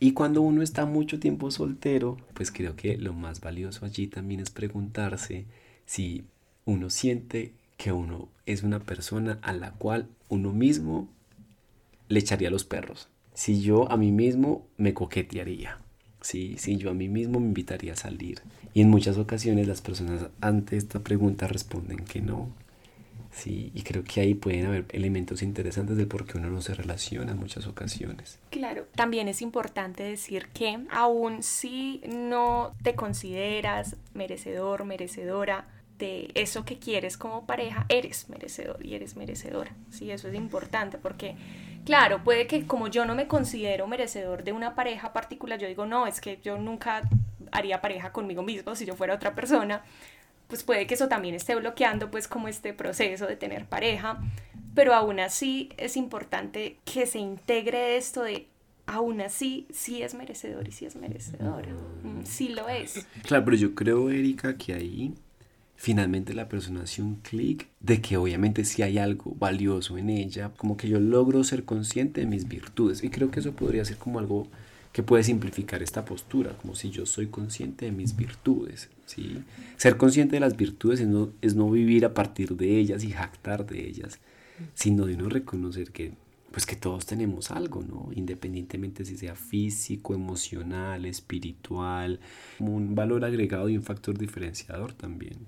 Y 0.01 0.11
cuando 0.11 0.41
uno 0.41 0.61
está 0.61 0.85
mucho 0.85 1.17
tiempo 1.17 1.49
soltero, 1.49 2.17
pues 2.33 2.51
creo 2.51 2.75
que 2.75 2.97
lo 2.97 3.13
más 3.13 3.39
valioso 3.39 3.85
allí 3.85 4.07
también 4.07 4.41
es 4.41 4.49
preguntarse 4.49 5.45
si 5.85 6.25
uno 6.65 6.89
siente 6.89 7.53
que 7.77 7.93
uno 7.93 8.27
es 8.45 8.63
una 8.63 8.81
persona 8.81 9.39
a 9.43 9.53
la 9.53 9.71
cual 9.71 10.09
uno 10.27 10.51
mismo 10.51 11.07
le 12.11 12.19
echaría 12.19 12.49
a 12.49 12.51
los 12.51 12.65
perros. 12.65 13.09
Si 13.33 13.61
yo 13.61 13.91
a 13.91 13.97
mí 13.97 14.11
mismo 14.11 14.67
me 14.77 14.93
coquetearía. 14.93 15.77
Sí, 16.21 16.55
si 16.57 16.77
yo 16.77 16.91
a 16.91 16.93
mí 16.93 17.09
mismo 17.09 17.39
me 17.39 17.47
invitaría 17.47 17.93
a 17.93 17.95
salir. 17.95 18.41
Y 18.73 18.81
en 18.81 18.89
muchas 18.89 19.17
ocasiones 19.17 19.67
las 19.67 19.81
personas 19.81 20.27
ante 20.39 20.77
esta 20.77 20.99
pregunta 20.99 21.47
responden 21.47 22.05
que 22.05 22.21
no. 22.21 22.49
Sí, 23.31 23.71
y 23.73 23.83
creo 23.83 24.03
que 24.03 24.19
ahí 24.19 24.33
pueden 24.33 24.65
haber 24.65 24.85
elementos 24.89 25.41
interesantes 25.41 25.95
del 25.95 26.07
por 26.07 26.25
qué 26.25 26.37
uno 26.37 26.49
no 26.49 26.61
se 26.61 26.73
relaciona 26.73 27.31
en 27.31 27.39
muchas 27.39 27.65
ocasiones. 27.65 28.39
Claro, 28.49 28.85
también 28.93 29.29
es 29.29 29.41
importante 29.41 30.03
decir 30.03 30.47
que 30.53 30.85
aún 30.91 31.41
si 31.41 32.01
no 32.09 32.75
te 32.83 32.93
consideras 32.93 33.95
merecedor, 34.13 34.83
merecedora, 34.83 35.65
de 36.01 36.31
eso 36.33 36.65
que 36.65 36.79
quieres 36.79 37.15
como 37.15 37.45
pareja, 37.45 37.85
eres 37.87 38.27
merecedor 38.27 38.83
y 38.85 38.95
eres 38.95 39.15
merecedora. 39.15 39.73
Sí, 39.91 40.11
eso 40.11 40.27
es 40.27 40.35
importante 40.35 40.97
porque, 40.97 41.35
claro, 41.85 42.23
puede 42.23 42.47
que 42.47 42.65
como 42.65 42.87
yo 42.87 43.05
no 43.05 43.15
me 43.15 43.27
considero 43.27 43.87
merecedor 43.87 44.43
de 44.43 44.53
una 44.53 44.75
pareja 44.75 45.13
particular, 45.13 45.59
yo 45.59 45.67
digo, 45.67 45.85
no, 45.85 46.07
es 46.07 46.21
que 46.21 46.39
yo 46.43 46.57
nunca 46.57 47.01
haría 47.51 47.81
pareja 47.81 48.11
conmigo 48.11 48.43
mismo 48.43 48.75
si 48.75 48.85
yo 48.85 48.95
fuera 48.95 49.15
otra 49.15 49.35
persona, 49.35 49.83
pues 50.47 50.63
puede 50.63 50.87
que 50.87 50.95
eso 50.95 51.07
también 51.07 51.35
esté 51.35 51.55
bloqueando 51.55 52.11
pues 52.11 52.27
como 52.27 52.47
este 52.47 52.73
proceso 52.73 53.25
de 53.27 53.35
tener 53.35 53.65
pareja, 53.65 54.19
pero 54.73 54.93
aún 54.93 55.19
así 55.19 55.69
es 55.77 55.97
importante 55.97 56.77
que 56.85 57.05
se 57.05 57.19
integre 57.19 57.97
esto 57.97 58.23
de 58.23 58.47
aún 58.85 59.21
así 59.21 59.67
sí 59.71 60.01
es 60.01 60.13
merecedor 60.13 60.67
y 60.67 60.71
sí 60.71 60.85
es 60.85 60.95
merecedora, 60.95 61.69
mm, 62.03 62.23
sí 62.25 62.49
lo 62.49 62.67
es. 62.67 63.07
Claro, 63.23 63.45
pero 63.45 63.57
yo 63.57 63.73
creo, 63.75 64.09
Erika, 64.09 64.57
que 64.57 64.73
ahí 64.73 65.13
finalmente 65.81 66.35
la 66.35 66.47
persona 66.47 66.83
hace 66.83 67.01
un 67.01 67.15
clic 67.15 67.67
de 67.79 68.01
que 68.01 68.15
obviamente 68.15 68.65
si 68.65 68.83
hay 68.83 68.99
algo 68.99 69.33
valioso 69.39 69.97
en 69.97 70.11
ella, 70.11 70.51
como 70.55 70.77
que 70.77 70.87
yo 70.87 70.99
logro 70.99 71.43
ser 71.43 71.65
consciente 71.65 72.21
de 72.21 72.27
mis 72.27 72.47
virtudes. 72.47 73.03
Y 73.03 73.09
creo 73.09 73.31
que 73.31 73.39
eso 73.39 73.53
podría 73.53 73.83
ser 73.83 73.97
como 73.97 74.19
algo 74.19 74.47
que 74.93 75.01
puede 75.01 75.23
simplificar 75.23 75.81
esta 75.81 76.05
postura, 76.05 76.55
como 76.61 76.75
si 76.75 76.91
yo 76.91 77.07
soy 77.07 77.27
consciente 77.27 77.85
de 77.85 77.91
mis 77.91 78.15
virtudes. 78.15 78.89
¿sí? 79.07 79.43
Ser 79.75 79.97
consciente 79.97 80.35
de 80.35 80.41
las 80.41 80.55
virtudes 80.55 80.99
es 80.99 81.07
no, 81.07 81.31
es 81.41 81.55
no 81.55 81.71
vivir 81.71 82.05
a 82.05 82.13
partir 82.13 82.55
de 82.57 82.77
ellas 82.77 83.03
y 83.03 83.09
jactar 83.09 83.65
de 83.65 83.87
ellas, 83.87 84.19
sino 84.75 85.07
de 85.07 85.15
uno 85.15 85.29
reconocer 85.29 85.89
que 85.89 86.13
pues 86.51 86.67
que 86.67 86.75
todos 86.75 87.07
tenemos 87.07 87.49
algo, 87.49 87.81
¿no? 87.81 88.09
Independientemente 88.13 89.03
si 89.05 89.17
sea 89.17 89.35
físico, 89.35 90.13
emocional, 90.13 91.05
espiritual, 91.05 92.19
como 92.59 92.75
un 92.75 92.93
valor 92.93 93.25
agregado 93.25 93.67
y 93.69 93.77
un 93.77 93.83
factor 93.83 94.17
diferenciador 94.17 94.93
también. 94.93 95.39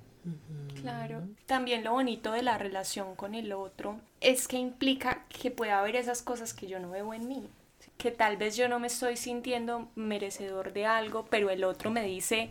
Claro. 0.82 1.24
También 1.46 1.84
lo 1.84 1.94
bonito 1.94 2.32
de 2.32 2.44
la 2.44 2.58
relación 2.58 3.16
con 3.16 3.36
el 3.36 3.54
otro 3.54 4.00
es 4.22 4.48
que 4.48 4.58
implica 4.58 5.26
que 5.30 5.52
pueda 5.52 5.80
haber 5.80 5.96
esas 5.96 6.22
cosas 6.22 6.54
que 6.54 6.68
yo 6.68 6.80
no 6.80 6.92
veo 6.92 7.14
en 7.14 7.28
mí. 7.28 7.50
Que 7.98 8.12
tal 8.12 8.38
vez 8.38 8.56
yo 8.56 8.68
no 8.68 8.80
me 8.80 8.88
estoy 8.88 9.18
sintiendo 9.18 9.88
merecedor 9.96 10.74
de 10.74 10.86
algo, 10.86 11.26
pero 11.30 11.50
el 11.50 11.64
otro 11.64 11.92
me 11.92 12.04
dice, 12.04 12.50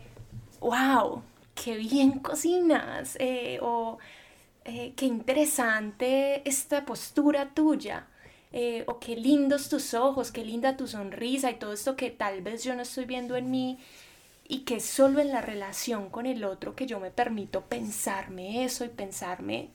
wow, 0.59 1.21
qué 1.55 1.77
bien 1.77 2.19
cocinas, 2.19 3.17
eh, 3.19 3.59
o 3.61 3.97
eh, 4.65 4.93
qué 4.95 5.05
interesante 5.05 6.47
esta 6.47 6.85
postura 6.85 7.53
tuya. 7.53 8.07
Eh, 8.55 8.83
o 8.85 8.99
qué 8.99 9.15
lindos 9.15 9.67
tus 9.67 9.95
ojos, 9.95 10.31
qué 10.31 10.45
linda 10.45 10.77
tu 10.77 10.87
sonrisa 10.87 11.49
y 11.49 11.55
todo 11.55 11.73
esto 11.73 11.95
que 11.95 12.11
tal 12.11 12.41
vez 12.43 12.63
yo 12.63 12.75
no 12.75 12.83
estoy 12.83 13.05
viendo 13.05 13.35
en 13.35 13.49
mí 13.49 13.79
y 14.47 14.59
que 14.59 14.75
es 14.75 14.85
solo 14.85 15.19
en 15.19 15.31
la 15.31 15.41
relación 15.41 16.09
con 16.09 16.25
el 16.25 16.43
otro 16.43 16.75
que 16.75 16.85
yo 16.85 16.99
me 16.99 17.11
permito 17.11 17.61
pensarme 17.61 18.63
eso 18.65 18.85
y 18.85 18.89
pensarme 18.89 19.69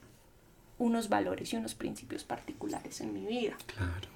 unos 0.79 1.09
valores 1.09 1.53
y 1.53 1.57
unos 1.57 1.75
principios 1.75 2.25
particulares 2.25 3.01
en 3.01 3.13
mi 3.13 3.27
vida. 3.27 3.57
Claro, 3.67 4.09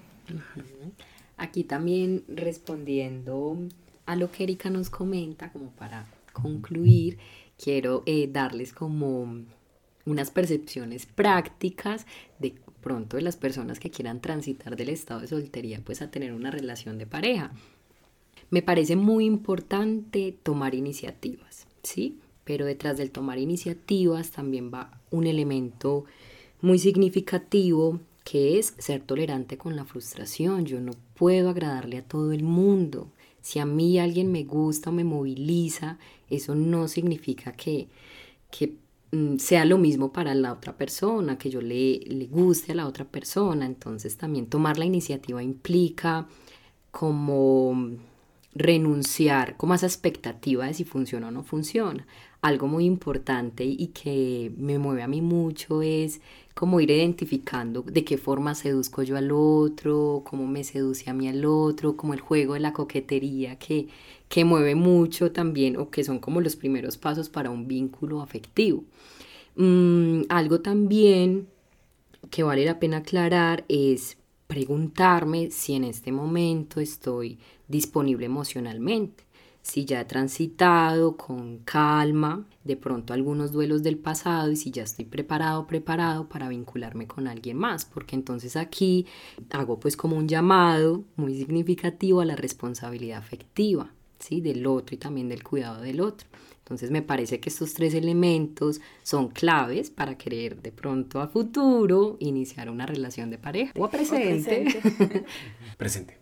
Aquí 1.37 1.65
también 1.65 2.25
respondiendo 2.29 3.57
a 4.07 4.17
lo 4.17 4.31
que 4.31 4.45
Erika 4.45 4.71
nos 4.71 4.91
comenta, 4.91 5.51
como 5.51 5.71
para 5.71 6.07
concluir, 6.33 7.19
quiero 7.59 8.03
eh, 8.07 8.29
darles 8.31 8.73
como 8.73 9.43
unas 10.05 10.31
percepciones 10.31 11.07
prácticas 11.07 12.07
de 12.39 12.55
pronto 12.81 13.17
de 13.17 13.23
las 13.23 13.37
personas 13.37 13.79
que 13.79 13.91
quieran 13.91 14.21
transitar 14.21 14.77
del 14.77 14.89
estado 14.89 15.21
de 15.21 15.29
soltería 15.29 15.81
pues 15.85 16.03
a 16.03 16.11
tener 16.11 16.33
una 16.33 16.51
relación 16.51 16.99
de 16.99 17.07
pareja. 17.07 17.53
Me 18.53 18.61
parece 18.61 18.97
muy 18.97 19.25
importante 19.25 20.37
tomar 20.43 20.75
iniciativas, 20.75 21.67
¿sí? 21.83 22.19
Pero 22.45 22.67
detrás 22.67 22.99
del 22.99 23.11
tomar 23.11 23.39
iniciativas 23.39 24.31
también 24.31 24.71
va 24.71 25.01
un 25.11 25.27
elemento 25.27 26.05
muy 26.61 26.79
significativo 26.79 27.99
que 28.25 28.59
es 28.59 28.75
ser 28.77 29.01
tolerante 29.01 29.57
con 29.57 29.75
la 29.75 29.87
frustración. 29.87 30.67
Yo 30.67 30.81
no 30.81 30.93
puedo 31.15 31.49
agradarle 31.49 31.97
a 31.97 32.05
todo 32.05 32.31
el 32.33 32.43
mundo. 32.43 33.09
Si 33.41 33.59
a 33.59 33.65
mí 33.65 33.99
alguien 33.99 34.31
me 34.31 34.45
gusta 34.45 34.91
o 34.91 34.93
me 34.93 35.03
moviliza, 35.03 35.99
eso 36.29 36.55
no 36.55 36.89
significa 36.89 37.53
que, 37.53 37.89
mm, 39.13 39.39
sea 39.39 39.65
lo 39.65 39.79
mismo 39.79 40.13
para 40.13 40.35
la 40.35 40.53
otra 40.53 40.77
persona, 40.77 41.39
que 41.39 41.49
yo 41.49 41.63
le, 41.63 42.01
le 42.01 42.27
guste 42.27 42.73
a 42.73 42.75
la 42.75 42.87
otra 42.87 43.07
persona. 43.07 43.65
Entonces 43.65 44.19
también 44.19 44.47
tomar 44.47 44.77
la 44.77 44.85
iniciativa 44.85 45.43
implica 45.43 46.29
como 46.91 47.97
renunciar 48.55 49.57
como 49.57 49.73
a 49.73 49.77
esa 49.77 49.87
expectativa 49.87 50.67
de 50.67 50.75
si 50.75 50.85
funciona 50.85 51.29
o 51.29 51.31
no 51.31 51.43
funciona. 51.43 52.07
Algo 52.41 52.67
muy 52.67 52.85
importante 52.85 53.65
y 53.65 53.89
que 53.89 54.53
me 54.57 54.79
mueve 54.79 55.03
a 55.03 55.09
mí 55.09 55.21
mucho 55.23 55.81
es 55.81 56.21
como 56.55 56.81
ir 56.81 56.91
identificando 56.91 57.83
de 57.83 58.05
qué 58.05 58.19
forma 58.19 58.55
seduzco 58.55 59.03
yo 59.03 59.17
al 59.17 59.31
otro, 59.33 60.23
cómo 60.29 60.47
me 60.47 60.65
seduce 60.65 61.09
a 61.09 61.15
mí 61.15 61.29
al 61.29 61.45
otro, 61.45 61.97
como 61.97 62.15
el 62.15 62.21
juego 62.21 62.55
de 62.55 62.61
la 62.61 62.73
coquetería 62.73 63.57
que, 63.59 63.89
que 64.29 64.45
mueve 64.45 64.75
mucho 64.75 65.33
también 65.33 65.77
o 65.77 65.91
que 65.91 66.05
son 66.05 66.19
como 66.19 66.41
los 66.41 66.57
primeros 66.57 66.97
pasos 66.99 67.29
para 67.29 67.51
un 67.51 67.69
vínculo 67.69 68.21
afectivo. 68.21 68.85
Mm, 69.57 70.23
algo 70.29 70.61
también 70.61 71.47
que 72.31 72.43
vale 72.43 72.65
la 72.65 72.79
pena 72.79 72.99
aclarar 72.99 73.65
es 73.69 74.17
preguntarme 74.53 75.51
si 75.51 75.73
en 75.73 75.85
este 75.85 76.13
momento 76.13 76.79
estoy 76.79 77.39
disponible 77.69 78.27
emocionalmente, 78.27 79.25
si 79.63 79.87
ya 79.87 80.03
he 80.03 80.05
transitado 80.05 81.17
con 81.17 81.61
calma 81.61 82.47
de 82.63 82.77
pronto 82.77 83.15
algunos 83.15 83.51
duelos 83.53 83.83
del 83.83 83.97
pasado 83.97 84.53
y 84.53 84.57
si 84.57 84.71
ya 84.71 84.83
estoy 84.83 85.07
preparado, 85.07 85.67
preparado 85.67 86.29
para 86.29 86.51
vincularme 86.51 87.07
con 87.07 87.29
alguien 87.29 87.57
más, 87.57 87.87
porque 87.87 88.15
entonces 88.15 88.57
aquí 88.57 89.07
hago 89.53 89.81
pues 89.81 89.97
como 89.97 90.19
un 90.19 90.29
llamado 90.29 91.03
muy 91.17 91.35
significativo 91.35 92.21
a 92.21 92.27
la 92.27 92.37
responsabilidad 92.37 93.21
afectiva, 93.21 93.91
¿sí? 94.19 94.43
Del 94.43 94.67
otro 94.67 94.95
y 94.95 94.99
también 94.99 95.31
del 95.31 95.43
cuidado 95.43 95.81
del 95.81 96.03
otro. 96.03 96.29
Entonces 96.65 96.93
me 96.93 97.03
parece 97.03 97.41
que 97.41 97.49
estos 97.49 97.75
tres 97.75 97.93
elementos 97.93 98.81
son 99.03 99.29
claves 99.29 99.91
para 99.91 100.17
querer 100.17 100.63
de 100.63 100.71
pronto 100.71 101.21
a 101.21 101.27
futuro 101.27 102.17
iniciar 102.21 102.71
una 102.71 102.87
relación 102.87 103.31
de 103.31 103.39
pareja 103.39 103.73
o 103.77 103.85
a 103.85 103.91
presente. 103.91 104.83
presente. 105.77 106.19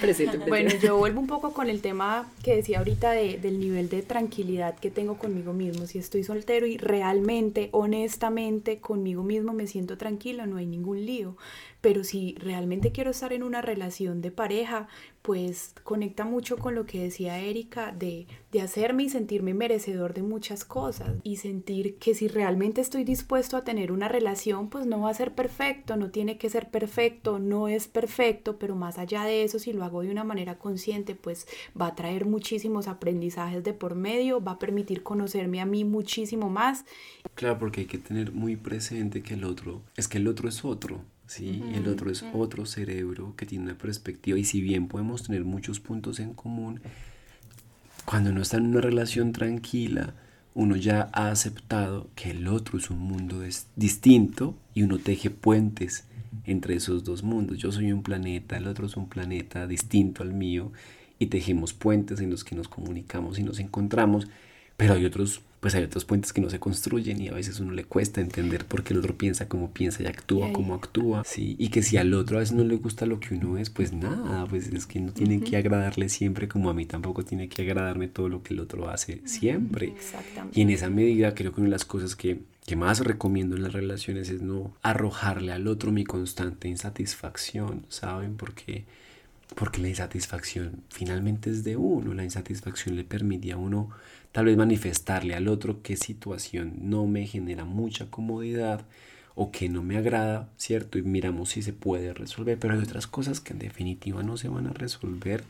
presente. 0.00 0.38
Bueno, 0.48 0.70
yo 0.82 0.96
vuelvo 0.96 1.20
un 1.20 1.28
poco 1.28 1.52
con 1.52 1.68
el 1.68 1.80
tema 1.80 2.28
que 2.42 2.56
decía 2.56 2.78
ahorita 2.78 3.12
de, 3.12 3.38
del 3.38 3.60
nivel 3.60 3.88
de 3.88 4.02
tranquilidad 4.02 4.76
que 4.76 4.90
tengo 4.90 5.16
conmigo 5.16 5.52
mismo. 5.52 5.86
Si 5.86 5.98
estoy 5.98 6.24
soltero 6.24 6.66
y 6.66 6.76
realmente, 6.76 7.68
honestamente, 7.70 8.80
conmigo 8.80 9.22
mismo 9.22 9.52
me 9.52 9.68
siento 9.68 9.96
tranquilo, 9.96 10.44
no 10.46 10.56
hay 10.56 10.66
ningún 10.66 11.06
lío 11.06 11.36
pero 11.84 12.02
si 12.02 12.34
realmente 12.38 12.92
quiero 12.92 13.10
estar 13.10 13.34
en 13.34 13.42
una 13.42 13.60
relación 13.60 14.22
de 14.22 14.30
pareja, 14.30 14.88
pues 15.20 15.74
conecta 15.82 16.24
mucho 16.24 16.56
con 16.56 16.74
lo 16.74 16.86
que 16.86 17.02
decía 17.02 17.38
Erika 17.38 17.92
de, 17.92 18.26
de 18.52 18.62
hacerme 18.62 19.02
y 19.02 19.10
sentirme 19.10 19.52
merecedor 19.52 20.14
de 20.14 20.22
muchas 20.22 20.64
cosas 20.64 21.10
y 21.24 21.36
sentir 21.36 21.98
que 21.98 22.14
si 22.14 22.26
realmente 22.26 22.80
estoy 22.80 23.04
dispuesto 23.04 23.58
a 23.58 23.64
tener 23.64 23.92
una 23.92 24.08
relación, 24.08 24.70
pues 24.70 24.86
no 24.86 25.00
va 25.02 25.10
a 25.10 25.14
ser 25.14 25.34
perfecto, 25.34 25.96
no 25.98 26.10
tiene 26.10 26.38
que 26.38 26.48
ser 26.48 26.70
perfecto, 26.70 27.38
no 27.38 27.68
es 27.68 27.86
perfecto, 27.86 28.58
pero 28.58 28.76
más 28.76 28.96
allá 28.96 29.24
de 29.24 29.44
eso, 29.44 29.58
si 29.58 29.74
lo 29.74 29.84
hago 29.84 30.00
de 30.00 30.10
una 30.10 30.24
manera 30.24 30.56
consciente, 30.56 31.14
pues 31.14 31.46
va 31.78 31.88
a 31.88 31.94
traer 31.94 32.24
muchísimos 32.24 32.88
aprendizajes 32.88 33.62
de 33.62 33.74
por 33.74 33.94
medio, 33.94 34.42
va 34.42 34.52
a 34.52 34.58
permitir 34.58 35.02
conocerme 35.02 35.60
a 35.60 35.66
mí 35.66 35.84
muchísimo 35.84 36.48
más. 36.48 36.86
Claro, 37.34 37.58
porque 37.58 37.82
hay 37.82 37.86
que 37.86 37.98
tener 37.98 38.32
muy 38.32 38.56
presente 38.56 39.22
que 39.22 39.34
el 39.34 39.44
otro, 39.44 39.82
es 39.98 40.08
que 40.08 40.16
el 40.16 40.28
otro 40.28 40.48
es 40.48 40.64
otro. 40.64 41.02
¿Sí? 41.26 41.62
El 41.74 41.88
otro 41.88 42.10
es 42.10 42.24
otro 42.32 42.66
cerebro 42.66 43.34
que 43.36 43.46
tiene 43.46 43.64
una 43.64 43.78
perspectiva 43.78 44.38
y 44.38 44.44
si 44.44 44.60
bien 44.60 44.88
podemos 44.88 45.24
tener 45.24 45.44
muchos 45.44 45.80
puntos 45.80 46.20
en 46.20 46.34
común, 46.34 46.80
cuando 48.04 48.30
uno 48.30 48.42
está 48.42 48.58
en 48.58 48.66
una 48.66 48.80
relación 48.80 49.32
tranquila, 49.32 50.14
uno 50.54 50.76
ya 50.76 51.08
ha 51.12 51.30
aceptado 51.30 52.08
que 52.14 52.30
el 52.30 52.46
otro 52.46 52.78
es 52.78 52.90
un 52.90 52.98
mundo 52.98 53.42
distinto 53.76 54.54
y 54.72 54.82
uno 54.82 54.98
teje 54.98 55.30
puentes 55.30 56.04
entre 56.44 56.76
esos 56.76 57.04
dos 57.04 57.22
mundos. 57.22 57.58
Yo 57.58 57.72
soy 57.72 57.92
un 57.92 58.02
planeta, 58.02 58.56
el 58.56 58.66
otro 58.66 58.86
es 58.86 58.96
un 58.96 59.08
planeta 59.08 59.66
distinto 59.66 60.22
al 60.22 60.32
mío 60.32 60.72
y 61.18 61.26
tejemos 61.26 61.72
puentes 61.72 62.20
en 62.20 62.30
los 62.30 62.44
que 62.44 62.54
nos 62.54 62.68
comunicamos 62.68 63.38
y 63.38 63.42
nos 63.42 63.58
encontramos, 63.58 64.28
pero 64.76 64.94
hay 64.94 65.04
otros 65.04 65.40
pues 65.64 65.74
hay 65.74 65.84
otros 65.84 66.04
puentes 66.04 66.34
que 66.34 66.42
no 66.42 66.50
se 66.50 66.60
construyen 66.60 67.22
y 67.22 67.28
a 67.28 67.32
veces 67.32 67.58
uno 67.58 67.72
le 67.72 67.84
cuesta 67.84 68.20
entender 68.20 68.66
por 68.66 68.84
qué 68.84 68.92
el 68.92 68.98
otro 68.98 69.16
piensa 69.16 69.48
como 69.48 69.70
piensa 69.70 70.02
y 70.02 70.06
actúa 70.06 70.52
como 70.52 70.74
actúa. 70.74 71.22
Sí, 71.24 71.56
y 71.58 71.70
que 71.70 71.82
si 71.82 71.96
al 71.96 72.12
otro 72.12 72.36
a 72.36 72.40
veces 72.40 72.54
no 72.54 72.64
le 72.64 72.76
gusta 72.76 73.06
lo 73.06 73.18
que 73.18 73.34
uno 73.34 73.56
es, 73.56 73.70
pues 73.70 73.94
nada, 73.94 74.44
pues 74.44 74.66
es 74.66 74.84
que 74.84 75.00
no 75.00 75.10
tiene 75.12 75.40
que 75.40 75.56
agradarle 75.56 76.10
siempre 76.10 76.48
como 76.48 76.68
a 76.68 76.74
mí 76.74 76.84
tampoco 76.84 77.24
tiene 77.24 77.48
que 77.48 77.62
agradarme 77.62 78.08
todo 78.08 78.28
lo 78.28 78.42
que 78.42 78.52
el 78.52 78.60
otro 78.60 78.90
hace 78.90 79.22
siempre. 79.24 79.94
Exactamente. 79.96 80.60
Y 80.60 80.64
en 80.64 80.68
esa 80.68 80.90
medida 80.90 81.34
creo 81.34 81.54
que 81.54 81.62
una 81.62 81.68
de 81.68 81.76
las 81.76 81.86
cosas 81.86 82.14
que 82.14 82.40
que 82.66 82.76
más 82.76 83.00
recomiendo 83.00 83.56
en 83.56 83.62
las 83.62 83.72
relaciones 83.72 84.28
es 84.28 84.42
no 84.42 84.70
arrojarle 84.82 85.52
al 85.52 85.66
otro 85.66 85.92
mi 85.92 86.04
constante 86.04 86.68
insatisfacción, 86.68 87.86
¿saben? 87.88 88.36
Porque, 88.36 88.84
porque 89.54 89.80
la 89.80 89.88
insatisfacción 89.88 90.82
finalmente 90.90 91.48
es 91.48 91.64
de 91.64 91.76
uno, 91.76 92.12
la 92.12 92.24
insatisfacción 92.24 92.96
le 92.96 93.04
permite 93.04 93.52
a 93.52 93.56
uno 93.56 93.90
tal 94.34 94.46
vez 94.46 94.56
manifestarle 94.56 95.36
al 95.36 95.46
otro 95.46 95.80
qué 95.80 95.96
situación 95.96 96.74
no 96.80 97.06
me 97.06 97.24
genera 97.24 97.64
mucha 97.64 98.10
comodidad 98.10 98.84
o 99.36 99.52
que 99.52 99.68
no 99.68 99.80
me 99.84 99.96
agrada, 99.96 100.48
¿cierto? 100.56 100.98
Y 100.98 101.02
miramos 101.02 101.50
si 101.50 101.62
se 101.62 101.72
puede 101.72 102.12
resolver, 102.12 102.58
pero 102.58 102.74
hay 102.74 102.80
otras 102.80 103.06
cosas 103.06 103.38
que 103.38 103.52
en 103.52 103.60
definitiva 103.60 104.24
no 104.24 104.36
se 104.36 104.48
van 104.48 104.66
a 104.66 104.72
resolver 104.72 105.44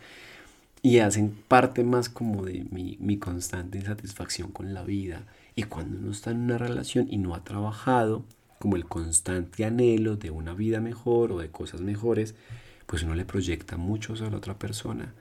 y 0.83 0.99
hacen 0.99 1.35
parte 1.49 1.83
más 1.83 2.11
como 2.11 2.45
de 2.45 2.67
mi, 2.71 2.99
mi 3.01 3.17
constante 3.17 3.79
insatisfacción 3.79 4.53
con 4.53 4.75
la 4.75 4.83
vida. 4.83 5.25
Y 5.57 5.63
cuando 5.63 5.97
uno 5.97 6.11
está 6.11 6.33
en 6.33 6.43
una 6.43 6.59
relación 6.59 7.07
y 7.11 7.17
no 7.17 7.35
ha 7.35 7.43
trabajado, 7.43 8.23
como 8.59 8.77
el 8.77 8.85
constante 8.85 9.65
anhelo 9.65 10.17
de 10.17 10.31
una 10.31 10.53
vida 10.53 10.81
mejor 10.81 11.33
o 11.33 11.39
de 11.39 11.49
cosas 11.49 11.81
mejores, 11.81 12.35
pues 12.85 13.03
uno 13.03 13.15
le 13.15 13.25
proyecta 13.25 13.79
mucho 13.79 14.13
a 14.13 14.31
la 14.31 14.37
otra 14.37 14.59
persona 14.59 15.15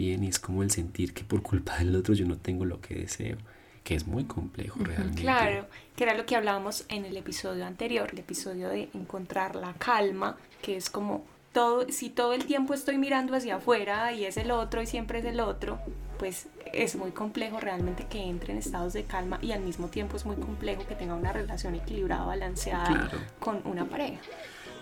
bien 0.00 0.24
y 0.24 0.28
es 0.28 0.38
como 0.38 0.62
el 0.62 0.70
sentir 0.70 1.12
que 1.12 1.24
por 1.24 1.42
culpa 1.42 1.76
del 1.76 1.94
otro 1.94 2.14
yo 2.14 2.26
no 2.26 2.38
tengo 2.38 2.64
lo 2.64 2.80
que 2.80 2.94
deseo, 2.94 3.36
que 3.84 3.94
es 3.94 4.06
muy 4.06 4.24
complejo 4.24 4.78
realmente. 4.82 5.20
Claro, 5.20 5.66
que 5.94 6.04
era 6.04 6.14
lo 6.14 6.24
que 6.24 6.36
hablábamos 6.36 6.86
en 6.88 7.04
el 7.04 7.16
episodio 7.18 7.66
anterior, 7.66 8.08
el 8.10 8.20
episodio 8.20 8.70
de 8.70 8.88
encontrar 8.94 9.56
la 9.56 9.74
calma, 9.74 10.38
que 10.62 10.76
es 10.76 10.88
como 10.88 11.24
todo, 11.52 11.86
si 11.90 12.08
todo 12.08 12.32
el 12.32 12.46
tiempo 12.46 12.72
estoy 12.72 12.96
mirando 12.96 13.36
hacia 13.36 13.56
afuera 13.56 14.12
y 14.12 14.24
es 14.24 14.38
el 14.38 14.50
otro 14.52 14.80
y 14.80 14.86
siempre 14.86 15.18
es 15.18 15.26
el 15.26 15.38
otro, 15.40 15.78
pues 16.18 16.46
es 16.72 16.96
muy 16.96 17.10
complejo 17.10 17.60
realmente 17.60 18.06
que 18.08 18.22
entre 18.22 18.52
en 18.52 18.58
estados 18.58 18.94
de 18.94 19.04
calma 19.04 19.38
y 19.42 19.52
al 19.52 19.60
mismo 19.60 19.88
tiempo 19.88 20.16
es 20.16 20.24
muy 20.24 20.36
complejo 20.36 20.86
que 20.86 20.94
tenga 20.94 21.14
una 21.14 21.32
relación 21.32 21.74
equilibrada, 21.74 22.24
balanceada 22.24 23.10
con 23.38 23.60
una 23.64 23.84
pareja. 23.84 24.20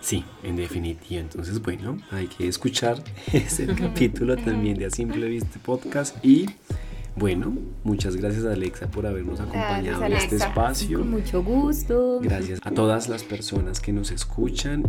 Sí, 0.01 0.23
en 0.43 0.55
definitiva. 0.55 1.21
Entonces, 1.21 1.61
bueno, 1.61 1.97
hay 2.11 2.27
que 2.27 2.47
escuchar 2.47 3.03
ese 3.33 3.67
capítulo 3.67 4.35
también 4.37 4.77
de 4.77 4.85
A 4.85 4.89
Simple 4.89 5.27
Vista 5.27 5.59
Podcast. 5.63 6.23
Y 6.23 6.45
bueno, 7.15 7.53
muchas 7.83 8.15
gracias 8.15 8.45
Alexa 8.45 8.87
por 8.87 9.05
habernos 9.05 9.39
acompañado 9.39 10.05
en 10.05 10.13
este 10.13 10.37
espacio. 10.37 10.99
Con 10.99 11.11
mucho 11.11 11.43
gusto. 11.43 12.19
Gracias 12.21 12.59
a 12.63 12.71
todas 12.71 13.09
las 13.09 13.23
personas 13.23 13.81
que 13.81 13.91
nos 13.91 14.11
escuchan. 14.11 14.83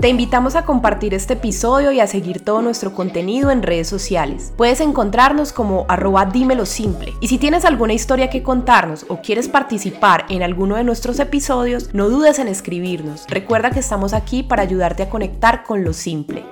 Te 0.00 0.08
invitamos 0.08 0.56
a 0.56 0.64
compartir 0.64 1.12
este 1.12 1.34
episodio 1.34 1.92
y 1.92 2.00
a 2.00 2.06
seguir 2.06 2.42
todo 2.42 2.62
nuestro 2.62 2.94
contenido 2.94 3.50
en 3.50 3.62
redes 3.62 3.86
sociales. 3.86 4.50
Puedes 4.56 4.80
encontrarnos 4.80 5.52
como 5.52 5.84
arroba 5.88 6.24
dímelo 6.24 6.64
simple. 6.64 7.12
Y 7.20 7.28
si 7.28 7.36
tienes 7.36 7.66
alguna 7.66 7.92
historia 7.92 8.30
que 8.30 8.42
contarnos 8.42 9.04
o 9.10 9.20
quieres 9.20 9.46
participar 9.48 10.24
en 10.30 10.42
alguno 10.42 10.76
de 10.76 10.84
nuestros 10.84 11.18
episodios, 11.18 11.92
no 11.92 12.08
dudes 12.08 12.38
en 12.38 12.48
escribirnos. 12.48 13.26
Recuerda 13.28 13.72
que 13.72 13.80
estamos 13.80 14.14
aquí 14.14 14.42
para 14.42 14.62
ayudarte 14.62 15.02
a 15.02 15.10
conectar 15.10 15.64
con 15.64 15.84
lo 15.84 15.92
simple. 15.92 16.44